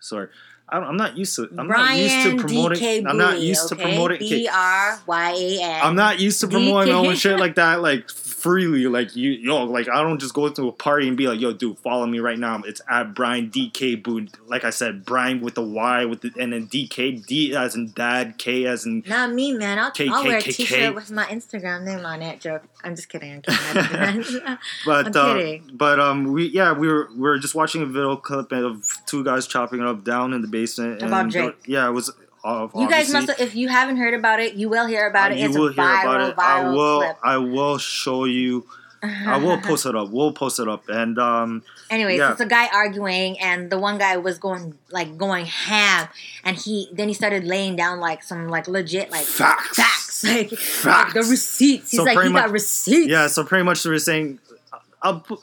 Sorry, 0.00 0.28
I 0.68 0.78
don't, 0.80 0.88
I'm 0.88 0.96
not 0.96 1.16
used 1.16 1.36
to. 1.36 1.48
I'm 1.56 1.68
not 1.68 1.96
used 1.96 2.22
to 2.26 2.36
promoting. 2.36 2.78
DK 2.78 3.08
I'm 3.08 3.16
not 3.16 3.34
Bowie, 3.36 3.46
used 3.46 3.68
to 3.68 3.74
okay? 3.74 3.84
promoting. 3.84 4.16
okay, 4.18 4.28
B 4.28 4.48
R 4.52 5.00
Y 5.06 5.30
A 5.32 5.62
N. 5.62 5.80
I'm 5.82 5.96
not 5.96 6.20
used 6.20 6.40
to 6.40 6.48
promoting 6.48 6.92
my 6.92 6.98
own 7.08 7.14
shit 7.22 7.38
like 7.38 7.54
that, 7.54 7.80
like 7.80 8.10
freely. 8.44 8.86
Like 8.86 9.16
you, 9.16 9.30
yo, 9.30 9.64
like 9.64 9.88
I 9.88 10.02
don't 10.02 10.20
just 10.20 10.34
go 10.34 10.46
to 10.50 10.68
a 10.68 10.72
party 10.72 11.08
and 11.08 11.16
be 11.16 11.26
like, 11.26 11.40
yo, 11.40 11.54
dude, 11.54 11.78
follow 11.78 12.04
me 12.06 12.18
right 12.18 12.38
now. 12.38 12.62
It's 12.66 12.82
at 12.90 13.14
Bryan 13.14 13.50
DK 13.50 14.02
Boo. 14.02 14.26
Like 14.46 14.64
I 14.64 14.70
said, 14.70 15.06
Bryan 15.06 15.40
with 15.40 15.54
the 15.54 15.62
Y 15.62 16.04
with 16.04 16.20
the 16.20 16.30
and 16.38 16.52
then 16.52 16.66
DK 16.68 17.24
D 17.26 17.56
as 17.56 17.74
in 17.74 17.92
dad, 17.92 18.36
K 18.36 18.66
as 18.66 18.84
in 18.84 19.02
Not 19.06 19.32
me, 19.32 19.52
man. 19.52 19.78
I'll, 19.78 19.90
K- 19.90 20.08
I'll 20.08 20.22
K- 20.22 20.28
wear 20.28 20.38
a 20.38 20.42
K- 20.42 20.52
t-shirt 20.52 20.94
with 20.94 21.10
my 21.10 21.24
Instagram 21.24 21.84
name 21.84 22.04
on 22.04 22.20
it. 22.20 22.40
Joke. 22.40 22.64
I'm 22.84 22.94
just 22.94 23.08
kidding. 23.08 23.32
I'm 23.32 23.40
kidding. 23.40 23.96
I 23.98 24.12
didn't 24.12 24.26
do 24.26 24.40
that. 24.40 24.58
But 24.84 25.16
I'm 25.16 25.16
uh, 25.16 25.34
kidding. 25.36 25.70
but 25.72 25.98
um, 25.98 26.30
we 26.32 26.48
yeah 26.48 26.72
we 26.72 26.86
were 26.86 27.08
we 27.12 27.20
were 27.22 27.38
just 27.38 27.54
watching 27.54 27.80
a 27.80 27.86
video 27.86 28.14
clip 28.16 28.52
of 28.52 28.84
two 29.06 29.24
guys 29.24 29.46
chopping 29.46 29.80
it 29.80 29.86
up 29.86 30.04
down 30.04 30.34
in 30.34 30.42
the 30.42 30.48
basement. 30.48 31.00
About 31.00 31.30
Drake. 31.30 31.56
Yeah, 31.66 31.88
it 31.88 31.92
was. 31.92 32.12
Uh, 32.44 32.68
you 32.76 32.88
guys 32.88 33.10
must. 33.12 33.28
Have, 33.28 33.40
if 33.40 33.54
you 33.56 33.68
haven't 33.68 33.96
heard 33.96 34.12
about 34.14 34.38
it, 34.40 34.54
you 34.54 34.68
will 34.68 34.86
hear 34.86 35.06
about 35.08 35.32
it. 35.32 35.38
you 35.38 35.46
It's 35.48 35.56
will 35.56 35.68
a 35.68 35.72
hear 35.72 35.82
viral, 35.84 36.32
about 36.32 36.60
it. 36.60 36.66
I 36.66 36.68
will. 36.70 36.98
clip. 37.00 37.16
I 37.22 37.36
will 37.38 37.78
show 37.78 38.24
you. 38.26 38.66
I 39.02 39.36
will 39.38 39.58
post 39.58 39.84
it 39.86 39.94
up. 39.94 40.10
We'll 40.10 40.32
post 40.32 40.58
it 40.60 40.68
up. 40.68 40.88
And 40.88 41.18
um, 41.18 41.62
Anyways, 41.90 42.18
Yeah. 42.18 42.32
it's 42.32 42.40
a 42.40 42.46
guy 42.46 42.68
arguing, 42.72 43.38
and 43.38 43.68
the 43.70 43.78
one 43.78 43.98
guy 43.98 44.16
was 44.16 44.38
going 44.38 44.74
like 44.90 45.16
going 45.18 45.44
ham, 45.46 46.08
and 46.42 46.56
he 46.56 46.88
then 46.92 47.08
he 47.08 47.14
started 47.14 47.44
laying 47.44 47.76
down 47.76 48.00
like 48.00 48.22
some 48.22 48.48
like 48.48 48.66
legit 48.68 49.10
like 49.10 49.24
Facts. 49.26 49.76
facts, 49.76 50.24
like, 50.28 50.50
Facts. 50.50 50.84
like 50.86 51.12
the 51.14 51.20
receipts. 51.30 51.90
He's 51.90 52.00
So 52.00 52.04
like, 52.04 52.18
he 52.26 52.32
got 52.32 52.50
receipts. 52.50 53.08
yeah. 53.10 53.26
So 53.26 53.44
pretty 53.44 53.64
much 53.64 53.82
they 53.82 53.90
were 53.90 53.98
saying. 53.98 54.38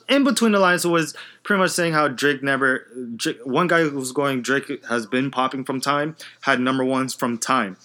In 0.08 0.24
between 0.24 0.52
the 0.52 0.58
lines, 0.58 0.86
was 0.86 1.14
pretty 1.42 1.60
much 1.60 1.70
saying 1.70 1.92
how 1.92 2.08
Drake 2.08 2.42
never. 2.42 2.86
Drake, 3.16 3.38
one 3.44 3.66
guy 3.68 3.82
who 3.82 3.96
was 3.96 4.12
going, 4.12 4.42
Drake 4.42 4.84
has 4.86 5.06
been 5.06 5.30
popping 5.30 5.64
from 5.64 5.80
time, 5.80 6.16
had 6.42 6.60
number 6.60 6.84
ones 6.84 7.14
from 7.14 7.38
time. 7.38 7.76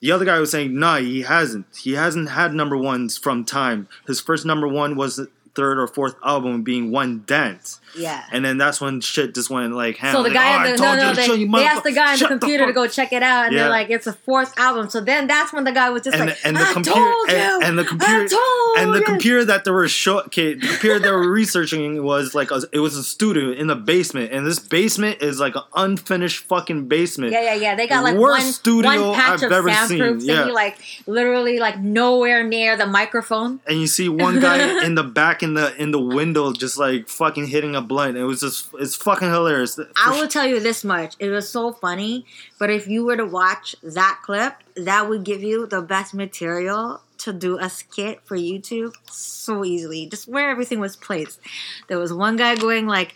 The 0.00 0.12
other 0.12 0.24
guy 0.24 0.38
was 0.38 0.50
saying, 0.50 0.78
nah, 0.78 0.98
he 0.98 1.22
hasn't. 1.22 1.66
He 1.76 1.92
hasn't 1.92 2.30
had 2.30 2.54
number 2.54 2.76
ones 2.76 3.16
from 3.16 3.44
time. 3.44 3.88
His 4.06 4.20
first 4.20 4.44
number 4.44 4.68
one 4.68 4.94
was 4.94 5.26
third 5.56 5.78
or 5.78 5.88
fourth 5.88 6.14
album 6.24 6.62
being 6.62 6.92
One 6.92 7.24
Dance. 7.26 7.80
Yeah. 7.96 8.22
And 8.30 8.44
then 8.44 8.58
that's 8.58 8.80
when 8.80 9.00
shit 9.00 9.34
just 9.34 9.48
went 9.48 9.72
like 9.74 9.96
ham. 9.96 10.12
So 10.12 10.22
the 10.22 10.28
like, 10.28 10.34
guy 10.34 10.68
"Oh, 10.68 10.70
the 10.76 10.82
no 10.82 10.94
no 10.96 11.14
they, 11.14 11.46
they 11.46 11.64
asked 11.64 11.84
the 11.84 11.92
guy 11.92 12.12
on 12.12 12.18
the 12.18 12.28
computer 12.28 12.66
to 12.66 12.72
go 12.72 12.86
check 12.86 13.12
it 13.12 13.22
out, 13.22 13.46
and 13.46 13.54
Yeah. 13.54 13.62
they're 13.62 13.70
like, 13.70 13.88
"It's 13.90 14.06
a 14.06 14.12
fourth 14.12 14.52
album." 14.58 14.90
So 14.90 15.00
then 15.00 15.26
that's 15.26 15.52
when 15.52 15.64
the 15.64 15.72
guy 15.72 15.88
was 15.90 16.02
just 16.02 16.16
and 16.16 16.26
like, 16.28 16.38
the, 16.42 16.46
and 16.48 16.56
the 16.56 16.60
"I 16.60 16.72
computer 16.74 17.00
told 17.00 17.28
you, 17.30 17.36
and, 17.36 17.64
and 17.64 17.78
the 17.78 17.82
I 17.82 17.86
computer 17.86 18.36
and 18.78 18.94
the 18.94 18.98
you." 18.98 19.04
computer 19.04 19.44
that 19.46 19.64
they 19.64 19.70
were 19.70 19.88
show 19.88 20.20
okay 20.22 20.54
the 20.54 20.66
computer 20.66 20.98
they 20.98 21.10
were 21.10 21.30
researching 21.30 22.02
was 22.04 22.34
like 22.34 22.50
a, 22.50 22.62
it 22.72 22.80
was 22.80 22.96
a 22.96 23.02
studio 23.02 23.52
in 23.52 23.66
the 23.66 23.74
basement 23.76 24.32
and 24.32 24.46
this 24.46 24.58
basement 24.58 25.22
is 25.22 25.40
like 25.40 25.56
an 25.56 25.62
unfinished 25.74 26.44
fucking 26.44 26.88
basement 26.88 27.32
Yeah, 27.32 27.42
yeah, 27.42 27.54
yeah. 27.54 27.74
They 27.76 27.86
got 27.86 28.04
like 28.04 28.16
Worst 28.16 28.44
one, 28.44 28.52
studio 28.52 29.06
one 29.10 29.14
patch 29.14 29.42
I've 29.42 29.44
of 29.44 29.52
ever 29.52 29.72
seen, 29.86 30.20
yeah. 30.20 30.44
like 30.46 30.76
literally 31.06 31.58
like 31.58 31.78
nowhere 31.78 32.44
near 32.44 32.76
the 32.76 32.86
microphone. 32.86 33.60
and 33.66 33.80
you 33.80 33.86
see 33.86 34.08
one 34.08 34.38
guy 34.40 34.84
in 34.84 34.94
the 34.96 35.02
back 35.04 35.42
in 35.46 35.54
the 35.54 35.74
in 35.82 35.90
the 35.90 36.00
window 36.00 36.52
just 36.52 36.78
like 36.78 37.08
fucking 37.08 37.46
hitting 37.46 37.74
a 37.74 37.80
blunt 37.80 38.16
it 38.16 38.24
was 38.24 38.40
just 38.40 38.68
it's 38.78 38.94
fucking 38.94 39.28
hilarious 39.28 39.78
I 39.96 40.20
will 40.20 40.28
tell 40.28 40.46
you 40.46 40.60
this 40.60 40.84
much: 40.84 41.14
it 41.18 41.30
was 41.30 41.48
so 41.48 41.72
funny. 41.72 42.26
But 42.58 42.70
if 42.70 42.86
you 42.86 43.04
were 43.04 43.16
to 43.16 43.24
watch 43.24 43.76
that 43.82 44.20
clip, 44.22 44.54
that 44.76 45.08
would 45.08 45.24
give 45.24 45.42
you 45.42 45.66
the 45.66 45.82
best 45.82 46.14
material 46.14 47.02
to 47.18 47.32
do 47.32 47.58
a 47.58 47.68
skit 47.68 48.20
for 48.24 48.36
YouTube 48.36 48.94
so 49.10 49.64
easily. 49.64 50.06
Just 50.06 50.28
where 50.28 50.50
everything 50.50 50.80
was 50.80 50.96
placed. 50.96 51.40
There 51.88 51.98
was 51.98 52.12
one 52.12 52.36
guy 52.36 52.56
going 52.56 52.86
like 52.86 53.14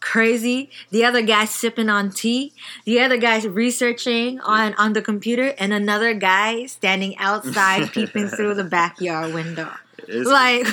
crazy, 0.00 0.68
the 0.90 1.04
other 1.04 1.22
guy 1.22 1.44
sipping 1.44 1.88
on 1.88 2.10
tea, 2.10 2.52
the 2.84 3.00
other 3.00 3.16
guy's 3.16 3.46
researching 3.46 4.40
on 4.40 4.74
on 4.74 4.92
the 4.92 5.02
computer, 5.02 5.54
and 5.58 5.72
another 5.72 6.14
guy 6.14 6.66
standing 6.66 7.16
outside 7.18 7.92
peeping 7.92 8.28
through 8.28 8.54
the 8.54 8.64
backyard 8.64 9.32
window. 9.32 9.70
It's- 10.08 10.26
Like 10.26 10.66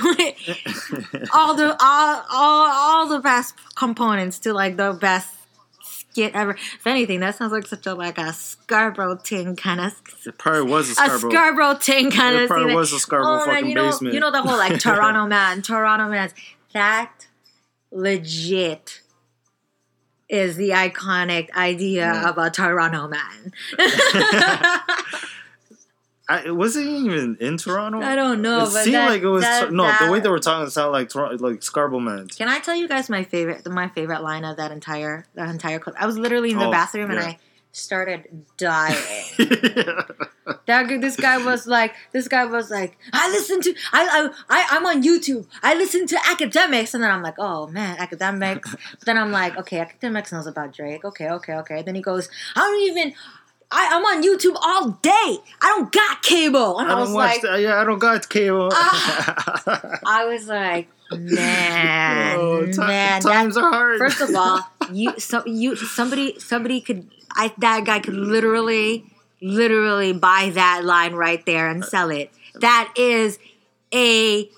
all 1.34 1.56
the 1.56 1.76
all, 1.80 2.24
all 2.32 2.72
all 2.72 3.08
the 3.08 3.20
best 3.20 3.56
components 3.76 4.40
to 4.40 4.54
like 4.54 4.78
the 4.78 4.94
best 4.94 5.36
skit 5.84 6.34
ever. 6.36 6.52
If 6.54 6.86
anything, 6.88 7.20
that 7.22 7.36
sounds 7.36 7.52
like 7.52 7.68
such 7.68 7.86
a 7.88 7.94
like 7.94 8.18
a 8.18 8.34
Scarborough 8.34 9.18
ting 9.24 9.56
kind 9.56 9.80
of 9.80 9.94
it 10.26 10.38
probably 10.38 10.72
was 10.72 10.90
a 10.98 11.04
a 11.04 11.20
Scarborough 11.20 11.76
ting 11.80 12.10
kind 12.12 12.36
it 12.36 12.44
of 12.44 12.48
probably 12.50 12.74
was 12.76 12.92
a 12.94 13.00
Scarborough 13.00 13.42
oh 13.42 13.46
fucking 13.46 13.68
you 13.70 13.76
know, 13.76 13.86
basement 13.92 14.14
you 14.14 14.20
know 14.20 14.32
the 14.32 14.42
whole 14.42 14.58
like 14.58 14.80
Toronto 14.82 15.26
man, 15.28 15.62
Toronto 15.62 16.08
man. 16.10 16.32
That 16.74 17.28
legit 17.92 19.02
is 20.28 20.56
the 20.58 20.70
iconic 20.70 21.50
idea 21.56 22.02
Yeah. 22.14 22.30
of 22.30 22.38
a 22.38 22.50
Toronto 22.52 23.08
man. 23.08 23.52
I, 26.30 26.52
was 26.52 26.76
it 26.76 26.86
even 26.86 27.38
in 27.40 27.58
Toronto 27.58 28.02
I 28.02 28.16
don't 28.16 28.42
know, 28.42 28.62
it 28.64 28.68
seemed 28.70 28.96
that- 28.96 29.10
like 29.10 29.22
it 29.24 29.28
was 29.28 29.44
that- 29.44 29.72
no 29.74 29.92
the 30.00 30.12
way 30.12 30.20
they 30.20 30.30
were 30.30 30.40
talking 30.40 30.68
it 30.68 30.70
sounded 30.72 30.92
like 30.92 31.10
Tor- 31.10 31.36
like 31.38 31.64
Scarborough 31.64 32.00
man 32.00 32.28
Can 32.28 32.48
I 32.48 32.60
tell 32.60 32.76
you 32.76 32.88
guys 32.88 33.10
my 33.10 33.24
favorite 33.24 33.68
my 33.70 33.88
favorite 33.90 34.22
line 34.22 34.46
of 34.46 34.58
that 34.58 34.72
entire 34.72 35.26
that 35.36 35.50
entire 35.50 35.80
clip? 35.80 35.96
I 36.00 36.06
was 36.06 36.18
literally 36.18 36.52
in 36.52 36.60
the 36.60 36.68
Oh, 36.68 36.72
bathroom 36.72 37.12
and. 37.12 37.20
I 37.20 37.38
started 37.72 38.46
dying. 38.58 38.98
that 40.66 40.88
this 41.02 41.16
guy 41.16 41.38
was 41.38 41.68
like 41.68 41.94
this 42.12 42.28
guy 42.28 42.46
was 42.46 42.72
like 42.72 42.98
I 43.14 43.30
listen 43.30 43.62
to 43.62 43.74
I 43.94 44.30
I, 44.50 44.58
I 44.58 44.68
I'm 44.72 44.86
on 44.86 45.04
YouTube. 45.04 45.46
I 45.62 45.76
listen 45.76 46.08
to 46.08 46.16
Akademiks 46.16 46.94
and 46.94 47.04
then 47.04 47.12
I'm 47.12 47.22
like, 47.22 47.36
"Oh 47.38 47.68
man, 47.68 47.98
Akademiks." 47.98 48.72
but 48.72 49.06
then 49.06 49.18
I'm 49.18 49.32
like, 49.32 49.58
"Okay, 49.58 49.78
Akademiks 49.78 50.32
knows 50.32 50.48
about 50.48 50.74
Drake. 50.74 51.06
Okay, 51.06 51.30
okay, 51.30 51.54
okay." 51.58 51.82
Then 51.84 51.96
he 51.96 52.02
goes, 52.02 52.30
"I 52.56 52.60
don't 52.62 52.82
even 52.82 53.14
I, 53.72 53.90
I'm 53.92 54.04
on 54.04 54.24
YouTube 54.24 54.56
all 54.62 54.90
day. 55.02 55.12
I 55.62 55.68
don't 55.76 55.92
got 55.92 56.24
cable." 56.24 56.80
And 56.80 56.90
I 56.90 56.94
I, 56.94 56.96
don't 56.96 57.02
was 57.02 57.12
watch 57.12 57.32
like, 57.34 57.42
that. 57.44 57.60
Yeah, 57.62 57.80
I 57.80 57.84
don't 57.84 58.00
got 58.00 58.28
cable. 58.30 58.70
Ah. 58.72 60.00
I 60.06 60.26
was 60.26 60.48
like, 60.48 60.88
"Man, 61.12 62.38
Oh, 62.40 62.66
ti- 62.66 62.78
man, 62.80 63.22
that 63.22 63.22
times 63.22 63.58
are 63.58 63.70
hard. 63.70 63.98
First 64.00 64.22
of 64.22 64.36
all, 64.36 64.62
you 64.92 65.14
so 65.20 65.44
you 65.46 65.76
somebody 65.76 66.40
somebody 66.40 66.82
could 66.82 67.10
I 67.36 67.54
that 67.60 67.86
guy 67.86 68.00
could 68.00 68.16
literally 68.16 69.06
literally 69.42 70.14
buy 70.14 70.52
that 70.54 70.84
line 70.84 71.14
right 71.14 71.46
there 71.46 71.70
and 71.70 71.84
sell 71.86 72.10
it. 72.10 72.32
That 72.56 72.92
is 72.98 73.40
a 73.94 74.50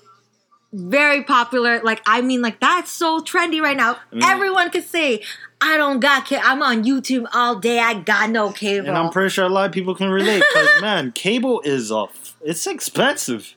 very 0.72 1.22
popular 1.22 1.82
like 1.82 2.00
I 2.06 2.22
mean 2.22 2.40
like 2.40 2.60
that's 2.60 2.90
so 2.90 3.20
trendy 3.20 3.60
right 3.60 3.76
now. 3.76 3.98
mean- 4.10 4.22
Everyone 4.24 4.70
could 4.70 4.84
say 4.84 5.22
I 5.62 5.76
don't 5.76 6.00
got 6.00 6.26
cable. 6.26 6.42
I'm 6.44 6.60
on 6.60 6.82
YouTube 6.82 7.26
all 7.32 7.54
day. 7.54 7.78
I 7.78 7.94
got 7.94 8.30
no 8.30 8.50
cable. 8.50 8.88
and 8.88 8.98
I'm 8.98 9.10
pretty 9.10 9.30
sure 9.30 9.44
a 9.44 9.48
lot 9.48 9.66
of 9.66 9.72
people 9.72 9.94
can 9.94 10.10
relate 10.10 10.42
because 10.52 10.68
man, 10.80 11.12
cable 11.12 11.60
is 11.64 11.92
off. 11.92 12.36
It's 12.42 12.66
expensive. 12.66 13.54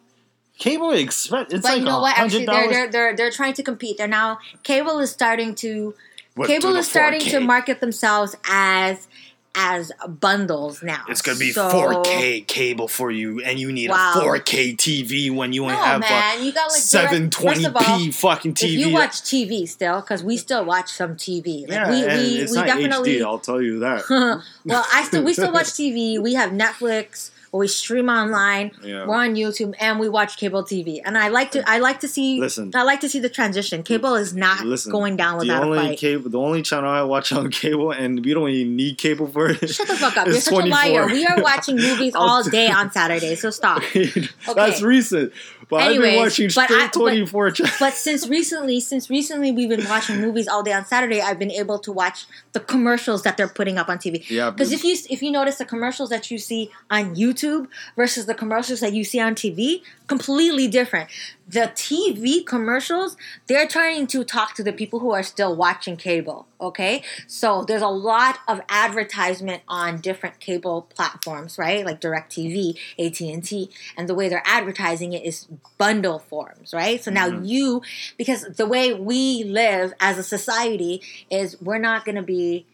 Cable 0.59 0.91
expensive. 0.91 1.55
It's 1.55 1.63
but 1.63 1.69
like 1.69 1.79
you 1.79 1.85
know 1.85 2.01
what? 2.01 2.17
Actually, 2.17 2.45
they're, 2.45 2.69
they're 2.69 2.91
they're 2.91 3.15
they're 3.15 3.31
trying 3.31 3.53
to 3.53 3.63
compete. 3.63 3.97
They're 3.97 4.07
now 4.07 4.37
cable 4.61 4.99
is 4.99 5.11
starting 5.11 5.55
to 5.55 5.95
cable 6.45 6.75
is 6.75 6.87
starting 6.87 7.21
to 7.21 7.39
market 7.39 7.81
themselves 7.81 8.35
as 8.47 9.07
as 9.55 9.91
bundles 10.07 10.83
now. 10.83 11.03
It's 11.07 11.21
gonna 11.21 11.37
be 11.39 11.51
So- 11.51 11.69
4K 11.69 12.41
cable 12.41 12.87
for 12.87 13.11
you, 13.11 13.41
and 13.41 13.57
you 13.59 13.71
need 13.71 13.89
Wow. 13.89 14.13
a 14.15 14.21
4K 14.21 14.73
TV 14.75 15.29
when 15.29 15.53
you 15.53 15.63
only 15.63 15.75
No, 15.75 15.81
have 15.81 16.01
man, 16.01 16.43
you 16.43 16.51
got 16.51 16.71
like 16.71 16.81
direct- 16.89 17.33
First 17.35 17.45
all, 17.75 17.81
720p 17.81 18.11
fucking 18.11 18.51
If 18.59 18.63
you 18.71 18.89
watch 18.89 19.21
TV 19.21 19.65
still, 19.67 20.01
because 20.01 20.23
we 20.23 20.37
still 20.37 20.65
watch 20.65 20.91
some 20.91 21.15
TV. 21.15 21.61
Like 21.67 21.69
yeah, 21.71 21.89
we 21.89 22.05
and 22.05 22.21
we, 22.21 22.27
it's 22.39 22.51
we 22.51 22.57
not 22.57 22.67
definitely. 22.67 23.15
HD. 23.19 23.25
I'll 23.25 23.39
tell 23.39 23.61
you 23.61 23.79
that. 23.79 24.03
well, 24.65 24.85
I 24.93 25.03
still 25.03 25.23
we 25.23 25.33
still 25.33 25.51
watch 25.53 25.67
TV. 25.67 26.19
We 26.21 26.33
have 26.35 26.51
Netflix. 26.51 27.29
We 27.57 27.67
stream 27.67 28.09
online. 28.09 28.71
Yeah. 28.83 29.05
We're 29.07 29.15
on 29.15 29.35
YouTube, 29.35 29.73
and 29.79 29.99
we 29.99 30.09
watch 30.09 30.37
cable 30.37 30.63
TV. 30.63 31.01
And 31.03 31.17
I 31.17 31.29
like 31.29 31.51
to 31.51 31.67
I 31.69 31.79
like 31.79 31.99
to 32.01 32.07
see 32.07 32.39
Listen. 32.39 32.71
I 32.75 32.83
like 32.83 32.99
to 33.01 33.09
see 33.09 33.19
the 33.19 33.29
transition. 33.29 33.83
Cable 33.83 34.15
is 34.15 34.33
not 34.33 34.65
Listen, 34.65 34.91
going 34.91 35.15
down 35.15 35.39
the 35.39 35.45
without 35.45 35.63
a 35.63 35.65
only 35.65 35.77
fight. 35.79 35.97
cable, 35.97 36.29
the 36.29 36.39
only 36.39 36.61
channel 36.61 36.89
I 36.89 37.03
watch 37.03 37.31
on 37.31 37.49
cable, 37.51 37.91
and 37.91 38.23
we 38.23 38.33
don't 38.33 38.49
even 38.49 38.75
need 38.75 38.97
cable 38.97 39.27
for 39.27 39.49
it. 39.49 39.69
Shut 39.69 39.87
the 39.87 39.95
fuck 39.95 40.17
up! 40.17 40.27
You're 40.35 40.41
such 40.41 40.53
a 40.53 40.67
liar. 40.67 41.07
We 41.07 41.25
are 41.25 41.41
watching 41.41 41.77
movies 41.77 42.13
all 42.15 42.43
day 42.43 42.69
on 42.69 42.91
Saturday, 42.91 43.35
so 43.35 43.49
stop. 43.49 43.81
That's 44.55 44.81
recent. 44.81 45.31
But 45.69 45.77
I've 45.81 45.89
Anyways, 45.91 46.11
been 46.11 46.19
watching 46.19 46.45
but 46.47 46.65
straight 46.65 46.81
I- 46.81 46.85
but- 46.87 46.93
24 46.93 47.51
channels. 47.51 47.75
But 47.79 47.93
since 47.93 48.27
recently, 48.27 48.79
since 48.79 49.09
recently 49.09 49.51
we've 49.51 49.69
been 49.69 49.87
watching 49.87 50.21
movies 50.21 50.47
all 50.47 50.63
day 50.63 50.73
on 50.73 50.85
Saturday, 50.85 51.21
I've 51.21 51.39
been 51.39 51.51
able 51.51 51.79
to 51.79 51.91
watch 51.91 52.25
the 52.53 52.59
commercials 52.59 53.23
that 53.23 53.37
they're 53.37 53.47
putting 53.47 53.77
up 53.77 53.89
on 53.89 53.97
TV. 53.97 54.23
Yeah, 54.29 54.49
Because 54.51 54.71
if 54.71 54.83
you 54.83 54.95
if 55.09 55.21
you 55.21 55.31
notice 55.31 55.55
the 55.57 55.65
commercials 55.65 56.09
that 56.09 56.29
you 56.29 56.37
see 56.37 56.71
on 56.89 57.15
YouTube 57.15 57.67
versus 57.95 58.25
the 58.25 58.33
commercials 58.35 58.79
that 58.81 58.93
you 58.93 59.03
see 59.03 59.19
on 59.19 59.33
TV, 59.35 59.81
completely 60.07 60.67
different. 60.67 61.09
The 61.47 61.71
TV 61.75 62.45
commercials, 62.45 63.15
they're 63.47 63.67
trying 63.67 64.07
to 64.07 64.23
talk 64.23 64.55
to 64.55 64.63
the 64.63 64.73
people 64.73 64.99
who 64.99 65.11
are 65.11 65.23
still 65.23 65.55
watching 65.55 65.95
cable. 65.95 66.47
Okay, 66.59 67.03
so 67.27 67.63
there's 67.63 67.81
a 67.81 67.87
lot 67.87 68.39
of 68.47 68.61
advertisement 68.69 69.61
on 69.67 69.99
different 69.99 70.39
cable 70.39 70.83
platforms, 70.83 71.57
right? 71.57 71.85
Like 71.85 72.01
DirecTV, 72.01 72.77
AT 72.97 73.21
and 73.97 74.09
the 74.09 74.15
way 74.15 74.29
they're 74.29 74.41
advertising 74.45 75.13
it 75.13 75.23
is 75.23 75.47
bundle 75.77 76.19
forms, 76.19 76.73
right? 76.73 77.03
So 77.03 77.11
now 77.11 77.29
mm-hmm. 77.29 77.45
you, 77.45 77.81
because 78.17 78.43
the 78.43 78.65
way 78.65 78.93
we 78.93 79.43
live 79.43 79.93
as 79.99 80.17
a 80.17 80.23
society 80.23 81.01
is 81.29 81.61
we're 81.61 81.77
not 81.77 82.05
going 82.05 82.15
to 82.15 82.23
be 82.23 82.65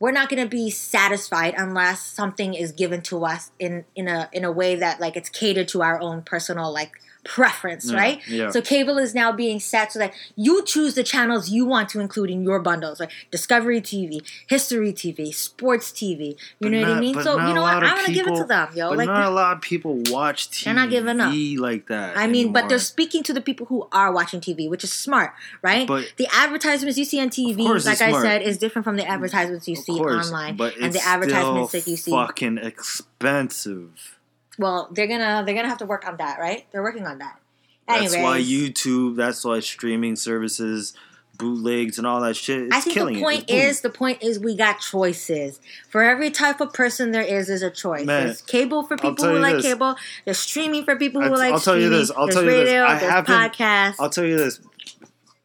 we're 0.00 0.12
not 0.12 0.28
going 0.28 0.42
to 0.42 0.48
be 0.48 0.70
satisfied 0.70 1.54
unless 1.56 2.00
something 2.00 2.54
is 2.54 2.72
given 2.72 3.02
to 3.02 3.24
us 3.24 3.50
in 3.58 3.84
in 3.96 4.08
a 4.08 4.28
in 4.32 4.44
a 4.44 4.52
way 4.52 4.76
that 4.76 5.00
like 5.00 5.16
it's 5.16 5.28
catered 5.28 5.68
to 5.68 5.82
our 5.82 6.00
own 6.00 6.22
personal 6.22 6.72
like 6.72 6.92
preference, 7.24 7.90
Yeah, 7.90 7.96
right? 7.96 8.28
yeah. 8.28 8.50
So 8.50 8.62
cable 8.62 8.98
is 8.98 9.14
now 9.14 9.32
being 9.32 9.60
set 9.60 9.92
so 9.92 9.98
that 9.98 10.12
you 10.36 10.64
choose 10.64 10.94
the 10.94 11.02
channels 11.02 11.50
you 11.50 11.66
want 11.66 11.88
to 11.90 12.00
include 12.00 12.30
in 12.30 12.42
your 12.42 12.58
bundles, 12.60 13.00
right? 13.00 13.10
Discovery 13.30 13.80
TV, 13.80 14.20
History 14.46 14.92
TV, 14.92 15.34
Sports 15.34 15.90
TV. 15.90 16.28
You 16.28 16.36
But 16.60 16.70
know 16.72 16.80
what 16.80 16.90
I 16.90 17.00
mean? 17.00 17.14
So 17.22 17.38
you 17.46 17.54
know 17.54 17.62
what? 17.62 17.82
I'm 17.84 17.96
gonna 17.96 18.14
give 18.14 18.26
it 18.26 18.36
to 18.36 18.44
them, 18.44 18.68
yo. 18.74 18.90
But 18.90 18.98
Like 18.98 19.06
not 19.08 19.24
a 19.26 19.30
lot 19.30 19.56
of 19.56 19.62
people 19.62 20.00
watch 20.10 20.50
TV 20.50 20.64
They're 20.64 20.74
not 20.74 20.90
giving 20.90 21.20
up. 21.20 21.34
like 21.60 21.86
that. 21.88 22.16
I 22.16 22.26
mean, 22.26 22.52
but 22.52 22.68
they're 22.68 22.78
speaking 22.78 23.22
to 23.24 23.32
the 23.32 23.40
people 23.40 23.66
who 23.66 23.88
are 23.92 24.12
watching 24.12 24.40
TV, 24.40 24.68
which 24.68 24.84
is 24.84 24.92
smart, 24.92 25.32
right? 25.62 25.86
But- 25.86 26.12
the 26.16 26.28
advertisements 26.32 26.96
you 26.98 27.04
see 27.04 27.20
on 27.20 27.28
TV, 27.30 27.58
like 27.84 28.00
I 28.00 28.22
said, 28.22 28.42
is 28.42 28.58
different 28.58 28.84
from 28.84 28.96
the 28.96 29.06
advertisements 29.06 29.68
you 29.68 29.76
Of 29.76 29.84
see 29.84 29.96
course, 29.98 30.26
online 30.32 30.56
but 30.56 30.76
and 30.80 30.92
the 30.92 31.00
advertisements 31.00 31.72
that 31.72 31.86
you 31.86 31.96
see. 31.96 32.10
Fucking 32.10 32.58
expensive. 32.58 34.17
Well, 34.58 34.88
they're 34.92 35.06
gonna 35.06 35.42
they're 35.46 35.54
gonna 35.54 35.68
have 35.68 35.78
to 35.78 35.86
work 35.86 36.06
on 36.06 36.16
that, 36.18 36.38
right? 36.38 36.66
They're 36.72 36.82
working 36.82 37.06
on 37.06 37.18
that. 37.18 37.38
That's 37.86 38.14
why 38.16 38.40
YouTube. 38.40 39.16
That's 39.16 39.44
why 39.44 39.60
streaming 39.60 40.16
services, 40.16 40.92
bootlegs, 41.38 41.96
and 41.96 42.06
all 42.06 42.20
that 42.20 42.36
shit. 42.36 42.64
It's 42.64 42.76
I 42.76 42.80
think 42.80 42.94
killing 42.94 43.14
the 43.14 43.20
point 43.22 43.48
is 43.48 43.80
the 43.80 43.88
point 43.88 44.22
is 44.22 44.38
we 44.38 44.54
got 44.56 44.80
choices 44.80 45.58
for 45.88 46.02
every 46.02 46.30
type 46.30 46.60
of 46.60 46.72
person. 46.74 47.12
There 47.12 47.22
is 47.22 47.48
is 47.48 47.62
a 47.62 47.70
choice. 47.70 48.04
Man, 48.04 48.26
there's 48.26 48.42
cable 48.42 48.82
for 48.82 48.96
people 48.98 49.24
who 49.24 49.38
like 49.38 49.54
this. 49.56 49.64
cable. 49.64 49.94
There's 50.24 50.38
streaming 50.38 50.84
for 50.84 50.96
people 50.96 51.22
who 51.22 51.32
I'll- 51.32 51.38
like 51.38 51.52
I'll 51.54 51.60
tell 51.60 51.78
you 51.78 51.88
this, 51.88 52.10
I'll 52.10 52.26
there's 52.26 52.34
tell 52.34 52.44
you 52.44 52.50
this. 52.50 52.68
I 52.74 52.98
there's 52.98 53.24
podcasts. 53.24 53.94
I'll 54.00 54.10
tell 54.10 54.24
you 54.26 54.36
this. 54.36 54.60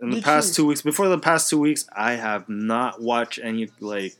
in 0.02 0.10
the 0.10 0.16
You 0.18 0.22
past 0.22 0.48
choose. 0.50 0.56
two 0.58 0.66
weeks, 0.68 0.82
before 0.82 1.08
the 1.08 1.20
past 1.20 1.50
two 1.50 1.60
weeks, 1.60 1.88
I 1.96 2.14
have 2.16 2.50
not 2.50 3.02
watched 3.02 3.40
any 3.42 3.70
like 3.80 4.16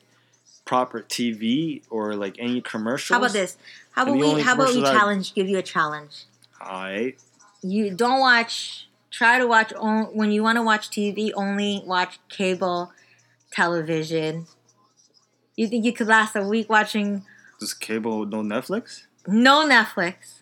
proper 0.66 1.02
TV 1.02 1.82
or 1.90 2.16
like 2.16 2.36
any 2.40 2.62
commercials. 2.62 3.16
How 3.16 3.22
about 3.24 3.34
this? 3.34 3.58
How 3.92 4.04
about 4.04 4.18
we? 4.18 4.42
How 4.42 4.54
about 4.54 4.68
we 4.70 4.74
commercials 4.76 4.90
I- 4.90 4.94
challenge? 4.94 5.34
Give 5.34 5.50
you 5.50 5.58
a 5.58 5.64
challenge. 5.64 6.26
Alright. 6.62 7.20
You 7.62 7.92
don't 7.96 8.20
watch. 8.20 8.88
Try 9.12 9.38
to 9.38 9.46
watch 9.48 9.72
on, 9.74 10.06
when 10.06 10.32
you 10.32 10.42
want 10.42 10.58
to 10.58 10.64
watch 10.64 10.90
TV. 10.90 11.32
Only 11.36 11.84
watch 11.86 12.20
cable 12.30 12.92
television. 13.52 14.48
You 15.56 15.68
think 15.68 15.86
you 15.86 15.94
could 15.94 16.08
last 16.08 16.36
a 16.36 16.42
week 16.44 16.70
watching 16.70 17.24
Just 17.60 17.80
cable, 17.80 18.26
no 18.26 18.42
Netflix? 18.42 19.04
no 19.28 19.68
Netflix? 19.68 20.42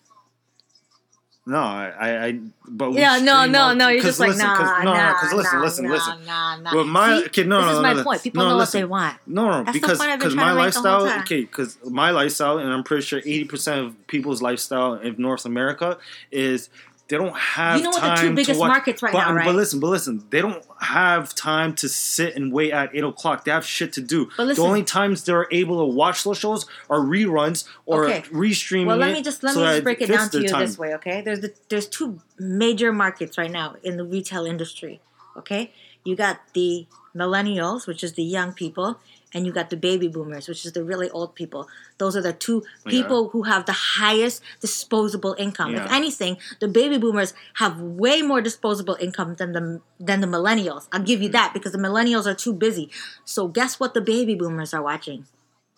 No, 1.43 1.57
I, 1.57 2.25
I, 2.27 2.39
but 2.67 2.93
Yeah, 2.93 3.17
no, 3.17 3.47
no, 3.47 3.73
no. 3.73 3.87
You're 3.87 4.03
just 4.03 4.19
like 4.19 4.29
listen, 4.29 4.45
nah, 4.45 4.55
'cause- 4.57 4.83
no, 4.85 4.93
nah, 4.93 5.07
no, 5.07 5.13
because 5.13 5.33
listen, 5.33 5.57
nah, 5.57 5.63
listen, 5.65 5.85
nah, 5.85 5.91
listen. 5.93 6.25
Nah, 6.25 6.55
nah. 6.57 6.75
Well, 6.75 6.85
my 6.85 7.17
See? 7.19 7.25
okay, 7.25 7.43
no, 7.45 7.57
this 7.57 7.65
no, 7.65 7.71
is 7.71 7.75
no, 7.77 7.81
my 7.81 7.93
no, 7.93 8.03
point. 8.03 8.21
People 8.23 8.43
no, 8.43 8.49
know 8.49 8.57
listen. 8.57 8.79
what 8.81 8.81
they 8.81 8.85
want. 8.85 9.17
No, 9.25 9.45
no, 9.49 9.63
That's 9.63 9.71
because 9.79 9.97
point 9.97 10.11
I've 10.11 10.19
been 10.19 10.29
because 10.29 10.33
trying 10.35 10.55
my 10.55 10.61
to 10.61 10.65
make 10.65 10.73
the 10.75 10.81
whole 10.81 11.01
lifestyle, 11.01 11.21
okay, 11.21 11.41
because 11.41 11.77
my 11.89 12.11
lifestyle, 12.11 12.57
and 12.59 12.71
I'm 12.71 12.83
pretty 12.83 13.01
sure 13.01 13.19
80 13.19 13.43
percent 13.45 13.79
of 13.87 14.07
people's 14.07 14.41
lifestyle 14.43 14.93
in 14.93 15.15
North 15.17 15.45
America 15.47 15.97
is 16.31 16.69
they 17.11 17.17
don't 17.17 17.37
have 17.37 17.77
You 17.77 17.83
know 17.83 17.89
what 17.91 18.01
the 18.01 18.07
time 18.07 18.17
two 18.17 18.29
to 18.29 18.35
biggest 18.35 18.59
watch- 18.59 18.69
markets 18.69 19.03
right 19.03 19.13
but, 19.13 19.19
now, 19.27 19.33
right? 19.35 19.45
But 19.45 19.53
listen, 19.53 19.79
but 19.79 19.87
listen, 19.91 20.23
they 20.31 20.41
don't 20.41 20.63
have 20.79 21.35
time 21.35 21.75
to 21.75 21.87
sit 21.87 22.35
and 22.35 22.51
wait 22.51 22.71
at 22.71 22.95
eight 22.95 23.03
o'clock. 23.03 23.45
They 23.45 23.51
have 23.51 23.63
shit 23.65 23.93
to 23.93 24.01
do. 24.01 24.29
But 24.35 24.47
listen, 24.47 24.63
the 24.63 24.67
only 24.67 24.83
times 24.83 25.23
they're 25.25 25.47
able 25.51 25.77
to 25.87 25.93
watch 25.93 26.23
those 26.23 26.39
shows 26.39 26.65
are 26.89 26.99
reruns 26.99 27.67
or 27.85 28.05
Okay. 28.05 28.21
restreaming. 28.31 28.87
Well, 28.87 28.97
let 28.97 29.13
me 29.13 29.21
just 29.21 29.43
let 29.43 29.53
so 29.53 29.59
me 29.59 29.65
just 29.67 29.83
break 29.83 30.01
it 30.01 30.07
down 30.07 30.29
to 30.31 30.41
you 30.41 30.47
time. 30.49 30.61
this 30.61 30.79
way, 30.79 30.95
okay? 30.95 31.21
There's 31.21 31.41
the, 31.41 31.53
there's 31.69 31.87
two 31.87 32.19
major 32.39 32.91
markets 32.91 33.37
right 33.37 33.51
now 33.51 33.75
in 33.83 33.97
the 33.97 34.03
retail 34.03 34.45
industry, 34.47 35.01
okay? 35.37 35.71
You 36.03 36.15
got 36.15 36.39
the 36.53 36.87
millennials, 37.15 37.85
which 37.87 38.03
is 38.03 38.13
the 38.13 38.23
young 38.23 38.53
people, 38.53 38.99
and 39.33 39.45
you 39.45 39.51
got 39.51 39.69
the 39.69 39.77
baby 39.77 40.07
boomers, 40.07 40.47
which 40.47 40.65
is 40.65 40.73
the 40.73 40.83
really 40.83 41.09
old 41.11 41.35
people. 41.35 41.67
Those 41.97 42.15
are 42.17 42.21
the 42.21 42.33
two 42.33 42.63
people 42.85 43.29
who 43.29 43.43
have 43.43 43.65
the 43.65 43.71
highest 43.73 44.41
disposable 44.59 45.35
income. 45.39 45.73
If 45.75 45.89
anything, 45.91 46.37
the 46.59 46.67
baby 46.67 46.97
boomers 46.97 47.33
have 47.55 47.79
way 47.79 48.21
more 48.21 48.41
disposable 48.41 48.97
income 48.99 49.35
than 49.35 49.51
the 49.53 49.81
than 49.99 50.19
the 50.21 50.27
millennials. 50.27 50.87
I'll 50.91 51.01
give 51.03 51.21
you 51.21 51.29
Mm. 51.29 51.33
that 51.33 51.53
because 51.53 51.71
the 51.71 51.77
millennials 51.77 52.25
are 52.25 52.35
too 52.35 52.53
busy. 52.53 52.89
So 53.25 53.47
guess 53.47 53.79
what 53.79 53.93
the 53.93 54.01
baby 54.01 54.35
boomers 54.35 54.73
are 54.73 54.81
watching? 54.83 55.25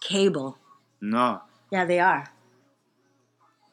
Cable. 0.01 0.57
No, 1.01 1.41
Yeah, 1.71 1.85
they 1.85 1.99
are. 1.99 2.31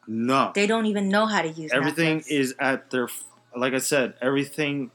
no. 0.07 0.53
They 0.55 0.66
don't 0.66 0.87
even 0.87 1.09
know 1.09 1.26
how 1.26 1.43
to 1.43 1.49
use 1.49 1.70
everything 1.72 2.20
Netflix. 2.20 2.31
is 2.31 2.55
at 2.59 2.91
their 2.91 3.09
like 3.57 3.74
i 3.74 3.78
said 3.78 4.14
everything 4.22 4.91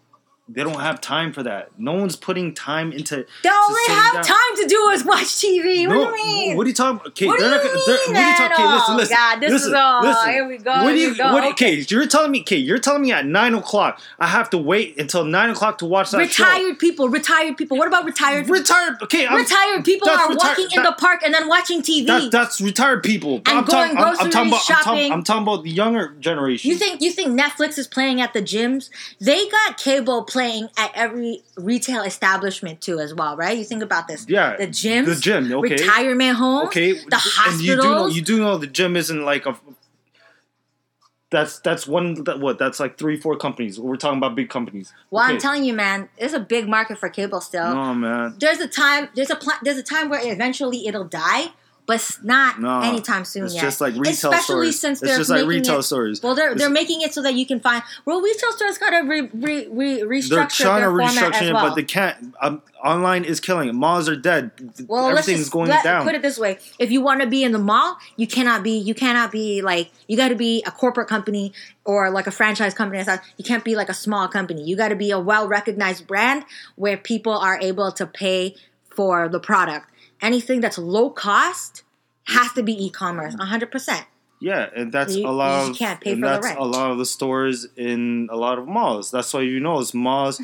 they 0.47 0.61
don't 0.63 0.79
have 0.79 1.01
time 1.01 1.33
for 1.33 1.41
that 1.41 1.69
no 1.79 1.93
one's 1.93 2.15
putting 2.15 2.53
time 2.53 2.91
into 2.91 3.25
They 3.43 3.49
only 3.49 3.81
have 3.87 4.13
down. 4.13 4.23
time 4.23 4.55
to 4.57 4.67
do 4.67 4.89
is 4.89 5.03
watch 5.03 5.23
TV. 5.41 5.87
What 5.87 5.93
No, 5.95 6.11
do 6.11 6.19
you 6.19 6.25
mean? 6.25 6.57
What 6.57 6.65
are 6.65 6.69
you 6.69 6.75
talking 6.75 6.97
about? 6.97 7.07
Okay, 7.07 7.25
What 7.25 7.39
do 7.39 7.45
you 7.45 7.49
not 7.49 7.63
mean 7.63 7.73
they're- 7.73 7.97
what 7.97 8.15
are 8.15 8.29
you 8.29 8.37
talking- 8.37 8.53
okay, 8.53 8.73
listen, 8.75 8.97
listen, 8.97 9.17
God, 9.17 9.39
this 9.41 9.51
listen, 9.51 9.69
is 9.69 9.73
all- 9.73 10.03
listen. 10.03 10.29
here 10.29 10.47
we 10.47 10.57
go, 10.59 10.83
What 10.83 10.91
do 10.91 10.97
you, 10.99 11.15
go. 11.15 11.33
What, 11.33 11.43
Okay. 11.53 11.83
you're 11.89 12.05
telling 12.05 12.29
me, 12.31 12.41
okay, 12.41 12.57
you're 12.57 12.77
telling 12.77 13.01
me 13.01 13.11
at 13.11 13.25
nine 13.25 13.55
o'clock 13.55 13.99
I 14.19 14.27
have 14.27 14.49
to 14.51 14.57
wait 14.59 14.99
until 14.99 15.23
nine 15.25 15.49
o'clock 15.49 15.79
to 15.79 15.85
watch 15.85 16.11
that 16.11 16.19
retired 16.19 16.77
people, 16.77 17.09
retired 17.09 17.57
people. 17.57 17.77
What 17.77 17.87
about 17.87 18.05
retired 18.05 18.45
show. 18.45 18.53
Retired. 18.53 18.97
Okay, 19.01 19.25
I'm, 19.25 19.37
Retired 19.37 19.83
people 19.83 20.07
are 20.09 20.29
retired- 20.29 20.37
walking 20.37 20.67
in 20.75 20.83
the 20.83 20.91
park 20.91 21.21
and 21.25 21.33
then 21.33 21.47
watching 21.47 21.81
TV. 21.81 22.05
That, 22.05 22.29
that's 22.31 22.61
retired 22.61 23.01
people. 23.03 23.37
And 23.47 23.59
I'm 23.59 23.65
talking, 23.65 23.95
going 23.95 23.97
I'm, 23.97 24.19
I'm 24.19 24.29
talking 24.29 24.29
grocery 24.29 24.29
about, 24.29 24.43
I'm 24.43 24.49
talking, 24.49 24.75
shopping. 24.75 25.11
I'm 25.11 25.23
talking 25.23 25.41
about 25.43 25.63
the 25.63 25.71
younger 25.71 26.09
generation. 26.19 26.69
you 26.69 26.77
think 26.77 27.01
you 27.01 27.11
think 27.11 27.37
Netflix 27.39 27.79
is 27.79 27.87
playing 27.87 28.21
at 28.21 28.33
the 28.33 28.41
gyms? 28.43 28.89
They 29.19 29.47
got 29.49 29.77
cable 29.77 30.23
playing 30.35 30.67
at 30.77 30.91
every 30.95 31.41
retail 31.55 32.01
establishment 32.01 32.81
too, 32.81 32.99
as 32.99 33.13
well, 33.13 33.37
right? 33.37 33.57
You 33.57 33.63
think 33.63 33.81
about 33.81 34.09
this. 34.09 34.25
Yeah, 34.27 34.57
the 34.57 34.67
gym. 34.67 35.05
the 35.05 35.15
gym, 35.15 35.51
okay. 35.51 35.73
retirement 35.75 36.35
home. 36.35 36.67
okay, 36.67 36.91
the 36.91 37.21
and 37.47 37.61
you 37.61 37.71
do 37.71 37.77
know 37.77 37.83
hospitals. 37.83 38.15
you 38.17 38.21
do 38.21 38.39
know 38.39 38.57
the 38.57 38.67
gym 38.67 38.97
isn't 38.97 39.23
like 39.23 39.45
a. 39.45 39.57
That's 41.31 41.59
that's 41.59 41.87
one 41.87 42.25
that 42.25 42.39
what 42.41 42.59
that's 42.59 42.81
like 42.81 42.97
three 42.97 43.17
four 43.17 43.37
companies. 43.37 43.79
We're 43.79 43.95
talking 43.95 44.17
about 44.17 44.35
big 44.35 44.49
companies. 44.49 44.93
well, 45.09 45.23
I'm 45.23 45.37
telling 45.37 45.63
you, 45.63 45.73
man, 45.73 46.09
there's 46.19 46.33
a 46.33 46.39
big 46.39 46.67
market 46.67 46.97
for 46.97 47.09
cable 47.09 47.39
still. 47.39 47.73
No 47.73 47.93
man, 47.93 48.35
there's 48.37 48.59
a 48.59 48.67
time 48.67 49.07
there's 49.15 49.29
a 49.29 49.35
pl- 49.37 49.61
there's 49.63 49.77
a 49.77 49.83
time 49.83 50.09
where 50.09 50.21
eventually 50.21 50.85
it'll 50.85 51.05
die 51.05 51.53
but 51.87 51.97
it's 51.97 52.23
not 52.23 52.59
no. 52.59 52.81
anytime 52.81 53.25
soon 53.25 53.45
It's 53.45 53.53
yet. 53.53 53.61
just 53.61 53.79
like 53.81 53.93
retail 53.93 54.31
Especially 54.31 54.71
stores. 54.71 54.79
since 54.79 55.01
it's 55.01 55.09
they're 55.11 55.17
just 55.19 55.29
like 55.29 55.45
retail 55.45 55.79
it, 55.79 55.83
stores. 55.83 56.21
Well, 56.23 56.33
they're 56.35 56.47
It's- 56.51 56.59
they're 56.59 56.69
making 56.69 57.01
it 57.01 57.13
so 57.13 57.21
that 57.21 57.35
you 57.35 57.45
can 57.45 57.59
find. 57.59 57.83
Well, 58.05 58.21
retail 58.21 58.51
stores 58.53 58.77
gotta 58.77 59.03
re, 59.07 59.29
re, 59.33 59.67
re, 59.67 59.99
restructure 60.01 60.29
They're 60.29 60.47
trying 60.47 60.81
their 60.81 60.89
to 60.89 60.95
restructure 60.97 61.41
it, 61.49 61.53
well. 61.53 61.67
but 61.69 61.75
they 61.75 61.83
can't. 61.83 62.33
Um, 62.41 62.61
online 62.83 63.23
is 63.23 63.39
killing 63.39 63.69
it. 63.69 63.73
Malls 63.73 64.09
are 64.09 64.15
dead. 64.15 64.51
well, 64.87 65.09
Everything's 65.09 65.39
just 65.39 65.51
going 65.51 65.69
let- 65.69 65.83
down. 65.83 66.05
Put 66.05 66.15
it 66.15 66.21
this 66.21 66.37
way: 66.39 66.57
if 66.79 66.91
you 66.91 67.01
want 67.01 67.21
to 67.21 67.27
be 67.27 67.43
in 67.43 67.51
the 67.51 67.59
mall, 67.59 67.97
you 68.17 68.25
cannot 68.27 68.63
be. 68.63 68.77
You 68.77 68.95
cannot 68.95 69.31
be 69.31 69.61
like. 69.61 69.91
You 70.07 70.17
got 70.17 70.29
to 70.29 70.35
be 70.35 70.63
a 70.67 70.71
corporate 70.71 71.07
company 71.07 71.51
or 71.83 72.09
like 72.11 72.27
a 72.27 72.31
franchise 72.31 72.73
company. 72.73 73.03
You 73.37 73.43
can't 73.43 73.63
be 73.63 73.75
like 73.75 73.89
a 73.89 73.93
small 73.93 74.27
company. 74.27 74.63
You 74.63 74.75
got 74.75 74.89
to 74.89 74.95
be 74.95 75.11
a 75.11 75.19
well 75.19 75.47
recognized 75.47 76.07
brand 76.07 76.45
where 76.75 76.95
people 76.97 77.33
are 77.33 77.59
able 77.61 77.91
to 77.93 78.05
pay 78.05 78.55
for 78.95 79.27
the 79.27 79.39
product. 79.39 79.87
Anything 80.21 80.61
that's 80.61 80.77
low 80.77 81.09
cost 81.09 81.83
has 82.27 82.51
to 82.53 82.63
be 82.63 82.85
e-commerce, 82.85 83.35
hundred 83.39 83.71
percent. 83.71 84.05
Yeah, 84.39 84.67
and 84.75 84.91
that's 84.91 85.15
You- 85.15 85.27
a 85.27 85.31
lot 85.31 85.65
you 85.65 85.71
of 85.71 85.77
can't 85.77 86.01
pay 86.01 86.15
for 86.15 86.21
the 86.21 86.39
rent. 86.41 86.59
a 86.59 86.63
lot 86.65 86.91
of 86.91 86.97
the 86.97 87.05
stores 87.05 87.67
in 87.77 88.27
a 88.31 88.35
lot 88.35 88.59
of 88.59 88.67
malls. 88.67 89.11
That's 89.11 89.33
why 89.33 89.41
you 89.41 89.59
know 89.59 89.79
is 89.79 89.93
malls 89.93 90.41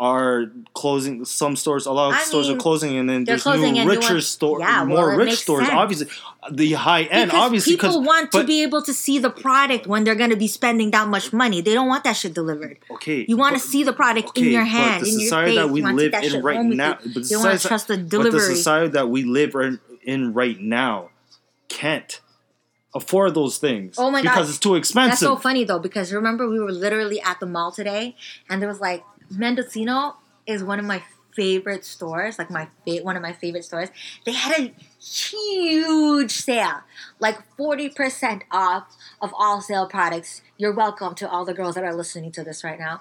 are 0.00 0.46
closing. 0.72 1.26
Some 1.26 1.54
stores, 1.56 1.84
a 1.84 1.92
lot 1.92 2.08
of 2.08 2.14
I 2.16 2.22
stores 2.22 2.48
mean, 2.48 2.56
are 2.56 2.60
closing, 2.60 2.96
and 2.96 3.08
then 3.08 3.24
there's 3.24 3.44
new 3.44 3.84
richer 3.86 4.20
store, 4.22 4.58
Yeah, 4.58 4.82
more 4.84 5.12
it 5.12 5.16
rich 5.16 5.34
stores. 5.40 5.66
sense. 5.66 5.76
Obviously, 5.78 6.08
the 6.50 6.72
high 6.72 7.02
end, 7.02 7.30
Because 7.30 7.44
obviously, 7.44 7.72
people 7.74 7.88
because 7.90 8.06
want 8.06 8.32
to 8.32 8.44
be 8.44 8.62
able 8.62 8.80
to 8.82 8.94
see 8.94 9.18
the 9.18 9.28
product 9.28 9.86
when 9.86 10.04
they're 10.04 10.14
going 10.14 10.30
to 10.30 10.36
be 10.36 10.48
spending 10.48 10.90
that 10.92 11.06
much 11.06 11.34
money. 11.34 11.60
They 11.60 11.74
don't 11.74 11.86
want 11.86 12.04
that 12.04 12.14
shit 12.14 12.32
delivered. 12.32 12.78
okay. 12.92 13.26
You 13.28 13.36
want 13.36 13.56
to 13.56 13.60
see 13.60 13.84
the 13.84 13.92
product 13.92 14.38
in 14.38 14.44
okay, 14.44 14.52
your 14.52 14.62
but 14.62 14.68
hand, 14.70 15.06
in 15.06 15.12
your 15.12 15.20
society 15.20 15.50
face. 15.50 15.58
that 15.58 15.68
we 15.70 15.80
you 15.80 15.84
want 15.84 15.98
to 15.98 16.02
live 16.04 16.12
that 16.12 16.24
in 16.24 16.42
right 16.42 16.64
now, 16.64 16.94
but 16.94 17.04
the 17.04 17.10
want 17.12 17.24
to 17.24 17.24
society- 17.58 17.68
trust 17.68 17.88
the 17.88 17.98
But 17.98 18.32
the 18.32 18.40
society 18.40 18.88
that 18.92 19.10
we 19.10 19.24
live 19.24 19.54
in, 19.54 19.80
in 20.02 20.32
right 20.32 20.58
now 20.58 21.10
can't 21.68 22.20
afford 22.94 23.34
those 23.34 23.58
things. 23.58 23.94
Oh 23.98 24.10
my 24.10 24.22
God. 24.22 24.30
because 24.32 24.48
it's 24.50 24.58
too 24.58 24.74
expensive. 24.74 25.10
That's 25.10 25.20
so 25.20 25.36
funny 25.36 25.62
though 25.62 25.78
because 25.78 26.12
remember 26.12 26.48
we 26.48 26.58
were 26.58 26.72
literally 26.72 27.20
at 27.20 27.38
the 27.38 27.46
mall 27.46 27.70
today 27.70 28.16
and 28.48 28.60
there 28.60 28.68
was 28.68 28.80
like 28.80 29.04
Mendocino 29.30 30.16
is 30.46 30.62
one 30.62 30.78
of 30.78 30.84
my 30.84 31.02
favorite 31.34 31.84
stores, 31.84 32.38
like 32.38 32.50
my 32.50 32.68
fa- 32.84 33.02
one 33.02 33.16
of 33.16 33.22
my 33.22 33.32
favorite 33.32 33.64
stores. 33.64 33.88
They 34.26 34.32
had 34.32 34.58
a 34.58 34.74
huge 35.00 36.32
sale, 36.32 36.80
like 37.18 37.38
40% 37.56 38.42
off 38.50 38.96
of 39.20 39.32
all 39.38 39.60
sale 39.60 39.86
products. 39.88 40.42
You're 40.58 40.74
welcome 40.74 41.14
to 41.16 41.30
all 41.30 41.44
the 41.44 41.54
girls 41.54 41.76
that 41.76 41.84
are 41.84 41.94
listening 41.94 42.32
to 42.32 42.44
this 42.44 42.64
right 42.64 42.78
now. 42.78 43.00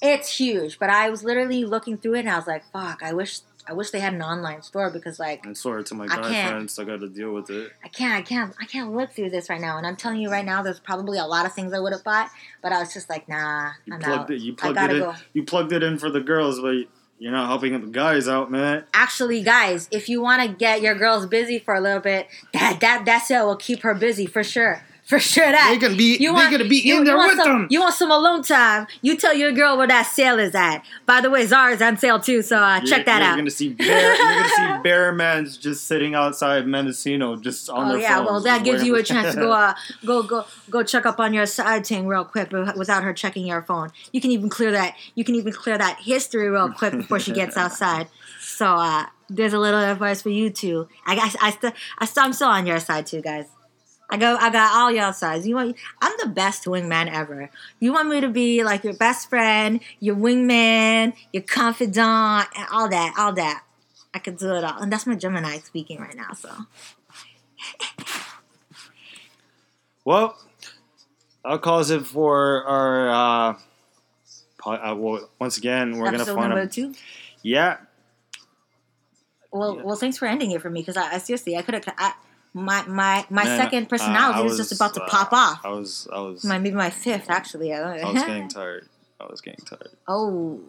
It's 0.00 0.38
huge, 0.38 0.78
but 0.78 0.90
I 0.90 1.10
was 1.10 1.24
literally 1.24 1.64
looking 1.64 1.98
through 1.98 2.14
it 2.14 2.20
and 2.20 2.30
I 2.30 2.36
was 2.38 2.46
like, 2.46 2.62
fuck, 2.72 3.02
I 3.02 3.12
wish 3.12 3.40
I 3.68 3.74
wish 3.74 3.90
they 3.90 4.00
had 4.00 4.14
an 4.14 4.22
online 4.22 4.62
store 4.62 4.90
because 4.90 5.18
like 5.20 5.46
I'm 5.46 5.54
sorry 5.54 5.84
to 5.84 5.94
my 5.94 6.04
I 6.04 6.08
guy 6.08 6.30
can't. 6.30 6.50
friends. 6.50 6.78
I 6.78 6.84
got 6.84 7.00
to 7.00 7.08
deal 7.08 7.32
with 7.32 7.50
it. 7.50 7.70
I 7.84 7.88
can't, 7.88 8.14
I 8.14 8.22
can't, 8.22 8.54
I 8.60 8.64
can't 8.64 8.94
look 8.94 9.12
through 9.12 9.30
this 9.30 9.50
right 9.50 9.60
now. 9.60 9.76
And 9.78 9.86
I'm 9.86 9.96
telling 9.96 10.20
you 10.20 10.30
right 10.30 10.44
now, 10.44 10.62
there's 10.62 10.80
probably 10.80 11.18
a 11.18 11.26
lot 11.26 11.44
of 11.46 11.52
things 11.52 11.72
I 11.72 11.78
would 11.80 11.92
have 11.92 12.04
bought, 12.04 12.30
but 12.62 12.72
I 12.72 12.80
was 12.80 12.92
just 12.94 13.08
like, 13.10 13.28
nah, 13.28 13.70
You 13.84 13.94
I'm 13.94 14.00
plugged 14.00 14.20
out. 14.22 14.30
it. 14.30 14.40
You 14.40 14.52
I 14.52 14.56
plugged 14.56 14.74
gotta 14.76 14.92
it 14.94 14.96
in. 14.96 15.02
go. 15.02 15.14
You 15.34 15.42
plugged 15.44 15.72
it 15.72 15.82
in 15.82 15.98
for 15.98 16.10
the 16.10 16.20
girls, 16.20 16.60
but 16.60 16.74
you're 17.20 17.32
not 17.32 17.48
helping 17.48 17.72
the 17.72 17.86
guys 17.88 18.28
out, 18.28 18.50
man. 18.50 18.84
Actually, 18.94 19.42
guys, 19.42 19.88
if 19.90 20.08
you 20.08 20.22
want 20.22 20.40
to 20.42 20.48
get 20.56 20.80
your 20.82 20.94
girls 20.94 21.26
busy 21.26 21.58
for 21.58 21.74
a 21.74 21.80
little 21.80 22.00
bit, 22.00 22.28
that 22.54 22.78
that 22.80 23.04
that 23.06 23.24
sale 23.24 23.46
will 23.48 23.56
keep 23.56 23.82
her 23.82 23.92
busy 23.94 24.24
for 24.24 24.44
sure. 24.44 24.82
For 25.08 25.18
sure, 25.18 25.50
that 25.50 25.68
they're 25.70 25.80
gonna 25.80 25.96
be- 25.96 26.18
they 26.18 26.26
gonna 26.26 26.68
be 26.68 26.90
in 26.90 27.04
there 27.04 27.16
with 27.16 27.36
some, 27.38 27.62
them. 27.62 27.66
You 27.70 27.80
want 27.80 27.94
some 27.94 28.10
alone 28.10 28.42
time? 28.42 28.86
You 29.00 29.16
tell 29.16 29.32
your 29.32 29.52
girl 29.52 29.78
where 29.78 29.86
that 29.86 30.02
sale 30.02 30.38
is 30.38 30.54
at. 30.54 30.82
By 31.06 31.22
the 31.22 31.30
way, 31.30 31.46
Zara's 31.46 31.80
on 31.80 31.96
sale 31.96 32.20
too, 32.20 32.42
so 32.42 32.58
uh, 32.58 32.80
check 32.80 32.88
You're- 32.90 33.04
that 33.04 33.18
you're 33.22 33.28
out. 33.30 33.36
Gonna 33.38 33.50
see 33.50 33.70
bear, 33.70 34.14
you're 34.14 34.42
gonna 34.42 34.48
see 34.76 34.82
bear 34.82 35.12
man's 35.12 35.56
just 35.56 35.86
sitting 35.86 36.14
outside 36.14 36.66
Mendocino, 36.66 37.36
just 37.36 37.70
on 37.70 37.86
Oh 37.88 37.92
their 37.92 38.00
yeah, 38.02 38.20
well 38.20 38.42
that 38.42 38.64
gives 38.64 38.84
you 38.84 38.96
a 38.96 39.02
chance 39.02 39.34
to 39.34 39.40
go 39.40 39.50
uh, 39.64 39.72
go 40.04 40.22
go 40.22 40.44
go 40.68 40.82
check 40.82 41.06
up 41.06 41.18
on 41.18 41.32
your 41.32 41.46
side 41.46 41.84
ting 41.84 42.06
real 42.06 42.26
quick 42.26 42.52
without 42.76 43.02
her 43.02 43.14
checking 43.14 43.46
your 43.46 43.62
phone. 43.62 43.90
You 44.12 44.20
can 44.20 44.30
even 44.30 44.50
clear 44.50 44.72
that 44.72 44.94
you 45.14 45.24
can 45.24 45.36
even 45.36 45.54
clear 45.54 45.78
that 45.78 46.00
history 46.00 46.50
real 46.50 46.70
quick 46.70 46.92
before 46.92 47.18
she 47.18 47.32
gets 47.32 47.56
outside. 47.56 48.08
So 48.40 48.66
uh, 48.74 49.06
there's 49.30 49.54
a 49.54 49.58
little 49.58 49.80
advice 49.80 50.20
for 50.20 50.28
you 50.28 50.50
too. 50.50 50.86
I 51.06 51.14
guess 51.14 51.34
I 51.40 51.50
still 51.52 51.72
I 51.98 52.04
still 52.04 52.24
I'm 52.24 52.32
still 52.34 52.48
on 52.48 52.66
your 52.66 52.78
side 52.80 53.06
too, 53.06 53.22
guys. 53.22 53.46
I 54.10 54.16
go 54.16 54.36
I 54.40 54.50
got 54.50 54.74
all 54.74 54.90
y'all 54.90 55.12
sides. 55.12 55.46
You 55.46 55.54
want 55.56 55.76
I'm 56.00 56.12
the 56.18 56.28
best 56.28 56.64
wingman 56.64 57.12
ever. 57.12 57.50
You 57.80 57.92
want 57.92 58.08
me 58.08 58.20
to 58.20 58.28
be 58.28 58.64
like 58.64 58.82
your 58.84 58.94
best 58.94 59.28
friend, 59.28 59.80
your 60.00 60.16
wingman, 60.16 61.12
your 61.32 61.42
confidant, 61.42 62.48
and 62.56 62.66
all 62.72 62.88
that, 62.88 63.14
all 63.18 63.32
that. 63.34 63.64
I 64.14 64.18
could 64.18 64.38
do 64.38 64.54
it 64.54 64.64
all. 64.64 64.78
And 64.80 64.90
that's 64.90 65.06
my 65.06 65.14
Gemini 65.14 65.58
speaking 65.58 66.00
right 66.00 66.16
now, 66.16 66.32
so 66.32 66.50
Well, 70.04 70.38
I'll 71.44 71.58
calls 71.58 71.90
it 71.90 72.06
for 72.06 72.64
our 72.64 73.10
uh, 73.10 73.58
uh, 74.66 74.94
well, 74.96 75.30
once 75.38 75.58
again, 75.58 75.98
we're 75.98 76.08
Episode 76.08 76.34
gonna 76.34 76.48
find 76.54 76.58
a 76.58 76.66
two. 76.66 76.94
yeah. 77.42 77.76
Well, 79.52 79.76
Yeah. 79.76 79.82
well, 79.82 79.96
thanks 79.96 80.18
for 80.18 80.26
ending 80.26 80.50
it 80.50 80.60
for 80.62 80.70
me 80.70 80.80
because 80.80 80.96
I, 80.96 81.14
I 81.14 81.18
seriously 81.18 81.56
I 81.56 81.62
could 81.62 81.74
have. 81.74 82.14
My 82.54 82.84
my 82.86 83.26
my 83.30 83.44
Man, 83.44 83.58
second 83.58 83.84
uh, 83.84 83.88
personality 83.88 84.40
I 84.40 84.42
was, 84.42 84.56
just 84.56 84.72
about 84.72 84.94
to 84.94 85.02
uh, 85.02 85.08
pop 85.08 85.32
off. 85.32 85.60
I 85.64 85.68
was, 85.68 86.08
I 86.12 86.20
was, 86.20 86.44
My 86.44 86.58
maybe 86.58 86.74
my 86.74 86.90
fifth 86.90 87.30
actually. 87.30 87.72
I 87.72 87.78
don't 87.78 88.04
I 88.04 88.12
was 88.12 88.22
getting 88.26 88.48
tired. 88.48 88.88
I 89.20 89.26
was 89.26 89.40
getting 89.40 89.64
tired. 89.64 89.90
oh, 90.06 90.60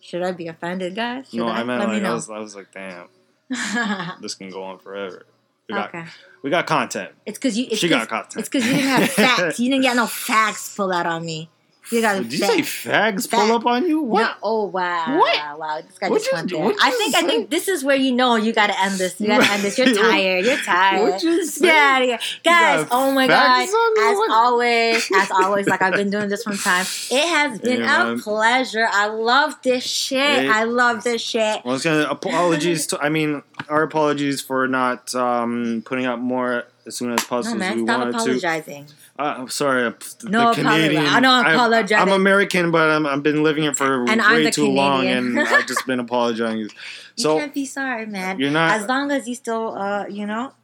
should 0.00 0.22
I 0.22 0.32
be 0.32 0.48
offended, 0.48 0.94
guys? 0.94 1.30
Should 1.30 1.38
no, 1.38 1.48
I? 1.48 1.60
I 1.60 1.64
meant 1.64 1.80
Let 1.80 1.88
me 1.88 1.96
like 1.96 2.04
I 2.04 2.12
was, 2.12 2.30
I 2.30 2.38
was 2.38 2.56
like, 2.56 2.72
damn, 2.72 3.08
this 4.20 4.34
can 4.34 4.50
go 4.50 4.62
on 4.62 4.78
forever. 4.78 5.24
We 5.68 5.74
got, 5.74 5.88
okay, 5.88 6.04
we 6.42 6.50
got 6.50 6.66
content. 6.66 7.12
it's 7.24 7.38
because 7.38 7.56
you. 7.56 7.66
It's 7.70 7.78
She 7.78 7.88
got 7.88 8.08
content. 8.08 8.36
It's 8.36 8.48
because 8.48 8.66
you 8.66 8.74
didn't 8.74 8.88
have 8.88 9.10
facts. 9.10 9.60
you 9.60 9.70
didn't 9.70 9.82
get 9.82 9.96
no 9.96 10.06
facts 10.08 10.74
pulled 10.74 10.92
out 10.92 11.06
on 11.06 11.24
me. 11.24 11.48
You 11.90 12.00
got 12.02 12.22
Did 12.22 12.32
you 12.32 12.38
say 12.38 12.60
fags 12.60 13.28
pull 13.28 13.50
up 13.52 13.66
on 13.66 13.88
you? 13.88 14.00
What? 14.02 14.22
No, 14.22 14.30
oh 14.44 14.64
wow! 14.66 15.18
What? 15.18 15.58
Wow! 15.58 15.80
This 15.84 15.98
guy 15.98 16.08
What 16.08 16.20
just 16.20 16.32
went 16.32 16.50
there. 16.50 16.72
I 16.80 16.90
think 16.92 17.14
I 17.16 17.22
think 17.22 17.50
this 17.50 17.66
is 17.68 17.82
where 17.82 17.96
you 17.96 18.12
know 18.12 18.36
you 18.36 18.52
got 18.52 18.68
to 18.68 18.80
end 18.80 18.94
this. 18.94 19.20
You 19.20 19.26
got 19.26 19.42
to 19.42 19.50
end 19.50 19.62
this. 19.62 19.76
You're 19.76 19.92
tired. 19.94 20.44
You're 20.44 20.58
tired. 20.58 21.00
What 21.10 21.22
you 21.22 21.44
say? 21.46 21.66
Get 21.66 21.74
out 21.76 22.02
of 22.02 22.08
here, 22.08 22.18
guys! 22.44 22.86
Oh 22.92 23.12
my 23.12 23.26
god! 23.26 23.62
As 23.62 23.72
What? 23.72 24.30
always, 24.30 25.10
as 25.16 25.30
always, 25.42 25.66
like 25.66 25.82
I've 25.82 25.94
been 25.94 26.10
doing 26.10 26.28
this 26.28 26.44
from 26.44 26.56
time. 26.58 26.84
It 27.10 27.28
has 27.28 27.58
been 27.58 27.80
Yeah, 27.80 28.02
a 28.02 28.06
man. 28.08 28.20
pleasure. 28.20 28.86
I 28.88 29.06
love 29.08 29.54
this 29.64 29.82
shit. 29.82 30.44
It- 30.44 30.50
I 30.50 30.64
love 30.64 31.02
this 31.02 31.22
shit. 31.22 31.64
Well, 31.64 31.72
I 31.72 31.72
was 31.72 31.82
gonna 31.82 32.06
apologies 32.08 32.86
to. 32.88 33.00
I 33.00 33.08
mean, 33.08 33.42
our 33.68 33.82
apologies 33.82 34.40
for 34.42 34.68
not 34.68 35.12
um, 35.14 35.82
putting 35.84 36.04
out 36.04 36.20
more 36.20 36.66
as 36.86 36.96
soon 36.96 37.12
as 37.12 37.20
No 37.22 37.26
possible 37.28 37.54
as 37.54 37.58
man, 37.58 37.76
we 37.78 37.82
stop 37.84 37.98
wanted 38.14 38.42
to. 38.42 38.82
Uh, 39.20 39.34
I'm 39.40 39.48
sorry, 39.48 39.84
uh, 39.84 39.92
No 40.24 40.48
the. 40.54 40.62
Canadian. 40.62 41.04
I 41.06 41.20
know 41.20 41.30
I- 41.30 41.52
apologetic. 41.52 41.98
I'm 41.98 42.10
American, 42.12 42.70
but 42.70 42.88
I'm, 42.88 43.04
I've 43.06 43.22
been 43.22 43.42
living 43.42 43.64
here 43.64 43.74
for 43.74 44.06
And 44.08 44.18
way 44.20 44.50
too 44.50 44.70
long, 44.70 45.06
and 45.08 45.38
I've 45.54 45.66
just 45.66 45.86
been 45.86 46.00
apologizing. 46.00 46.70
So 47.16 47.34
You 47.34 47.40
can't 47.40 47.52
be 47.54 47.66
sorry, 47.66 48.06
man. 48.06 48.38
you're 48.40 48.50
not- 48.50 48.70
As 48.80 48.86
long 48.88 49.10
as 49.10 49.28
you 49.28 49.34
still, 49.34 49.76
uh, 49.76 50.06
you 50.06 50.24
know, 50.26 50.54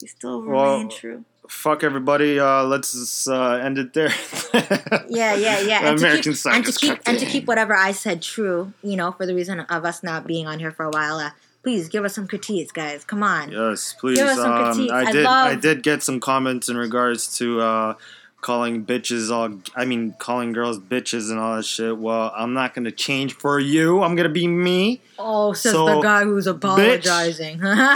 you 0.00 0.06
still 0.06 0.40
Well, 0.42 0.74
remain 0.74 0.88
true. 0.90 1.24
fuck 1.48 1.82
everybody. 1.82 2.38
Uh, 2.38 2.62
let's 2.62 2.92
just, 2.92 3.26
uh, 3.28 3.54
end 3.54 3.78
it 3.78 3.92
there. 3.92 4.12
Yeah, 5.08 5.34
yeah, 5.34 5.60
yeah. 5.60 5.80
The 5.82 5.88
And 5.88 5.98
to, 5.98 6.04
American 6.04 6.32
keep, 6.32 6.36
side 6.36 6.54
and 6.54 6.64
to 6.64 6.72
keep 6.72 6.98
and 7.06 7.18
to 7.18 7.26
keep 7.26 7.46
whatever 7.46 7.74
I 7.74 7.90
said 7.92 8.22
true, 8.22 8.72
you 8.84 8.96
know, 8.96 9.10
for 9.12 9.26
the 9.26 9.34
reason 9.34 9.58
of 9.60 9.84
us 9.84 10.02
not 10.04 10.26
being 10.28 10.46
on 10.46 10.58
here 10.60 10.70
for 10.70 10.84
a 10.84 10.90
while. 10.90 11.32
Please 11.66 11.88
give 11.88 12.04
us 12.04 12.14
some 12.14 12.28
critiques, 12.28 12.70
guys. 12.70 13.04
Come 13.04 13.24
on. 13.24 13.50
Yes, 13.50 13.92
please. 13.98 14.18
Give 14.18 14.28
us 14.28 14.36
some 14.36 14.52
Um, 14.52 14.72
critiques. 14.72 14.92
I 14.92 15.00
I 15.00 15.10
did. 15.12 15.24
love- 15.24 15.48
I 15.50 15.54
did 15.56 15.82
get 15.82 16.00
some 16.00 16.20
comments 16.20 16.68
in 16.68 16.76
regards 16.76 17.36
to 17.38 17.60
uh, 17.60 17.94
calling 18.40 18.84
bitches 18.86 19.32
all. 19.32 19.50
I 19.74 19.84
mean, 19.84 20.14
calling 20.20 20.52
girls 20.52 20.78
bitches 20.78 21.28
and 21.28 21.40
all 21.40 21.56
that 21.56 21.64
shit. 21.64 21.98
Well, 21.98 22.32
I'm 22.36 22.52
not 22.54 22.72
gonna 22.72 22.92
change 22.92 23.34
for 23.34 23.58
you. 23.58 24.00
I'm 24.04 24.14
gonna 24.14 24.28
be 24.28 24.46
me. 24.46 25.00
Oh, 25.18 25.54
says 25.54 25.72
So, 25.72 25.86
the 25.86 26.00
guy 26.02 26.22
who's 26.22 26.46
apologizing. 26.46 27.60
okay, 27.64 27.90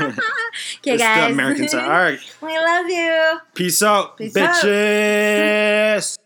guys. 0.96 1.28
the 1.28 1.32
American 1.34 1.68
side. 1.68 1.84
All 1.84 1.90
right. 1.90 2.18
we 2.40 2.58
love 2.58 2.88
you. 2.88 3.40
Peace 3.54 3.82
out, 3.82 4.16
Peace 4.16 4.34
out. 4.38 4.54
bitches. 4.64 6.16